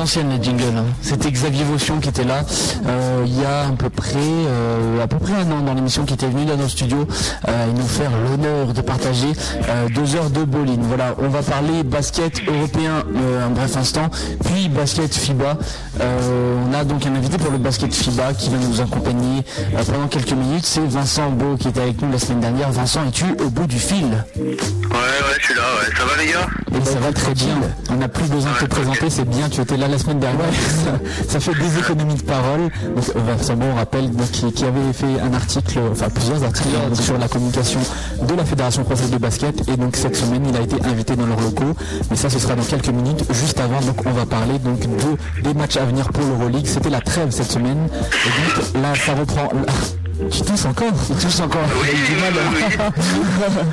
[0.00, 0.86] L'ancienne les jingles, hein.
[1.02, 2.42] c'était Xavier Vaution qui était là
[2.86, 6.06] euh, il y a à peu près euh, à peu près un an dans l'émission
[6.06, 7.06] qui était venu dans nos studios
[7.48, 9.28] euh, et nous faire l'honneur de partager
[9.94, 10.80] deux heures de bowling.
[10.82, 13.04] Voilà, on va parler basket européen
[13.44, 14.08] un bref instant,
[14.44, 15.58] puis basket FIBA.
[16.00, 19.42] On a donc un invité pour le basket FIBA qui va nous accompagner
[19.86, 20.64] pendant quelques minutes.
[20.64, 22.70] C'est Vincent Beau qui était avec nous la semaine dernière.
[22.72, 24.06] Vincent, es-tu au bout du fil?
[24.36, 25.94] Ouais, ouais, je suis là, ouais.
[25.96, 26.46] Ça va les gars?
[26.80, 27.58] Et ça va très bien.
[27.90, 29.48] On n'a plus besoin de te présenter, c'est bien.
[29.48, 30.52] Tu étais là la semaine dernière.
[30.52, 30.98] Ça,
[31.28, 32.70] ça fait des économies de parole.
[32.94, 36.42] Donc, euh, Vincent Bon, on rappelle, donc, qui, qui avait fait un article, enfin plusieurs
[36.44, 37.80] articles donc, sur la communication
[38.22, 39.68] de la Fédération française de basket.
[39.68, 41.74] Et donc cette semaine, il a été invité dans leurs locaux.
[42.10, 43.24] Mais ça, ce sera dans quelques minutes.
[43.32, 46.66] Juste avant, donc, on va parler donc de des matchs à venir pour l'Euroleague.
[46.66, 47.88] C'était la trêve cette semaine.
[47.88, 49.48] Et donc là, ça reprend.
[50.28, 51.88] Tu tousses encore Tu tousses encore Oui,
[52.20, 52.90] mal, oui, hein.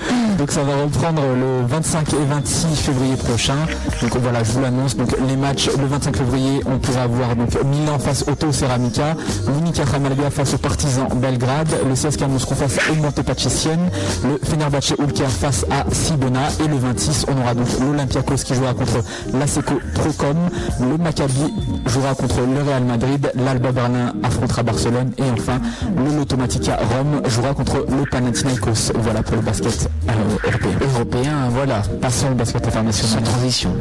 [0.38, 3.56] Donc ça va reprendre le 25 et 26 février prochain.
[4.02, 4.96] Donc voilà, je vous l'annonce.
[4.96, 9.16] Donc les matchs le 25 février, on pourra avoir donc Milan face au Auto Ceramica,
[9.48, 13.90] l'Unica Ramalga face au Partizan Belgrade, le CSKA Moscou face au Montepaccissienne,
[14.24, 18.74] le Fenerbahce Ulker face à Sibona et le 26, on aura donc l'Olympiakos qui jouera
[18.74, 19.04] contre
[19.34, 20.38] l'Aseco Procom,
[20.82, 21.54] le Maccabi
[21.88, 25.60] jouera contre le Real Madrid, l'Alba Berlin affrontera Barcelone et enfin
[25.96, 28.92] le Lotomatica Rome jouera contre le Panathinaikos.
[28.94, 30.12] Voilà pour le basket euh,
[30.44, 30.78] européen.
[30.82, 31.82] Européen, voilà.
[32.00, 33.24] Passons au basket Sans international.
[33.24, 33.74] transition.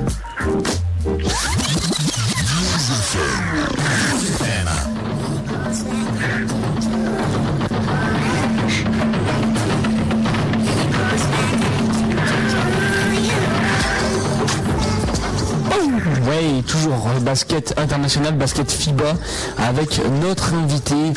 [16.26, 19.14] Oui, toujours basket international, basket FIBA,
[19.58, 21.12] avec notre invité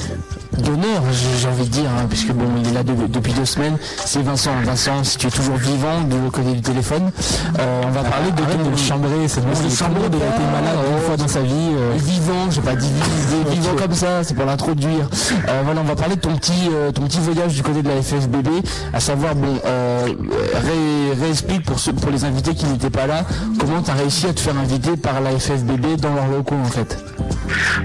[0.62, 1.02] d'honneur,
[1.40, 3.78] j'ai envie de dire, hein, puisque bon, il est là de- depuis deux semaines.
[4.06, 4.52] C'est Vincent.
[4.64, 7.12] Vincent, si tu es toujours vivant de l'autre côté du téléphone,
[7.60, 9.76] euh, on va parler de Arrête ton de le chambrer, c'est bon, le il est
[9.76, 11.54] chambre il a pas, été malade une fois dans sa vie.
[11.76, 15.10] euh, vivant, j'ai pas dit vi- vivant comme ça, c'est pour l'introduire.
[15.48, 17.90] Euh, voilà, on va parler de ton petit, euh, ton petit voyage du côté de
[17.90, 18.48] la FFBB,
[18.94, 20.06] à savoir, bon, euh,
[20.54, 23.24] ré- réexplique pour ceux, pour les invités qui n'étaient pas là,
[23.60, 26.66] comment tu as réussi à te faire inviter par la FFBB dans leurs locaux en
[26.70, 26.98] fait.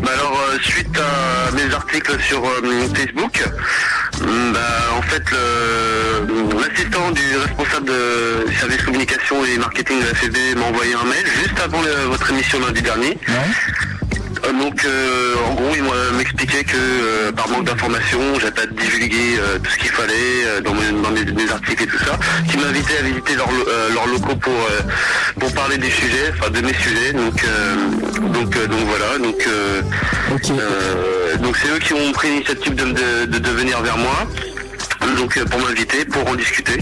[0.02, 2.60] Bah alors, euh, suite à mes articles sur euh,
[2.94, 3.42] Facebook,
[4.20, 4.60] Hmm, Bah,
[4.96, 5.22] en fait,
[6.60, 11.26] l'assistant du responsable de service communication et marketing de la FFB m'a envoyé un mail
[11.42, 13.18] juste avant votre émission lundi dernier.
[14.52, 19.36] Donc, euh, en gros, il m'a- m'expliquait que euh, par manque d'informations, j'avais pas divulgué
[19.38, 20.12] euh, tout ce qu'il fallait
[20.46, 22.18] euh, dans, mes, dans mes- mes articles et tout ça.
[22.50, 24.80] Qu'il m'invitait à visiter leurs lo- euh, leurs locaux pour euh,
[25.40, 27.12] pour parler des sujets, enfin de mes sujets.
[27.12, 27.74] Donc, euh,
[28.32, 29.18] donc, euh, donc voilà.
[29.18, 29.82] Donc, euh,
[30.50, 34.26] euh, donc c'est eux qui ont pris l'initiative de, de, de venir vers moi.
[35.16, 36.78] Donc euh, pour m'inviter, pour en discuter.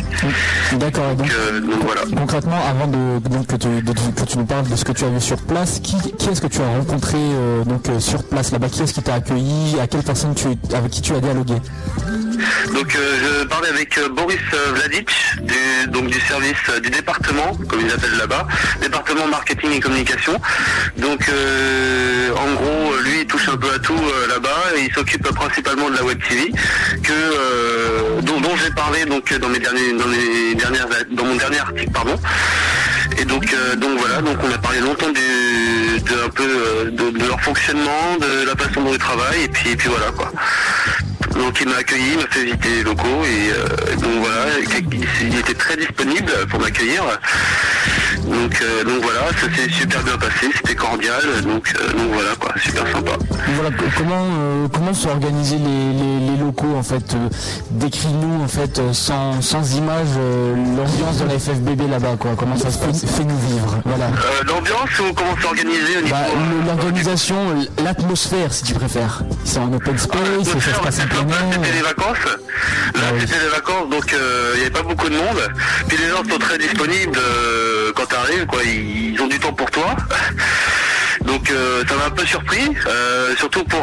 [0.74, 1.14] D'accord.
[1.14, 2.02] Donc, euh, donc voilà.
[2.16, 5.04] concrètement, avant de, donc, que, tu, de- que tu nous parles de ce que tu
[5.04, 8.52] as vu sur place, qui, qui est-ce que tu as rencontré euh, donc sur place
[8.52, 8.68] là-bas?
[8.68, 9.78] Qui est-ce qui t'a accueilli?
[9.80, 11.54] À quelle personne tu, avec qui tu as dialogué?
[12.74, 14.38] Donc je parlais avec Boris
[14.74, 15.08] Vladic
[15.42, 18.46] du, donc du service du département, comme ils appellent là-bas,
[18.80, 20.32] département marketing et communication.
[20.96, 21.20] Donc
[22.36, 25.96] en gros, lui il touche un peu à tout là-bas et il s'occupe principalement de
[25.96, 26.50] la web TV
[27.02, 32.18] que dont, j'ai parlé donc dans mes derniers dans mon dernier article pardon.
[33.18, 37.26] Et donc euh, donc voilà, donc on a parlé longtemps de un peu euh, de,
[37.26, 40.30] leur fonctionnement, de la façon dont ils travaillent et puis puis voilà quoi.
[41.38, 45.28] Donc il m'a accueilli, il m'a fait visiter les locaux et euh, donc voilà, il,
[45.28, 47.02] il était très disponible pour m'accueillir.
[48.26, 52.30] Donc, euh, donc voilà, ça s'est super bien passé, c'était cordial, donc, euh, donc voilà
[52.38, 53.12] quoi, super sympa.
[53.54, 57.16] Voilà, co- comment, euh, comment sont organisés les, les- les locaux en fait
[57.70, 60.08] Décris-nous en fait sans, sans image
[60.76, 62.32] l'ambiance de la FFBB là-bas quoi.
[62.36, 63.78] Comment ça se passe Fais-nous vivre.
[63.84, 64.06] Voilà.
[64.46, 66.16] L'ambiance ou comment c'est organisé Bah,
[66.66, 67.36] L'organisation,
[67.84, 69.22] l'atmosphère si tu préfères.
[69.44, 71.44] C'est en open space, ça se passe en plein air.
[71.54, 72.16] C'était les vacances.
[72.94, 74.14] Là, c'était les vacances, donc
[74.54, 75.48] il n'y avait pas beaucoup de monde.
[75.88, 77.18] Puis les gens sont très disponibles
[78.02, 78.62] quand tu arrives, quoi.
[78.64, 79.94] Ils, ont du temps pour toi.
[81.26, 83.80] Donc euh, ça m'a un peu surpris, euh, surtout pour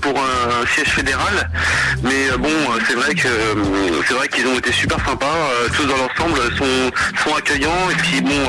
[0.00, 1.50] pour un siège fédéral.
[2.02, 2.48] Mais euh, bon,
[2.86, 3.28] c'est vrai que
[4.06, 5.34] c'est vrai qu'ils ont été super sympas.
[5.76, 6.90] tous dans l'ensemble sont
[7.22, 8.42] sont accueillants et puis bon,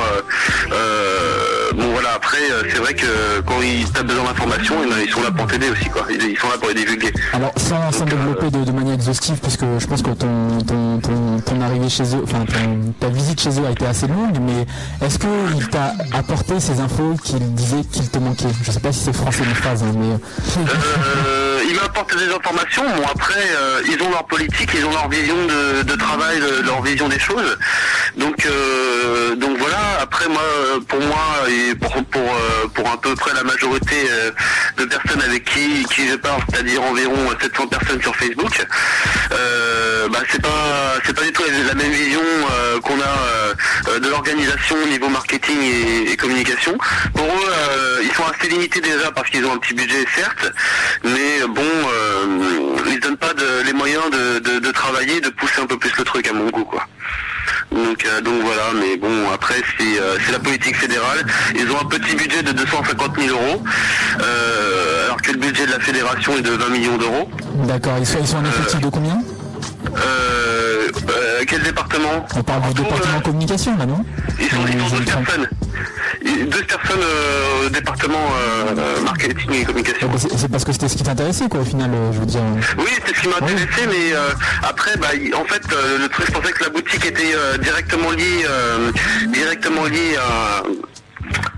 [1.75, 2.13] bon voilà.
[2.15, 3.05] Après, euh, c'est vrai que
[3.45, 6.05] quand ils as besoin d'informations, eh ben, ils sont là pour t'aider aussi, quoi.
[6.09, 7.11] Ils, sont là pour les divulguer.
[7.33, 11.39] Alors sans, sans développer de, de manière exhaustive, puisque je pense que ton, ton, ton,
[11.45, 14.65] ton arrivée chez eux, enfin ton- ta visite chez eux a été assez longue, mais
[15.05, 18.47] est-ce qu'il t'a apporté ces infos qu'il disait qu'il te manquait?
[18.63, 20.15] Je sais pas si c'est français une phrase, hein, mais
[21.27, 22.83] Euh, ils m'apportent des informations.
[22.95, 27.07] Bon après, euh, ils ont leur politique, ils ont leur vision de, travail, leur vision
[27.07, 27.57] des choses.
[28.17, 29.77] Donc euh, donc voilà.
[30.01, 30.41] Après moi,
[30.87, 33.95] pour moi et pour pour euh, pour à peu près la majorité
[34.77, 38.65] de personnes avec qui qui je parle, c'est-à-dire environ 700 personnes sur Facebook,
[40.11, 42.21] bah c'est pas c'est pas du tout la, même vision
[42.81, 46.77] qu'on a de l'organisation au niveau marketing et, et communication.
[47.13, 50.51] Pour eux, ils sont assez limités déjà parce qu'ils ont un petit budget certes,
[51.03, 55.61] mais bon, euh, ils donnent pas de- les moyens de, de, de travailler, de pousser
[55.61, 56.85] un peu plus le truc à mon goût quoi.
[57.71, 61.25] Donc, euh, donc voilà, mais bon, après c'est euh, c'est la politique fédérale.
[61.55, 63.61] Ils ont un petit budget de 250 000 euros,
[64.21, 67.29] euh, alors que le budget de la fédération est de 20 millions d'euros.
[67.65, 69.19] d'accord, ils sont, ils sont en effectif de combien?
[69.95, 74.03] Euh, euh, quel département On parle du département communication là, non
[74.39, 75.47] Ils sont, ils sont 12 personnes.
[76.23, 80.09] 12 personnes euh, au département euh, euh, marketing et communication.
[80.17, 82.41] C'est parce que c'était ce qui t'intéressait quoi au final, euh, je veux dire.
[82.77, 84.29] Oui, c'est ce qui m'a intéressé, mais euh,
[84.63, 85.07] après, bah,
[85.37, 88.91] en fait, euh, le truc, je pensais que la boutique était euh, directement liée, euh,
[89.29, 90.63] directement liée à,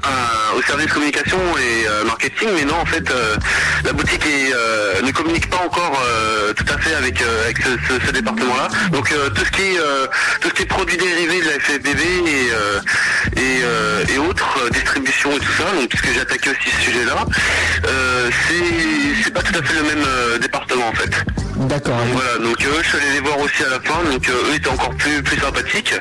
[0.04, 3.36] à- au service communication et euh, marketing, mais non, en fait, euh,
[3.86, 7.58] la boutique est, euh, ne communique pas encore euh, tout à fait avec, euh, avec
[7.60, 8.68] ce, ce- ce département-là.
[8.92, 10.08] Donc euh, tout ce qui est euh,
[10.42, 12.80] tout ce qui est produits dérivés de la FFBB et euh,
[13.38, 16.82] et, euh, et autres euh, distributions et tout ça, donc puisque j'ai attaqué aussi ce
[16.82, 17.26] sujet-là,
[17.88, 21.12] euh, c'est c'est pas tout à fait le même euh, département en fait.
[21.68, 21.98] D'accord.
[22.14, 24.56] Voilà, donc eux, je suis allé les voir aussi à la fin, donc euh, eux
[24.56, 25.94] étaient encore plus plus sympathiques.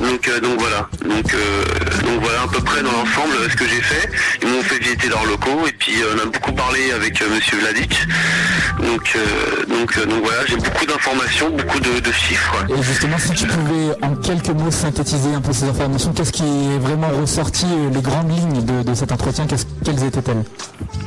[0.00, 1.64] Donc euh, donc voilà, donc euh,
[2.04, 4.08] donc voilà à peu près dans l'ensemble euh, ce que j'ai fait.
[4.42, 7.28] Ils m'ont fait visiter leurs locaux et puis euh, on a beaucoup parlé avec euh,
[7.34, 7.96] Monsieur Vladic.
[8.80, 9.16] Donc
[9.68, 12.54] donc donc voilà, j'ai beaucoup d'informations, beaucoup de, de chiffres.
[12.76, 16.42] Et justement, si tu pouvais en quelques mots synthétiser un peu ces informations, qu'est-ce qui
[16.44, 19.46] est vraiment ressorti, les grandes lignes de, de cet entretien,
[19.84, 20.42] quelles étaient-elles?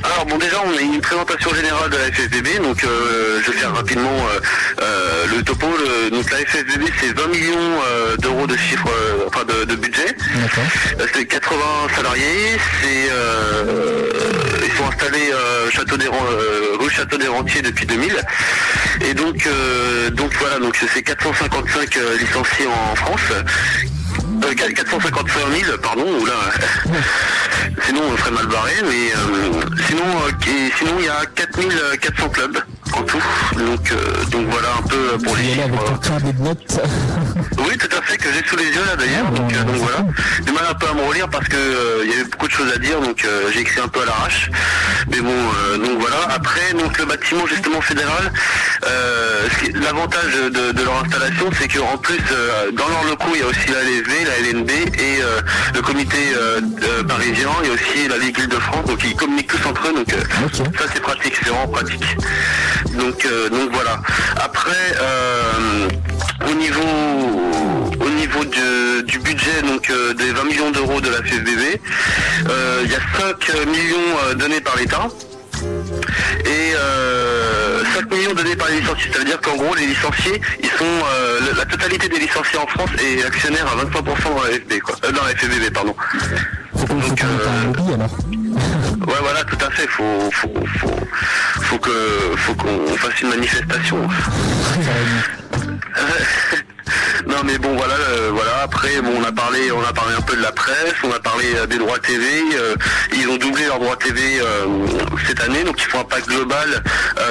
[0.03, 3.57] Alors bon déjà on a une présentation générale de la FFBB, donc euh, je vais
[3.57, 4.39] faire rapidement euh,
[4.81, 5.67] euh, le topo.
[5.67, 7.71] Le- donc la FFBB c'est 20 millions
[8.19, 10.15] d'euros de chiffre, euh, enfin de, de budget.
[11.13, 11.55] C'est 80
[11.95, 14.11] salariés, c'est euh,
[14.65, 18.21] ils sont installés euh, Château des euh, rue Château des Rentiers depuis 2000.
[19.01, 19.47] Et donc
[20.11, 23.21] donc voilà, donc c'est 455 euh, licenciés en France.
[23.31, 26.33] Euh, 455 000, pardon, oula.
[27.85, 29.11] sinon on serait mal barré, mais
[29.87, 30.03] sinon
[30.77, 32.57] sinon il y a 4400 clubs
[32.97, 33.21] en tout.
[33.57, 36.79] Donc, euh, donc voilà un peu pour les y avec de notes.
[37.57, 39.25] Oui, tout à fait, que j'ai sous les yeux là d'ailleurs.
[39.27, 40.05] Ah, donc, euh, donc c'est voilà.
[40.45, 42.51] Du mal un peu à me relire parce que euh, il y avait beaucoup de
[42.51, 44.51] choses à dire, donc j'ai écrit un peu à l'arrache.
[45.09, 45.33] Mais bon,
[45.77, 46.17] donc voilà.
[46.29, 48.31] Après, donc le bâtiment justement fédéral,
[49.81, 52.19] l'avantage de, de leur installation, c'est qu'en plus,
[52.73, 54.69] dans leurs locaux, il y a aussi la LSV, la LNB
[54.99, 55.21] et
[55.73, 58.85] le comité euh, euh, parisien et aussi la Ligue Île-de-France.
[58.85, 59.93] Donc ils communiquent tous entre eux.
[59.93, 62.03] Donc ça c'est pratique, c'est vraiment pratique.
[62.97, 63.99] Donc, euh, donc voilà.
[64.37, 65.87] Après, euh,
[66.49, 66.81] au niveau,
[67.99, 72.95] au niveau du, budget donc euh, des 20 millions d'euros de la euh, il y
[72.95, 75.07] a 5 millions donnés par l'État.
[76.45, 80.39] Et euh, 5 millions donnés par les licenciés, ça veut dire qu'en gros les licenciés,
[80.61, 84.51] ils sont euh, la totalité des licenciés en France est actionnaire à 25% dans la
[84.51, 84.95] FB quoi.
[85.03, 85.95] Euh, dans la FFBB pardon.
[86.75, 88.17] Faut qu'on faut Donc, euh, lobby alors.
[89.07, 90.89] Ouais voilà tout à fait, faut faut faut,
[91.61, 91.91] faut que
[92.37, 93.97] faut qu'on fasse une manifestation.
[97.27, 98.51] non mais bon voilà euh, voilà.
[98.63, 101.45] Après on a parlé on a parlé un peu de la presse on a parlé
[101.55, 102.25] euh, des droits TV
[102.55, 102.75] euh,
[103.13, 104.21] ils ont doublé leurs droits TV
[105.27, 106.83] cette année donc ils font un pack global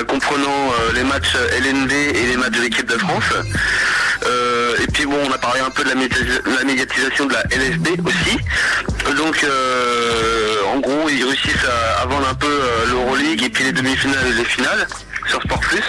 [0.08, 3.24] comprenant les matchs LND et les matchs de l'équipe de France.
[4.82, 7.42] Et puis bon on a parlé un peu de la, médiatis- la médiatisation de la
[7.44, 8.38] LFB aussi.
[9.16, 9.44] Donc
[10.74, 11.66] en gros ils réussissent
[11.98, 12.52] à, à vendre un peu
[12.88, 14.86] l'Euroleague et puis les demi-finales et les finales
[15.28, 15.82] sur Sport Plus.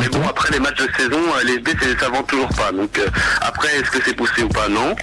[0.00, 2.72] Mais bon, après les matchs de saison, euh, les c'est- ça vend toujours pas.
[2.72, 3.06] Donc euh,
[3.40, 4.68] après, est-ce que c'est poussé ou pas?
[4.68, 4.94] Non.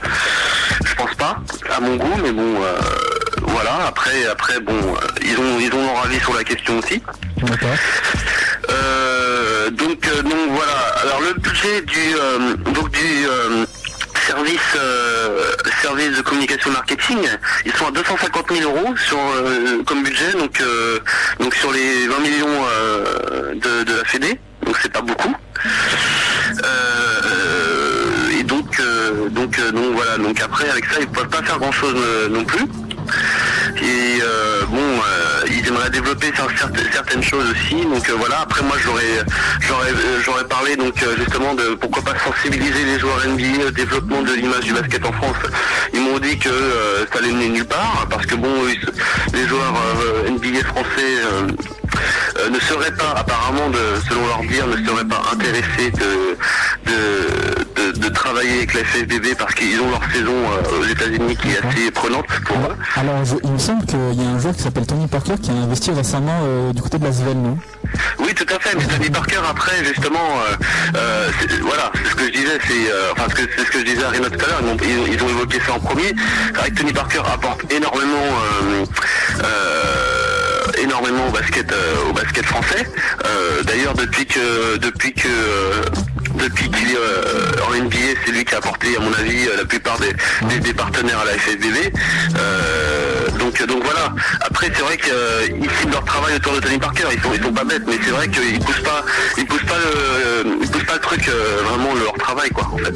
[0.85, 1.37] Je pense pas,
[1.75, 2.79] à mon goût, mais bon, euh,
[3.41, 3.85] voilà.
[3.87, 7.01] Après, après, bon, ils ont, ils ont leur avis sur la question aussi.
[7.37, 7.69] D'accord.
[8.69, 10.77] Euh, donc, donc voilà.
[11.01, 13.25] Alors le budget du, donc du
[14.19, 17.19] service, euh, service de communication marketing,
[17.65, 20.99] ils sont à 250 000 euros sur euh, comme budget, donc euh,
[21.39, 22.61] donc sur les 20 millions
[23.55, 24.39] de, de la Fédé.
[24.65, 25.35] Donc c'est pas beaucoup.
[28.39, 28.81] Et donc
[29.31, 30.17] donc donc voilà.
[30.17, 31.95] Donc après avec ça ils peuvent pas faire grand chose
[32.29, 32.65] non plus.
[33.81, 37.81] Et euh, bon, euh, ils aimeraient développer certaines, choses aussi.
[37.85, 38.41] Donc euh, voilà.
[38.41, 44.21] Après moi j'aurais parlé donc justement de pourquoi pas sensibiliser les joueurs NBA au développement
[44.21, 45.37] de l'image du basket en France.
[45.93, 46.49] Ils m'ont dit que
[47.11, 48.49] ça allait mener nulle part parce que bon
[49.33, 49.73] les joueurs
[50.29, 51.21] NBA français
[52.39, 53.79] euh, ne seraient pas apparemment de,
[54.09, 56.37] selon leur dire ne seraient pas intéressés de
[56.85, 61.35] de, de, de travailler avec la FFBB parce qu'ils ont leur saison euh, aux États-Unis
[61.37, 62.75] qui est assez prenante pour eux.
[62.95, 65.51] Alors, je- il me semble qu'il y a un joueur qui s'appelle Tony Parker qui
[65.51, 67.57] a investi récemment euh, du côté de la Svel, non?
[68.19, 68.75] Oui, tout à fait.
[68.77, 70.55] Mais Tony Parker, après, justement, euh,
[70.97, 71.29] euh,
[71.61, 74.03] voilà, c'est ce que je disais, c'est, euh, enfin, ce que, ce que je disais
[74.03, 74.61] à Rina tout à l'heure.
[74.83, 76.13] Ils, ils- ont évoqué ça en premier.
[76.47, 78.25] C'est vrai que Tony Parker apporte énormément,
[80.81, 82.85] énormément au basket, euh, au basket français.
[83.25, 85.81] Euh, D'ailleurs, depuis que, depuis que, euh,
[86.35, 89.57] depuis qu'il est euh, en NBA, c'est lui qui a apporté, à mon avis, euh,
[89.57, 91.93] la plupart des, des, partenaires à la FFBB.
[92.37, 94.13] Euh, donc, donc voilà.
[94.41, 97.03] Après, c'est vrai qu'ils ciblent leur travail autour de Tony Parker.
[97.13, 99.03] Ils sont, ils sont pas bêtes, mais c'est vrai qu'ils poussent pas,
[99.47, 102.95] poussent pas le, poussent pas le truc euh, vraiment leur travail, quoi, en fait.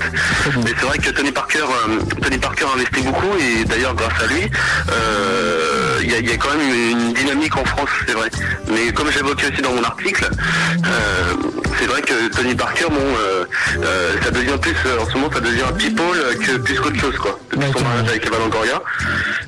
[0.57, 2.65] Mais c'est vrai que Tony Parker, euh, Tony Parker
[3.03, 4.43] beaucoup et d'ailleurs grâce à lui,
[4.91, 8.29] euh, il y, y a quand même une dynamique en France, c'est vrai.
[8.69, 11.33] Mais comme j'évoquais aussi dans mon article, euh,
[11.79, 13.26] c'est vrai que Tony Parker, bon, euh, euh,
[14.23, 16.99] ça devient plus, euh, en ce moment, ça devient un people euh, que plus qu'autre
[16.99, 17.39] chose, quoi.
[17.51, 18.81] Depuis son mariage avec Eva Longoria.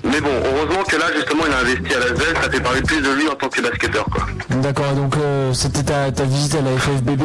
[0.03, 2.81] Mais bon, heureusement que là, justement, il a investi à la ZEL, ça fait parler
[2.81, 4.25] plus de lui en tant que basketteur, quoi.
[4.49, 7.21] D'accord, donc euh, c'était ta, ta visite à la FFBB.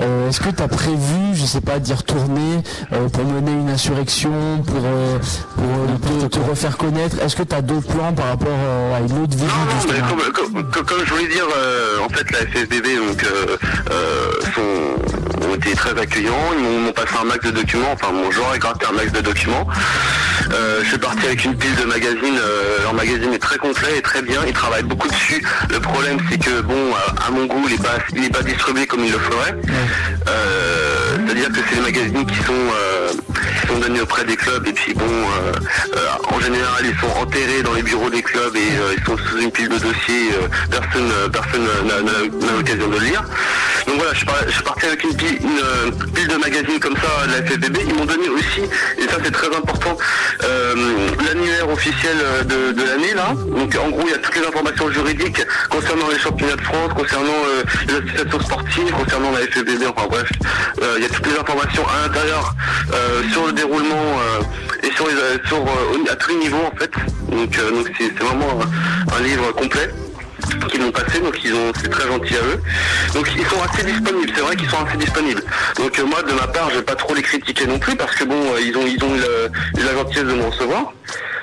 [0.00, 2.62] Euh, Est-ce que tu as prévu, je sais pas, d'y retourner
[2.92, 5.18] euh, pour mener une insurrection, pour, euh,
[5.56, 7.16] pour euh, te, te refaire connaître?
[7.22, 9.94] Est-ce que tu as d'autres plans par rapport euh, à une autre visite Non, mais
[9.94, 10.06] justement?
[10.34, 13.56] comme, comme- je voulais dire, euh, en fait, la FFBB donc, euh,
[13.90, 16.50] euh, sont, été très accueillants.
[16.58, 17.92] Ils m'ont passé un max de documents.
[17.92, 19.66] Enfin, mon genre gratté un max de documents.
[20.52, 22.38] Euh, je suis parti avec une pile de magazines.
[22.38, 24.40] euh, leur magazine est très complet et très bien.
[24.46, 25.42] Ils travaillent beaucoup dessus.
[25.70, 29.04] Le problème, c'est que, bon, à, à mon goût, il n'est pas, pas distribué comme
[29.04, 29.54] il le ferait.
[30.28, 33.08] Euh, C'est-à-dire que c'est des magazines qui sont, euh,
[33.80, 35.52] donnés auprès des clubs et puis bon, euh,
[35.96, 39.16] euh, en général, ils sont enterrés dans les bureaux des clubs et euh, ils sont
[39.16, 40.30] sous une pile de dossiers.
[40.34, 43.22] euh, personne, euh, personne n'a- l'occasion de le lire.
[43.86, 47.26] Donc voilà, je suis parti avec une pile, une, euh, pile de magazines comme ça
[47.26, 47.78] de la FFBB.
[47.88, 48.62] Ils m'ont donné aussi,
[48.98, 49.96] et ça c'est très important,
[50.44, 50.74] euh,
[51.26, 53.34] l'annuaire officiel euh, de, l'année là.
[53.34, 56.92] Donc en gros, il y a toutes les informations juridiques concernant les championnats de France,
[56.96, 60.28] concernant euh, les associations sportives, concernant la FFBB, enfin bref,
[60.96, 62.54] il y a toutes les informations à l'intérieur
[63.32, 64.18] sur le déroulement
[64.82, 66.90] et sur les, à tous les niveaux en fait.
[67.30, 68.60] Donc c'est vraiment
[69.16, 69.90] un livre complet.
[70.58, 72.60] Qui m'ont passé, donc ils ont c'est très gentil à eux.
[73.14, 75.42] Donc ils sont assez disponibles, c'est vrai qu'ils sont assez disponibles.
[75.76, 78.14] Donc euh, moi de ma part je vais pas trop les critiquer non plus parce
[78.14, 80.92] que bon euh, ils ont ils ont eu la gentillesse de me recevoir.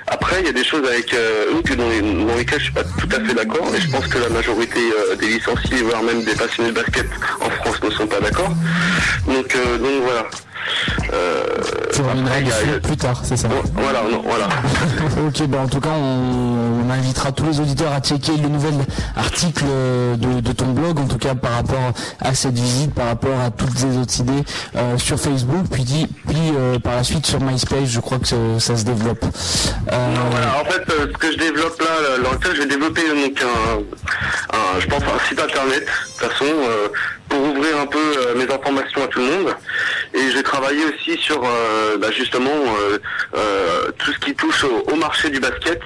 [0.08, 1.88] Après il y a des choses avec euh, eux que dans,
[2.28, 4.80] dans lesquelles je suis pas tout à fait d'accord et je pense que la majorité
[5.20, 7.06] des licenciés voire même des passionnés de basket
[7.42, 8.54] en France ne sont pas d'accord.
[9.28, 10.26] Donc donc voilà.
[11.94, 13.48] Tu reviendras dessus plus tard, c'est ça.
[13.74, 14.48] voilà, non, voilà.
[15.28, 18.74] Ok, ben en tout cas, on, on invitera tous les auditeurs à checker le nouvel
[19.16, 19.66] article
[20.18, 21.92] de, de ton blog, en tout cas par rapport
[22.22, 24.44] à cette visite, par rapport à toutes les autres idées
[24.76, 28.28] euh, sur Facebook, puis, dit- puis euh, par la suite sur MySpace, je crois que
[28.28, 29.24] ça, ça se développe.
[29.92, 31.88] Euh, Voilà, en fait, ce que je développe là,
[32.54, 36.46] je vais développer donc un, un- je pense un site internet, de toute façon,
[37.30, 39.56] pour ouvrir un peu euh, mes informations à tout le monde.
[40.14, 42.50] Et j'ai travaillé aussi sur euh, bah, justement
[43.36, 45.80] euh, tout ce qui touche au, marché du basket.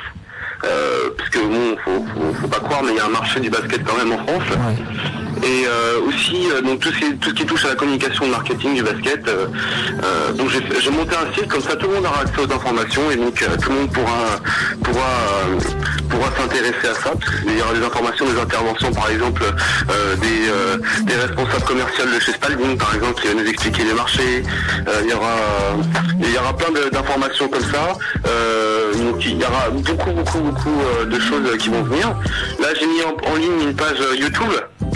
[1.18, 1.78] Parce que bon,
[2.42, 4.44] faut pas croire, mais il y a un marché du basket quand même en France.
[5.46, 8.84] Et euh, aussi euh, donc tout ce, qui, touche à la communication, le marketing du
[8.84, 9.28] basket.
[9.28, 13.12] euh, donc j'ai monté un site comme ça, tout le monde aura accès aux informations
[13.12, 14.40] et donc tout le monde pourra
[14.84, 15.10] pourra
[16.10, 17.12] pourra s'intéresser à ça.
[17.42, 19.44] Qu'il y aura des informations, des interventions, par exemple
[20.22, 24.44] des, des responsables commerciaux de chez Spalding, par exemple, qui va nous expliquer les marchés.
[25.04, 25.36] Il y aura
[26.20, 27.98] il y aura plein d'informations comme ça.
[28.28, 32.16] Euh, donc il y aura beaucoup beaucoup beaucoup de choses qui vont venir.
[32.60, 34.52] Là j'ai mis en, ligne une page YouTube.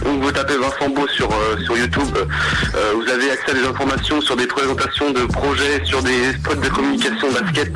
[0.08, 3.66] Donc vous tapez Vincent Beau sur, euh, sur YouTube, euh, vous avez accès à des
[3.66, 7.74] informations sur des présentations de projets, sur des spots de communication basket,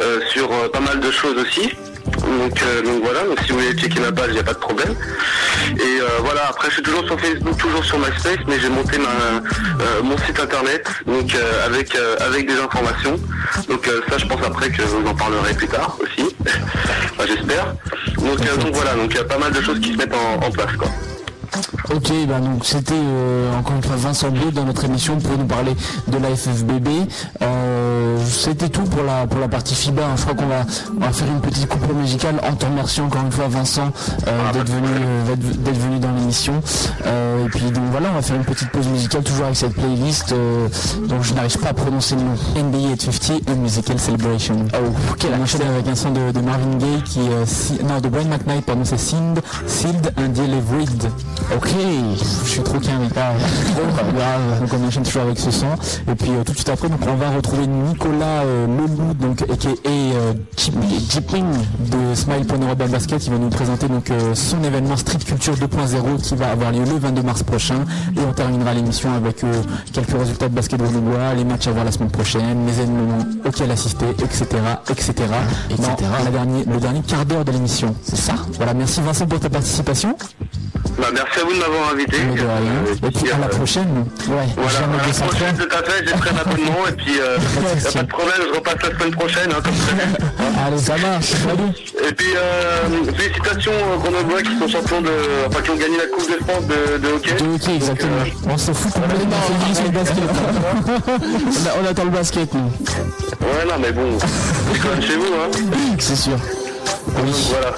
[0.00, 1.70] euh, sur euh, pas mal de choses aussi.
[2.40, 4.58] Donc, euh, voilà, donc si vous voulez checker ma page, il n'y a pas de
[4.58, 4.92] problème.
[5.76, 8.98] Et euh, voilà, après je suis toujours sur Facebook, toujours sur MySpace, mais j'ai monté
[8.98, 13.20] euh, mon site internet donc euh, avec, euh, avec des informations.
[13.68, 16.34] Donc euh, ça je pense après que vous en parlerez plus tard aussi.
[17.26, 17.74] J'espère.
[18.18, 20.14] Donc, euh, donc voilà, donc il y a pas mal de choses qui se mettent
[20.14, 20.88] en, en place quoi.
[21.94, 25.44] Ok, ben donc c'était euh, encore une fois Vincent Bleu dans notre émission pour nous
[25.44, 25.72] parler
[26.08, 26.88] de la FFBB.
[28.32, 30.02] C'était tout pour la pour la partie FIBA.
[30.02, 30.14] hein.
[30.16, 30.62] Je crois qu'on va
[30.96, 33.90] on va faire une petite coupure musicale en te remerciant encore une fois Vincent
[34.26, 36.54] euh, d'être venu euh, d'être- d'être venu dans l'émission.
[37.06, 39.74] Euh, et puis donc voilà, on va faire une petite pause musicale toujours avec cette
[39.74, 40.68] playlist euh,
[41.08, 42.34] dont je n'arrive pas à prononcer le nom.
[42.68, 44.56] NBA 850, A Musical Celebration.
[44.74, 48.00] Oh, quel On enchaîne avec un son de, de Marvin Gaye qui euh, si- non
[48.00, 51.10] de Brian McKnight pardon c'est Sealed, Sealed and Delivered.
[51.56, 51.68] Ok,
[52.44, 53.32] Je suis trop qu'un pas
[54.14, 54.60] grave.
[54.60, 55.66] Donc on enchaîne toujours avec ce son.
[56.10, 59.68] Et puis tout de suite après donc on va retrouver Nicolas euh, Leloup donc aka
[59.86, 60.32] euh,
[61.10, 61.44] Jipping
[61.90, 63.26] de Smile.Urban Basket.
[63.26, 66.80] Il va nous présenter donc euh, son événement Street Culture 2.0 qui va avoir lieu
[66.84, 67.84] le 22 mars prochain.
[68.16, 69.52] Et on terminera l'émission avec euh,
[69.92, 73.70] quelques résultats de basket grenoblois, les matchs à voir la semaine prochaine, les événements auxquels
[73.70, 74.44] assister, etc.
[74.90, 75.12] etc.
[75.70, 75.86] Etc.
[76.00, 77.94] Dans la dernière- le dernier quart d'heure de l'émission.
[78.02, 78.34] C'est ça?
[78.56, 80.16] Voilà, merci Vincent pour ta participation.
[80.98, 82.18] Bah, merci à vous de m'avoir invité.
[82.18, 83.88] De Et puis à la prochaine.
[84.28, 85.26] ouais, Voilà, à la 203.
[85.28, 87.38] prochaine, tout à fait, j'ai pris un abonnement et puis euh,
[88.06, 89.74] pas de problème, je repasse la semaine prochaine, hein, comme.
[90.66, 91.26] Allez, ça marche.
[91.26, 92.08] Salut.
[92.08, 95.10] Et puis euh, félicitations aux Grenoblois qui sont champions de,
[95.48, 97.34] enfin qui ont gagné la Coupe de France de, de hockey.
[97.34, 98.24] De hockey, exactement.
[98.48, 99.36] On se fout complètement.
[99.48, 100.24] On fait juste le basket.
[101.82, 102.60] on, attend le basket, nous.
[102.60, 105.50] Ouais, non, mais bon, c'est chez vous, hein.
[105.98, 106.32] C'est sûr.
[106.32, 107.74] Donc voilà.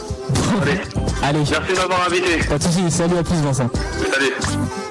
[0.62, 0.80] Allez,
[1.22, 2.38] Allez, merci de m'avoir invité.
[2.48, 2.90] pas de soucis.
[2.90, 3.70] Salut à plus Vincent.
[4.12, 4.83] Salut.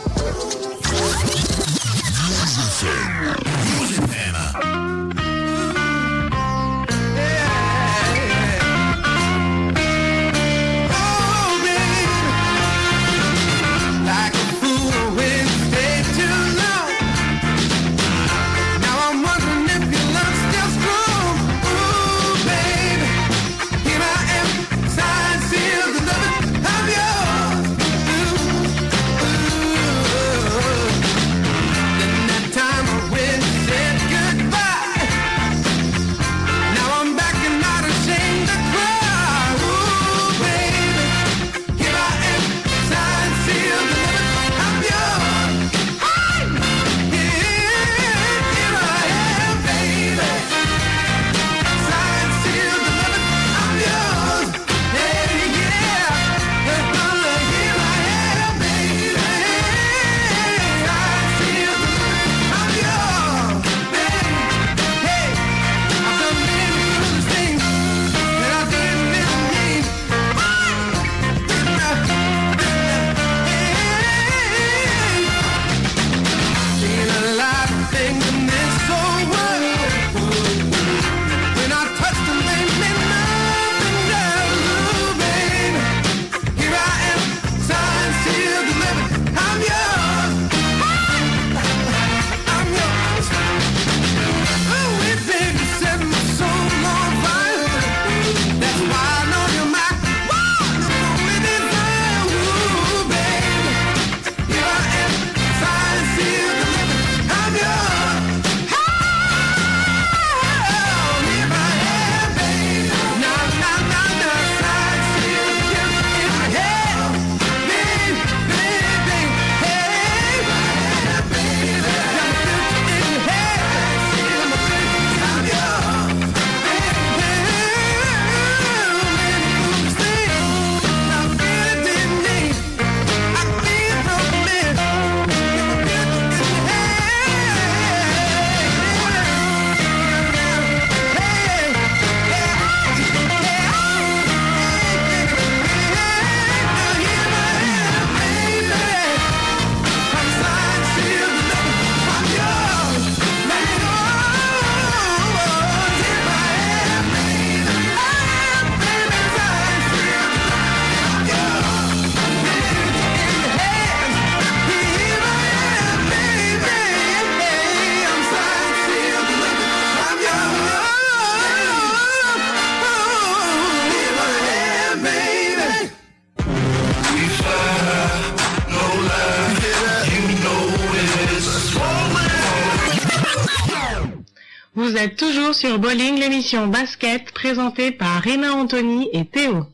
[186.61, 189.65] Basket présentée par Rina Anthony et Théo.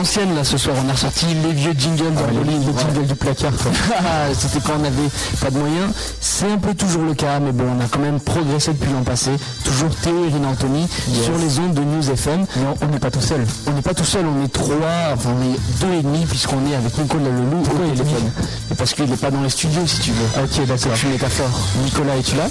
[0.00, 3.06] L'ancienne là ce soir, on a ressorti les vieux jingles dans le livre, Le jingle
[3.06, 3.52] du placard.
[4.34, 5.10] C'était quand on n'avait
[5.42, 5.92] pas de moyens.
[6.20, 9.02] C'est un peu toujours le cas, mais bon, on a quand même progressé depuis l'an
[9.02, 9.30] passé.
[9.62, 10.88] Toujours Théo et Rina Anthony
[11.22, 12.40] sur les ondes de News FM.
[12.40, 13.44] Non, on n'est pas tout seul.
[13.66, 16.66] On n'est pas tout seul, on est trois, enfin on est deux et demi puisqu'on
[16.70, 18.30] est avec Nicolas Leloup Pourquoi au il est téléphone.
[18.70, 20.42] Et parce qu'il n'est pas dans les studios si tu veux.
[20.42, 20.92] Ok, d'accord.
[20.94, 21.60] C'est une métaphore.
[21.84, 22.48] Nicolas, es-tu là?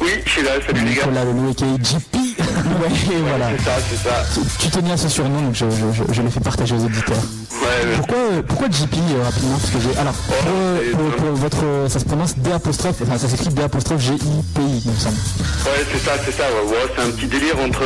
[0.00, 1.02] Oui, je suis là, salut les gars.
[1.02, 2.21] Nicolas Leloup et JP.
[2.56, 3.48] Ouais, voilà.
[3.58, 4.42] C'est ça, c'est ça.
[4.58, 7.16] Tu tenais à ce surnom, donc je, je, je, je l'ai fait partager aux auditeurs.
[7.52, 7.96] Ouais.
[7.96, 8.16] Pourquoi,
[8.48, 9.56] pourquoi JP euh, rapidement?
[9.58, 9.96] Parce que j'ai.
[9.98, 11.64] Alors, pour, c'est- pour- pour votre.
[11.88, 15.16] Ça se prononce D apostrophe, enfin ça s'écrit D apostrophe G-I-P-I, il me semble.
[15.64, 16.44] Ouais, c'est ça, c'est ça.
[16.44, 17.82] Ouais, Ouais, c'est un petit délire entre,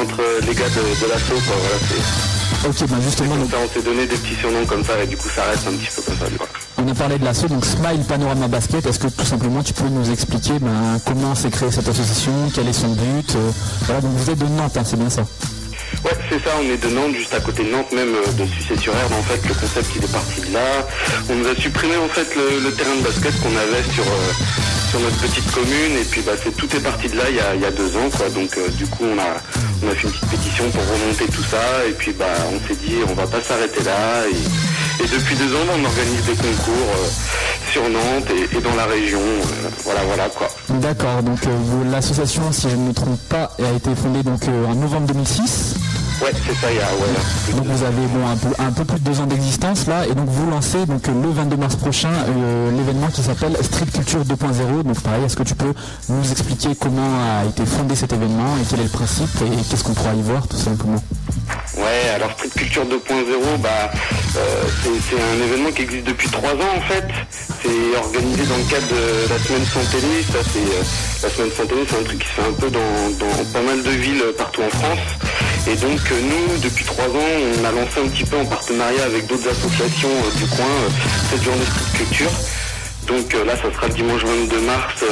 [0.00, 1.56] entre les gars de, de l'assaut, quoi.
[1.60, 4.92] Voilà, c'est Ok, ben justement, donc, ça, on s'est donné des petits surnoms comme ça,
[5.02, 6.46] et du coup, ça reste un petit peu comme ça, du coup.
[6.78, 8.86] On a parlé de l'assaut, donc Smile Panorama Basket.
[8.86, 12.68] Est-ce que tout simplement tu peux nous expliquer ben, comment s'est créée cette association, quel
[12.68, 13.50] est son but euh,
[13.82, 15.22] Voilà, donc vous êtes de Nantes, hein, c'est bien ça?
[16.04, 18.46] Ouais, c'est ça, on est de Nantes, juste à côté de Nantes, même euh, de
[18.46, 19.16] Sucé-sur-Erdre.
[19.16, 20.86] En fait, le concept, il est parti de là.
[21.30, 24.32] On nous a supprimé, en fait, le, terrain de basket qu'on avait sur, euh,
[24.90, 25.98] sur notre petite commune.
[26.00, 28.28] Et puis, bah, tout est parti de là il y a, deux ans, quoi.
[28.28, 29.42] Donc, du coup, on a,
[29.82, 31.86] on a fait une petite pétition pour remonter tout ça.
[31.88, 34.22] Et puis, bah, on s'est dit, on va pas s'arrêter là.
[35.00, 37.08] Et depuis deux ans, on organise des concours euh,
[37.70, 39.20] sur Nantes et, dans la région.
[39.20, 40.48] euh, voilà, voilà, quoi.
[40.70, 44.74] D'accord, donc euh, l'association, si je ne me trompe pas, a été fondée donc en
[44.74, 45.74] novembre 2006.
[46.20, 48.84] Ouais, c'est ça, il y a, ouais, Donc vous avez bon, un, peu, un peu
[48.84, 51.76] plus de deux ans d'existence là, et donc vous lancez donc euh, le 22 mars
[51.76, 54.82] prochain euh, l'événement qui s'appelle Street Culture 2.0.
[54.82, 55.72] Donc pareil, est-ce que tu peux
[56.08, 59.84] nous expliquer comment a été fondé cet événement et quel est le principe et qu'est-ce
[59.84, 61.00] qu'on pourra y voir tout simplement?
[61.76, 63.68] Ouais, alors Street Culture 2.0, bah,
[64.36, 67.04] euh, c'est un événement qui existe depuis trois ans en fait.
[67.62, 70.22] C'est organisé dans le cadre de la semaine sans télé.
[70.32, 70.82] Ça, c'est euh,
[71.22, 72.80] la semaine sans télé, c'est un truc qui se fait un peu dans,
[73.20, 74.98] dans pas mal de villes partout en France.
[75.68, 79.04] Et donc euh, nous, depuis trois ans, on a lancé un petit peu en partenariat
[79.04, 80.88] avec d'autres associations euh, du coin euh,
[81.30, 82.30] cette journée Street Culture.
[83.06, 85.04] Donc euh, là, ça sera le dimanche 22 mars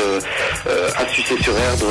[0.98, 1.86] à Sucé-sur-Erdre,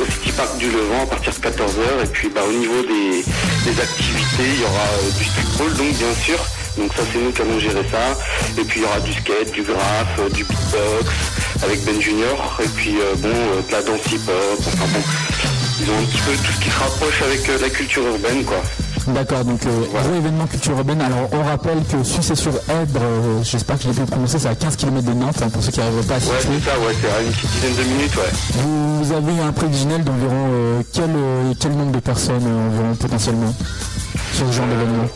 [0.00, 2.04] au City Park du Levant, à partir de 14h.
[2.04, 3.22] Et puis bah, au niveau des,
[3.70, 6.38] des activités, il y aura euh, du streetball, donc bien sûr.
[6.76, 8.60] Donc ça, c'est nous qui allons gérer ça.
[8.60, 11.10] Et puis il y aura du skate, du graphe, euh, du beatbox
[11.62, 12.60] avec Ben Junior.
[12.62, 14.58] Et puis bon, de la danse hip-hop.
[14.60, 15.02] Enfin bon,
[15.80, 18.44] ils ont un petit peu tout ce qui se rapproche avec euh, la culture urbaine,
[18.44, 18.60] quoi.
[19.08, 19.70] D'accord, donc euh,
[20.02, 21.00] gros événement culture urbaine.
[21.00, 24.48] Alors on rappelle que Sucé sur Èdre, euh, j'espère que je l'ai bien prononcé, c'est
[24.48, 26.52] à 15 km de Nantes, hein, pour ceux qui n'arriveraient pas à Ouais, situer.
[26.62, 29.02] c'est ça, ouais, c'est à une petite dizaine de minutes, ouais.
[29.02, 31.10] Vous avez un prévisionnel d'environ euh, quel,
[31.58, 33.54] quel nombre de personnes environ potentiellement
[34.34, 35.08] sur ce genre d'événement?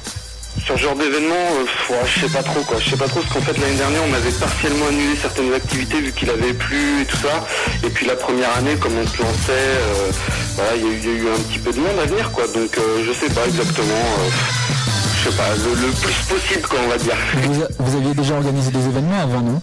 [0.64, 2.76] Sur ce genre d'événement, euh, je sais pas trop quoi.
[2.78, 6.00] Je sais pas trop parce qu'en fait l'année dernière on avait partiellement annulé certaines activités
[6.00, 7.44] vu qu'il avait plu et tout ça.
[7.84, 10.10] Et puis la première année, comme on se lançait, euh,
[10.54, 12.46] voilà, il y, a eu- un petit peu de monde à venir quoi.
[12.46, 14.04] Donc euh, je sais pas exactement.
[15.24, 17.16] je sais pas, le, plus possible quoi on va dire.
[17.42, 19.62] vous, vous aviez déjà organisé des événements avant, non?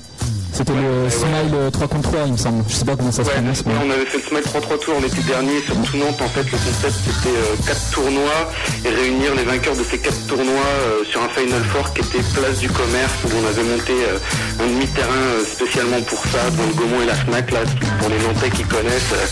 [0.59, 2.65] C'était le ouais, Smile euh, 3 contre 3, il me semble.
[2.67, 4.99] Je sais pas comment ça se prononce, ouais, on avait fait le Smile 3-3 tours
[4.99, 6.21] l'été dernier sur tout Nantes.
[6.21, 8.51] En fait, le concept c'était euh, quatre tournois
[8.83, 10.43] et réunir les vainqueurs de ces quatre tournois
[10.83, 14.19] euh, sur un Final Four qui était place du commerce où on avait monté euh,
[14.61, 17.51] un demi-terrain euh, spécialement pour ça, dans le Gaumont et la Fnac.
[17.51, 17.59] Là,
[17.99, 19.27] pour les Nantais qui connaissent, euh,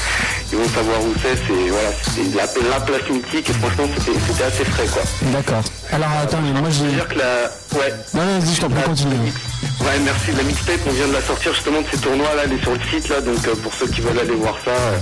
[0.51, 1.35] ils vont savoir où c'est.
[1.35, 1.91] C'est voilà,
[2.35, 5.01] la, la place mythique et franchement c'était assez frais quoi.
[5.31, 5.63] D'accord.
[5.91, 6.79] Alors attends, mais moi j'ai...
[6.85, 7.49] C'est-à-dire que la,
[7.79, 9.31] ouais, Non, non, vas-y, je t'en prie, continue.
[9.81, 10.31] Ouais, merci.
[10.35, 12.73] La mixtape, on vient de la sortir justement de ces tournois là, elle est sur
[12.73, 14.97] le site là, donc euh, pour ceux qui veulent aller voir ça, euh,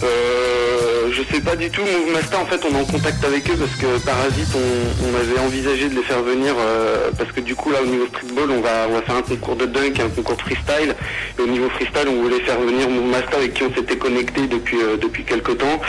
[0.04, 3.48] Euh, je sais pas du tout, Move Master en fait on est en contact avec
[3.50, 7.54] eux parce que Parasite on, avait envisagé de les faire venir euh, parce que du
[7.54, 10.08] coup là au niveau streetball on va, on faire un concours de dunk et un
[10.08, 10.94] concours de freestyle.
[11.38, 14.46] Et au niveau freestyle on voulait faire venir Move Master avec qui on s'était connecté
[14.46, 15.80] depuis euh, quelques temps.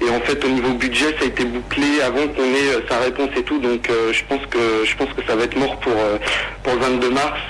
[0.00, 2.98] Et en fait au niveau budget ça a été bouclé avant qu'on ait euh, sa
[2.98, 3.58] réponse et tout.
[3.58, 6.18] Donc euh, je pense que ça va être mort pour euh,
[6.62, 7.40] pour le 22 mars.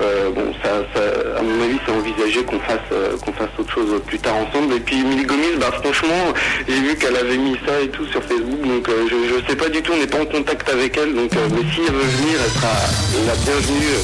[0.00, 3.72] Euh, bon, ça, ça- à mon avis, c'est envisagé qu'on fasse, euh, qu'on fasse autre
[3.72, 4.74] chose plus tard ensemble.
[4.74, 6.34] Et puis Emily Gomis, bah franchement,
[6.66, 9.56] j'ai vu qu'elle avait mis ça et tout sur Facebook, donc euh, je, je sais
[9.56, 11.94] pas du tout, on n'est pas en contact avec elle, donc euh, mais si elle
[11.94, 12.74] veut venir, elle sera
[13.28, 13.94] la bienvenue.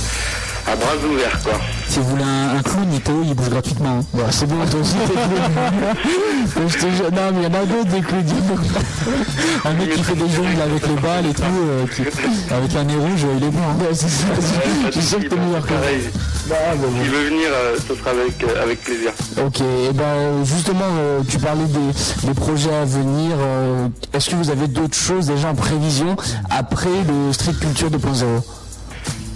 [0.67, 1.53] À bras ouverts quoi.
[1.89, 3.99] Si vous voulez un, un clown, Théo, il bouge gratuitement.
[4.15, 4.21] hein.
[4.31, 6.69] C'est bon, toi aussi t'es clown.
[6.69, 8.25] Je te jure- Non, mais il y en a d'autres des clowns.
[9.65, 12.03] Un mec qui fait des jongles avec les balles et tout, euh, qui-
[12.55, 13.59] avec un nez rouge, il est bon.
[13.59, 13.77] hein.
[13.81, 14.27] Ouais, c'est ça.
[14.31, 15.73] Ouais, Je sûr que t'es meilleur que.
[15.73, 15.77] Bah,
[16.49, 16.89] bah, bon.
[17.03, 19.11] S'il veut venir, euh, ce sera avec, euh, avec plaisir.
[19.45, 23.37] Ok, et ben euh, justement, euh, tu parlais des, des projets à venir.
[24.13, 26.17] Est-ce que vous avez d'autres choses déjà en prévision
[26.51, 28.25] après le Street Culture 2.0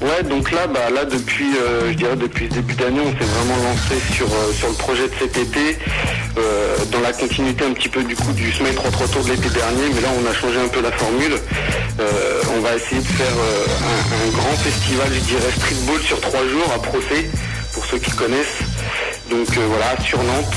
[0.05, 3.97] Ouais, donc là, bah, là depuis, euh, depuis ce début d'année, on s'est vraiment lancé
[4.13, 5.79] sur, euh, le projet de cet été,
[6.37, 9.49] euh, dans la continuité un petit peu du coup du Smile 3 Tour de l'été
[9.49, 11.37] dernier, mais là on a changé un peu la formule.
[12.55, 16.83] On va essayer de faire un, grand festival, je dirais streetball sur trois jours à
[16.83, 17.31] Procès,
[17.73, 18.61] pour ceux qui connaissent.
[19.31, 20.55] Donc voilà, sur Nantes,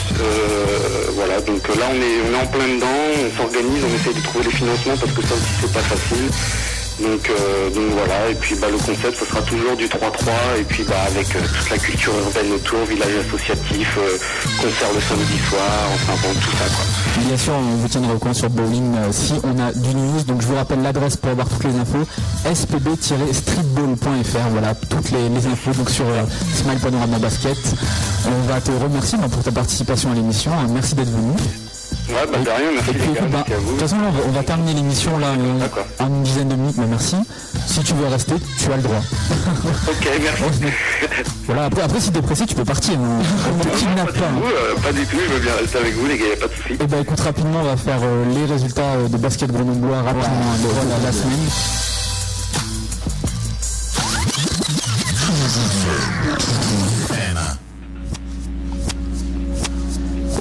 [1.15, 4.45] voilà, donc là on est, on en plein dedans, on s'organise, on essaie de trouver
[4.45, 6.76] les financements parce que ça aussi c'est pas facile.
[6.99, 9.99] Donc, euh, donc voilà, et puis bah, le concept ce sera toujours du 3-3
[10.59, 14.17] et puis bah, avec euh, toute la culture urbaine autour, village associatif, euh,
[14.59, 16.85] concert le samedi soir, enfin bon tout ça quoi.
[17.23, 20.23] Bien sûr, on vous tiendra au courant sur Bowling si on a du news.
[20.23, 22.03] Donc je vous rappelle l'adresse pour avoir toutes les infos
[22.45, 24.49] spb-streetball.fr.
[24.51, 26.05] Voilà, toutes les, infos sur
[26.53, 27.59] Smile Panorama Basket.
[28.25, 30.51] On va te remercier pour ta participation à l'émission.
[30.73, 31.35] Merci d'être venu.
[32.09, 32.91] Ouais bah de rien, merci
[33.31, 35.27] bah, de toute façon, là, on va, on va terminer l'émission là
[35.99, 37.17] en une dizaine de minutes, mais merci.
[37.65, 39.01] Si tu veux rester, tu as le droit.
[39.89, 40.73] Ok, merci.
[41.45, 42.93] Voilà, après, après si t'es pressé, tu peux partir.
[42.97, 43.19] hein.
[43.53, 44.25] On te pas, kidnappe du pas.
[44.25, 44.31] hein.
[44.39, 46.37] tout, euh, pas du tout, je veux bien rester avec vous les gars, y a
[46.37, 46.73] pas de soucis.
[46.81, 50.23] Et bah écoute rapidement on va faire euh, les résultats euh, de basket grenoblois rapidement
[50.25, 50.67] hein, de,
[51.01, 51.47] de la semaine.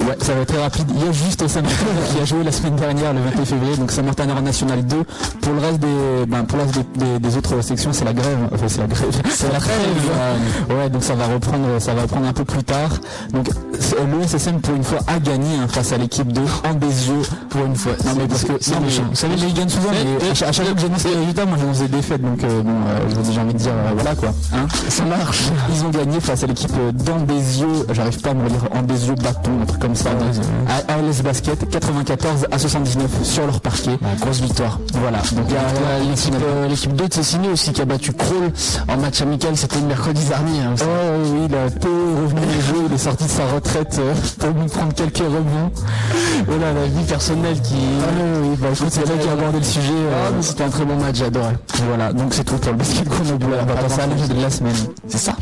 [0.07, 0.89] Ouais, ça va être très rapide.
[0.95, 1.85] Il y a juste Saint-Martin
[2.15, 5.03] qui a joué la semaine dernière, le 28 février, donc Saint-Martin Nord National 2.
[5.41, 8.13] Pour le reste des, ben, pour le reste des, des- des autres sections, c'est la
[8.13, 8.37] grève.
[8.53, 9.07] Enfin, c'est la grève.
[9.29, 9.77] C'est la grève.
[10.69, 12.89] Ouais, donc ça va reprendre, ça va reprendre un peu plus tard.
[13.31, 17.13] Donc, le SSM pour une fois a gagné hein, face à l'équipe de Andesio
[17.49, 17.93] pour une fois.
[18.05, 19.03] Non mais parce que c'est non, mais- méchant.
[19.09, 19.89] vous savez, ils gagnent souvent.
[19.91, 22.21] Mais à chaque, fois que j'annonce les résultats, moi j'annonce des défaites.
[22.21, 24.29] Donc euh, bon, euh, j'ai envie de dire euh, voilà quoi.
[24.53, 25.43] Hein ça marche.
[25.73, 27.67] Ils ont gagné face à l'équipe d'Andesio.
[27.91, 32.59] J'arrive pas à me relire Andesio Bâton, un truc comme À ALS Basket, 94 à
[32.59, 33.97] 79 sur leur parquet.
[34.21, 34.79] grosse victoire.
[34.93, 35.17] Voilà.
[35.19, 38.51] Donc Il a euh, l'équipe euh, l'équipe 2 de Cessiné aussi qui a battu Kroll
[38.87, 40.61] en match amical, c'était le mercredi dernier.
[40.61, 43.97] hein, ouais, oui, là, Théo est revenu au jeu, il est sorti de sa retraite
[43.99, 45.71] euh, pour nous prendre quelques rebonds.
[46.47, 47.75] Voilà, la vie personnelle qui...
[48.01, 49.87] Ah oui, oui, bah c'est vrai qui a abordé le sujet.
[50.11, 51.57] Ah, euh, mais c'était un très bon match, j'adorais.
[51.87, 53.57] Voilà, donc c'est tout pour le basket grenoblois.
[53.61, 54.75] On va passer à l'âge de la semaine.
[55.07, 55.33] C'est ça.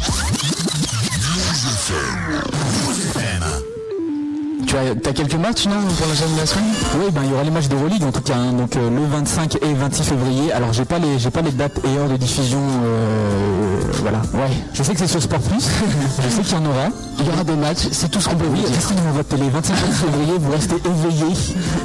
[4.76, 6.66] Tu as, t'as quelques matchs, non, pour la semaine de la semaine
[7.00, 9.06] Oui, ben il y aura les matchs d'Euroleague en tout cas, hein, donc euh, le
[9.06, 10.52] 25 et 26 février.
[10.52, 12.60] Alors j'ai pas les j'ai pas les dates et heures de diffusion.
[12.84, 14.18] euh, voilà.
[14.34, 14.52] Ouais.
[14.74, 15.64] Je sais que c'est sur Sport Plus.
[16.24, 16.88] je sais qu'il y en aura.
[17.20, 18.76] Il y aura des matchs, c'est tout ce qu'on peut Oui, vous dire.
[18.76, 19.50] restez devant votre télé.
[19.50, 21.34] 25 février, vous restez éveillé.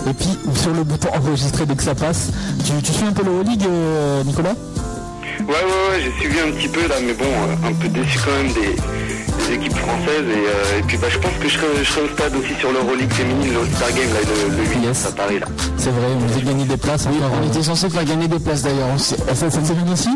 [0.09, 2.31] Et puis sur le bouton enregistrer dès que ça passe.
[2.65, 4.55] Tu, tu suis un peu l'Euroleague, euh, Nicolas?
[5.39, 7.25] Ouais, ouais, ouais, j'ai suivi un petit peu là, mais bon,
[7.69, 8.77] un peu déçu quand même des,
[9.51, 10.27] des équipes françaises.
[10.29, 12.55] Et, euh, et puis bah, je pense que je serai, je serai au stade aussi
[12.59, 14.21] sur l'Euroleague féminine, le All-Star Game, là,
[14.51, 15.07] le, le 8 Yes.
[15.07, 15.39] à Paris.
[15.39, 15.47] Là.
[15.77, 17.07] C'est vrai, on vous a gagné des places.
[17.07, 18.89] encore, On euh, était censé faire gagner des places d'ailleurs.
[18.95, 19.15] on ça
[19.51, 20.11] s'est gagné aussi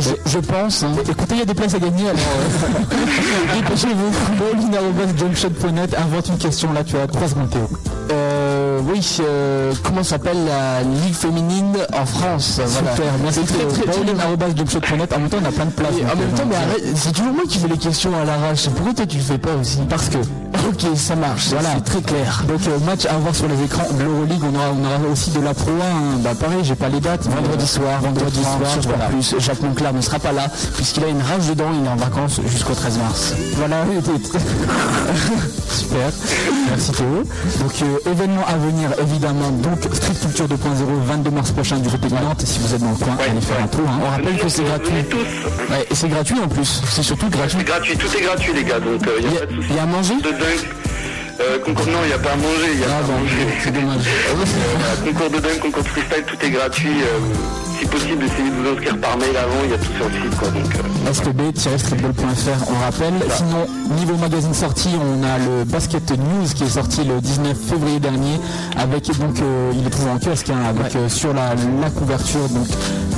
[0.00, 0.82] Je, je pense.
[0.82, 0.92] hein.
[1.08, 4.10] Écoutez, il y a des places à gagner, alors euh, dépêchez-vous.
[4.38, 7.68] Bowling.net, invente une question, là tu as 3 secondes Théo.
[8.10, 12.60] Euh, oui, euh, comment s'appelle la Ligue féminine en France?
[12.64, 12.94] Voilà.
[12.96, 13.68] Super, merci Théo.
[13.68, 14.14] très, très bien.
[14.14, 15.92] Bowling.jumpshot.net, en même temps on a plein de places.
[15.96, 18.10] Donc, en même euh, temps, mais donc, arrête, c'est toujours moi qui fais les questions
[18.20, 18.67] à l'arrache.
[18.74, 20.18] Pourquoi toi tu le fais pas aussi Parce que,
[20.68, 21.48] Ok, ça marche.
[21.48, 21.70] Voilà.
[21.76, 22.42] c'est très clair.
[22.46, 25.30] donc euh, match à voir sur les écrans de l'Euroleague, on aura, on aura aussi
[25.30, 26.18] de la Pro 1, hein.
[26.20, 27.26] bah pareil, j'ai pas les dates.
[27.26, 29.06] Vendredi euh, soir, vendredi soir, sur voilà.
[29.06, 29.34] Plus.
[29.38, 31.68] Jacques Monclar ne sera pas là puisqu'il a une rage dedans.
[31.78, 33.34] Il est en vacances jusqu'au 13 mars.
[33.56, 33.76] Voilà,
[35.70, 36.10] super.
[36.68, 37.22] Merci Théo.
[37.60, 40.56] Donc euh, événement à venir évidemment, donc Street Culture 2.0,
[41.06, 42.42] 22 mars prochain du côté de Nantes.
[42.44, 43.62] Si vous êtes dans le coin, Ouais, allez faire ouais.
[43.64, 43.84] un tour.
[43.88, 44.00] hein.
[44.06, 45.04] On rappelle que c'est gratuit.
[45.08, 45.16] tous.
[45.72, 46.82] Ouais, et c'est gratuit en plus.
[46.90, 47.58] C'est surtout gratuit.
[47.58, 49.46] C'est gratuit, tout est gratuit les gars, donc il Il n'y y a a, pas
[49.46, 49.68] de soucis.
[49.70, 50.68] il y a à manger De dingue.
[51.40, 53.02] Euh, concours, non, il n'y a pas à manger, il y a Ah pas à
[53.02, 53.46] bon, manger.
[53.62, 54.04] c'est dommage.
[55.04, 56.98] Concours de dingue, concours de freestyle, tout est gratuit.
[57.80, 60.14] Si possible, essayez de vous inscrire par mail avant, il y a tout sur le
[60.14, 60.38] site.
[60.38, 63.14] Quoi, donc, euh, spb-streetball.fr on rappelle.
[63.36, 68.00] Sinon, niveau magazine sorti, on a le Basket News qui est sorti le 19 février
[68.00, 68.40] dernier
[68.76, 72.48] avec donc euh, il est toujours en kiosque hein, avec euh, sur la, la couverture
[72.50, 72.66] donc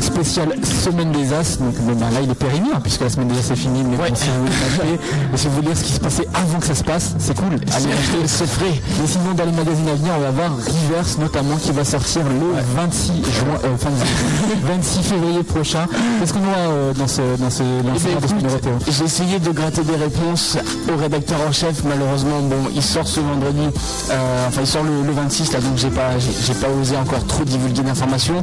[0.01, 1.59] spéciale semaine des As.
[1.59, 3.83] Donc bon, bah, là il est périmé hein, puisque la semaine des As est finie,
[3.83, 4.99] mais bon, si vous voulez
[5.35, 7.37] et si vous voulez lire ce qui se passait avant que ça se passe, c'est
[7.37, 7.55] cool.
[7.55, 8.81] Allez acheter, c'est frais.
[9.01, 12.23] Mais sinon dans les magazines à venir, on va voir Reverse notamment qui va sortir
[12.25, 15.87] le 26 juin, euh, fin de- 26 février prochain.
[16.19, 19.51] Qu'est-ce qu'on aura euh, dans ce dans ce Eh lancement de Théo J'ai essayé de
[19.51, 20.57] gratter des réponses
[20.93, 21.83] au rédacteur en chef.
[21.85, 23.63] Malheureusement, bon, il sort ce vendredi.
[24.11, 27.25] euh, enfin, il sort le, le 26 là, donc j'ai pas, j'ai pas osé encore
[27.27, 28.43] trop divulguer d'informations.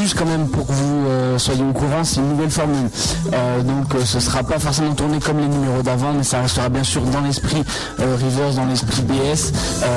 [0.00, 2.88] Juste quand même pour que vous euh, soyez au courant, c'est une nouvelle formule.
[3.32, 6.84] Euh, donc, ce sera pas forcément tourné comme les numéros d'avant, mais ça restera bien
[6.84, 7.62] sûr dans l'esprit
[7.98, 9.52] Rivers, dans l'esprit BS.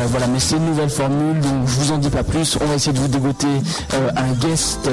[0.09, 2.57] Voilà, mais c'est une nouvelle formule, donc je vous en dis pas plus.
[2.61, 3.47] On va essayer de vous dégoter
[4.15, 4.89] un guest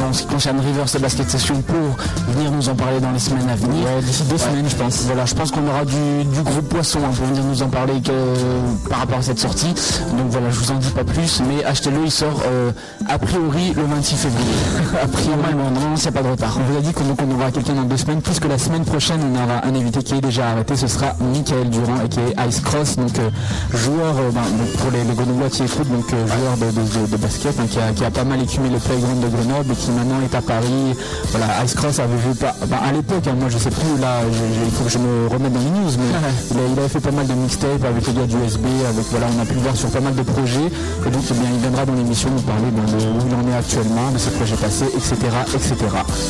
[0.00, 3.18] en ce qui concerne Rivers et Basket Session pour venir nous en parler dans les
[3.18, 3.84] semaines à venir.
[3.84, 5.02] Ouais, D'ici deux semaines, je pense.
[5.06, 8.00] Voilà, je pense qu'on aura du, du gros poisson hein, pour venir nous en parler
[8.00, 9.74] que- par rapport à cette sortie.
[10.16, 12.70] Donc voilà, je vous en dis pas plus, mais achetez-le, il sort euh,
[13.08, 14.52] a priori le 26 février.
[15.02, 16.58] a priori, n'y a pas de retard.
[16.58, 17.04] On vous a dit qu'on
[17.34, 20.20] aura quelqu'un dans deux semaines, puisque la semaine prochaine on aura un invité qui est
[20.20, 23.30] déjà arrêté, ce sera Michael Durand et qui est Ice Cross, donc euh,
[23.72, 27.06] joueur euh, ben, donc, pour les, les Grenoblois qui écoutent, donc euh, joueur de, de-
[27.06, 29.72] de- de basket, hein, qui, a, qui a pas mal écumé le playground de Grenoble
[29.72, 30.94] et qui maintenant est à Paris.
[31.30, 34.20] Voilà, Ice Cross avait vu pas, ben, à l'époque, hein, moi je sais plus là,
[34.64, 36.10] il faut que je me remette dans les news, mais
[36.50, 39.04] il, a- il avait fait pas mal de mixtapes avec les gars du USB, avec
[39.10, 40.66] voilà, on a pu le voir sur pas mal de projets,
[41.06, 43.52] et donc eh bien, il viendra dans l'émission nous parler ben, de où il en
[43.52, 45.16] est actuellement, de ses projets passés, etc.,
[45.54, 45.74] etc.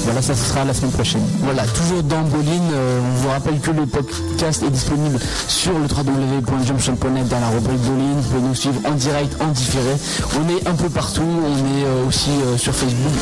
[0.04, 1.22] Voilà, ça ce sera la semaine prochaine.
[1.42, 5.18] Voilà, toujours dans Bolin, euh, on vous rappelle que le podcast est disponible
[5.48, 8.14] sur le www.jumpshot.net dans la rubrique Bolin.
[8.16, 9.94] Vous pouvez nous suivre en direct, en différé.
[10.40, 13.12] On est un peu partout, on est euh, aussi euh, sur Facebook.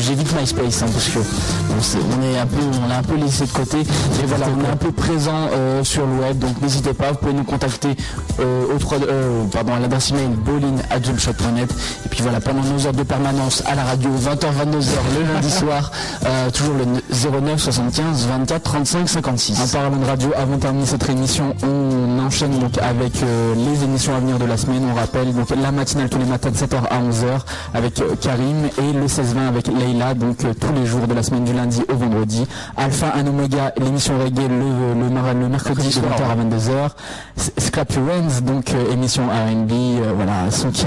[0.00, 3.46] J'évite MySpace hein, parce que bon, on est un peu, on l'a un peu laissé
[3.46, 3.78] de côté.
[3.78, 7.18] Mais voilà, on est un peu présent euh, sur le web, donc n'hésitez pas, vous
[7.18, 7.96] pouvez nous contacter
[8.40, 11.74] euh, au 3, euh, pardon, à l'adresse email bolin@jumpshot.net.
[12.04, 15.50] Et puis voilà, pendant nos heures de permanence à la radio, 20h, 22h le lundi
[15.50, 15.90] soir,
[16.24, 19.60] euh, toujours le 09 75 24 35 56.
[19.60, 23.12] En parlant de radio, avant de terminer cette émission, on enchaîne donc avec
[23.56, 24.82] les émissions à venir de la semaine.
[24.90, 27.40] On rappelle donc la matinale tous les matins de 7h à 11h
[27.74, 31.44] avec Karim et le 16-20 avec Leïla, donc euh, tous les jours de la semaine
[31.44, 32.46] du lundi au vendredi.
[32.76, 34.94] Alpha and Omega, l'émission reggae le,
[35.40, 36.90] le, mercredi de 20h à 22h.
[37.38, 40.86] S- Scrap Your Hands, donc euh, émission R&B, euh, voilà, son tous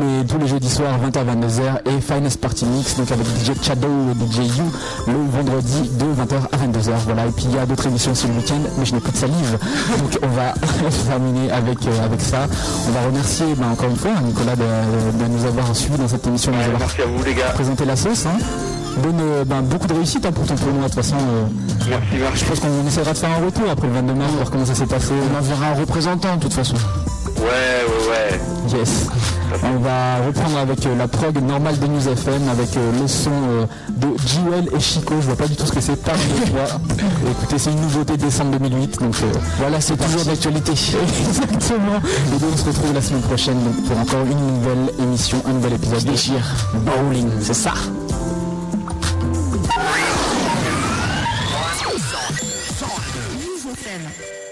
[0.00, 3.86] les tous les jeudis soirs 20h 22h et Finest Party Mix donc avec DJ Chado
[3.88, 4.64] et DJ You
[5.06, 7.26] le vendredi de 20h à 22h voilà.
[7.26, 9.16] Et puis il y a d'autres émissions aussi le week-end mais je n'ai plus de
[9.16, 9.58] salive.
[9.98, 10.52] Donc on va
[11.08, 12.46] terminer avec euh, avec ça.
[12.88, 14.62] On va remercier ben, encore une fois Nicolas de,
[15.24, 17.50] de nous avoir suivis dans cette émission de nous avoir Merci à vous les gars.
[17.54, 18.36] présenté la sauce hein.
[19.02, 21.44] Bonne, euh, ben, beaucoup de réussite hein, pour ton tournoi de toute façon euh,
[21.88, 22.44] Merci, merci.
[22.44, 24.74] je pense qu'on essaiera de faire un retour après le 22 mars voir comment ça
[24.74, 26.76] s'est passé On enverra un représentant de toute façon.
[27.38, 28.08] Ouais, ouais,
[28.72, 28.78] ouais.
[28.78, 29.06] Yes.
[29.62, 33.30] On va reprendre avec euh, la prog normale de News FM avec euh, le son
[33.30, 35.14] euh, de Jewel et Chico.
[35.20, 35.96] Je vois pas du tout ce que c'est.
[35.96, 36.64] Parle de toi.
[37.30, 39.00] Écoutez, c'est une nouveauté décembre 2008.
[39.00, 40.72] Donc euh, voilà, c'est toujours d'actualité.
[41.28, 42.00] Exactement.
[42.34, 45.52] Et donc on se retrouve la semaine prochaine donc, pour encore une nouvelle émission, un
[45.52, 46.54] nouvel épisode de Déchire.
[46.74, 47.72] Bowling, c'est ça.
[53.36, 54.45] News FM.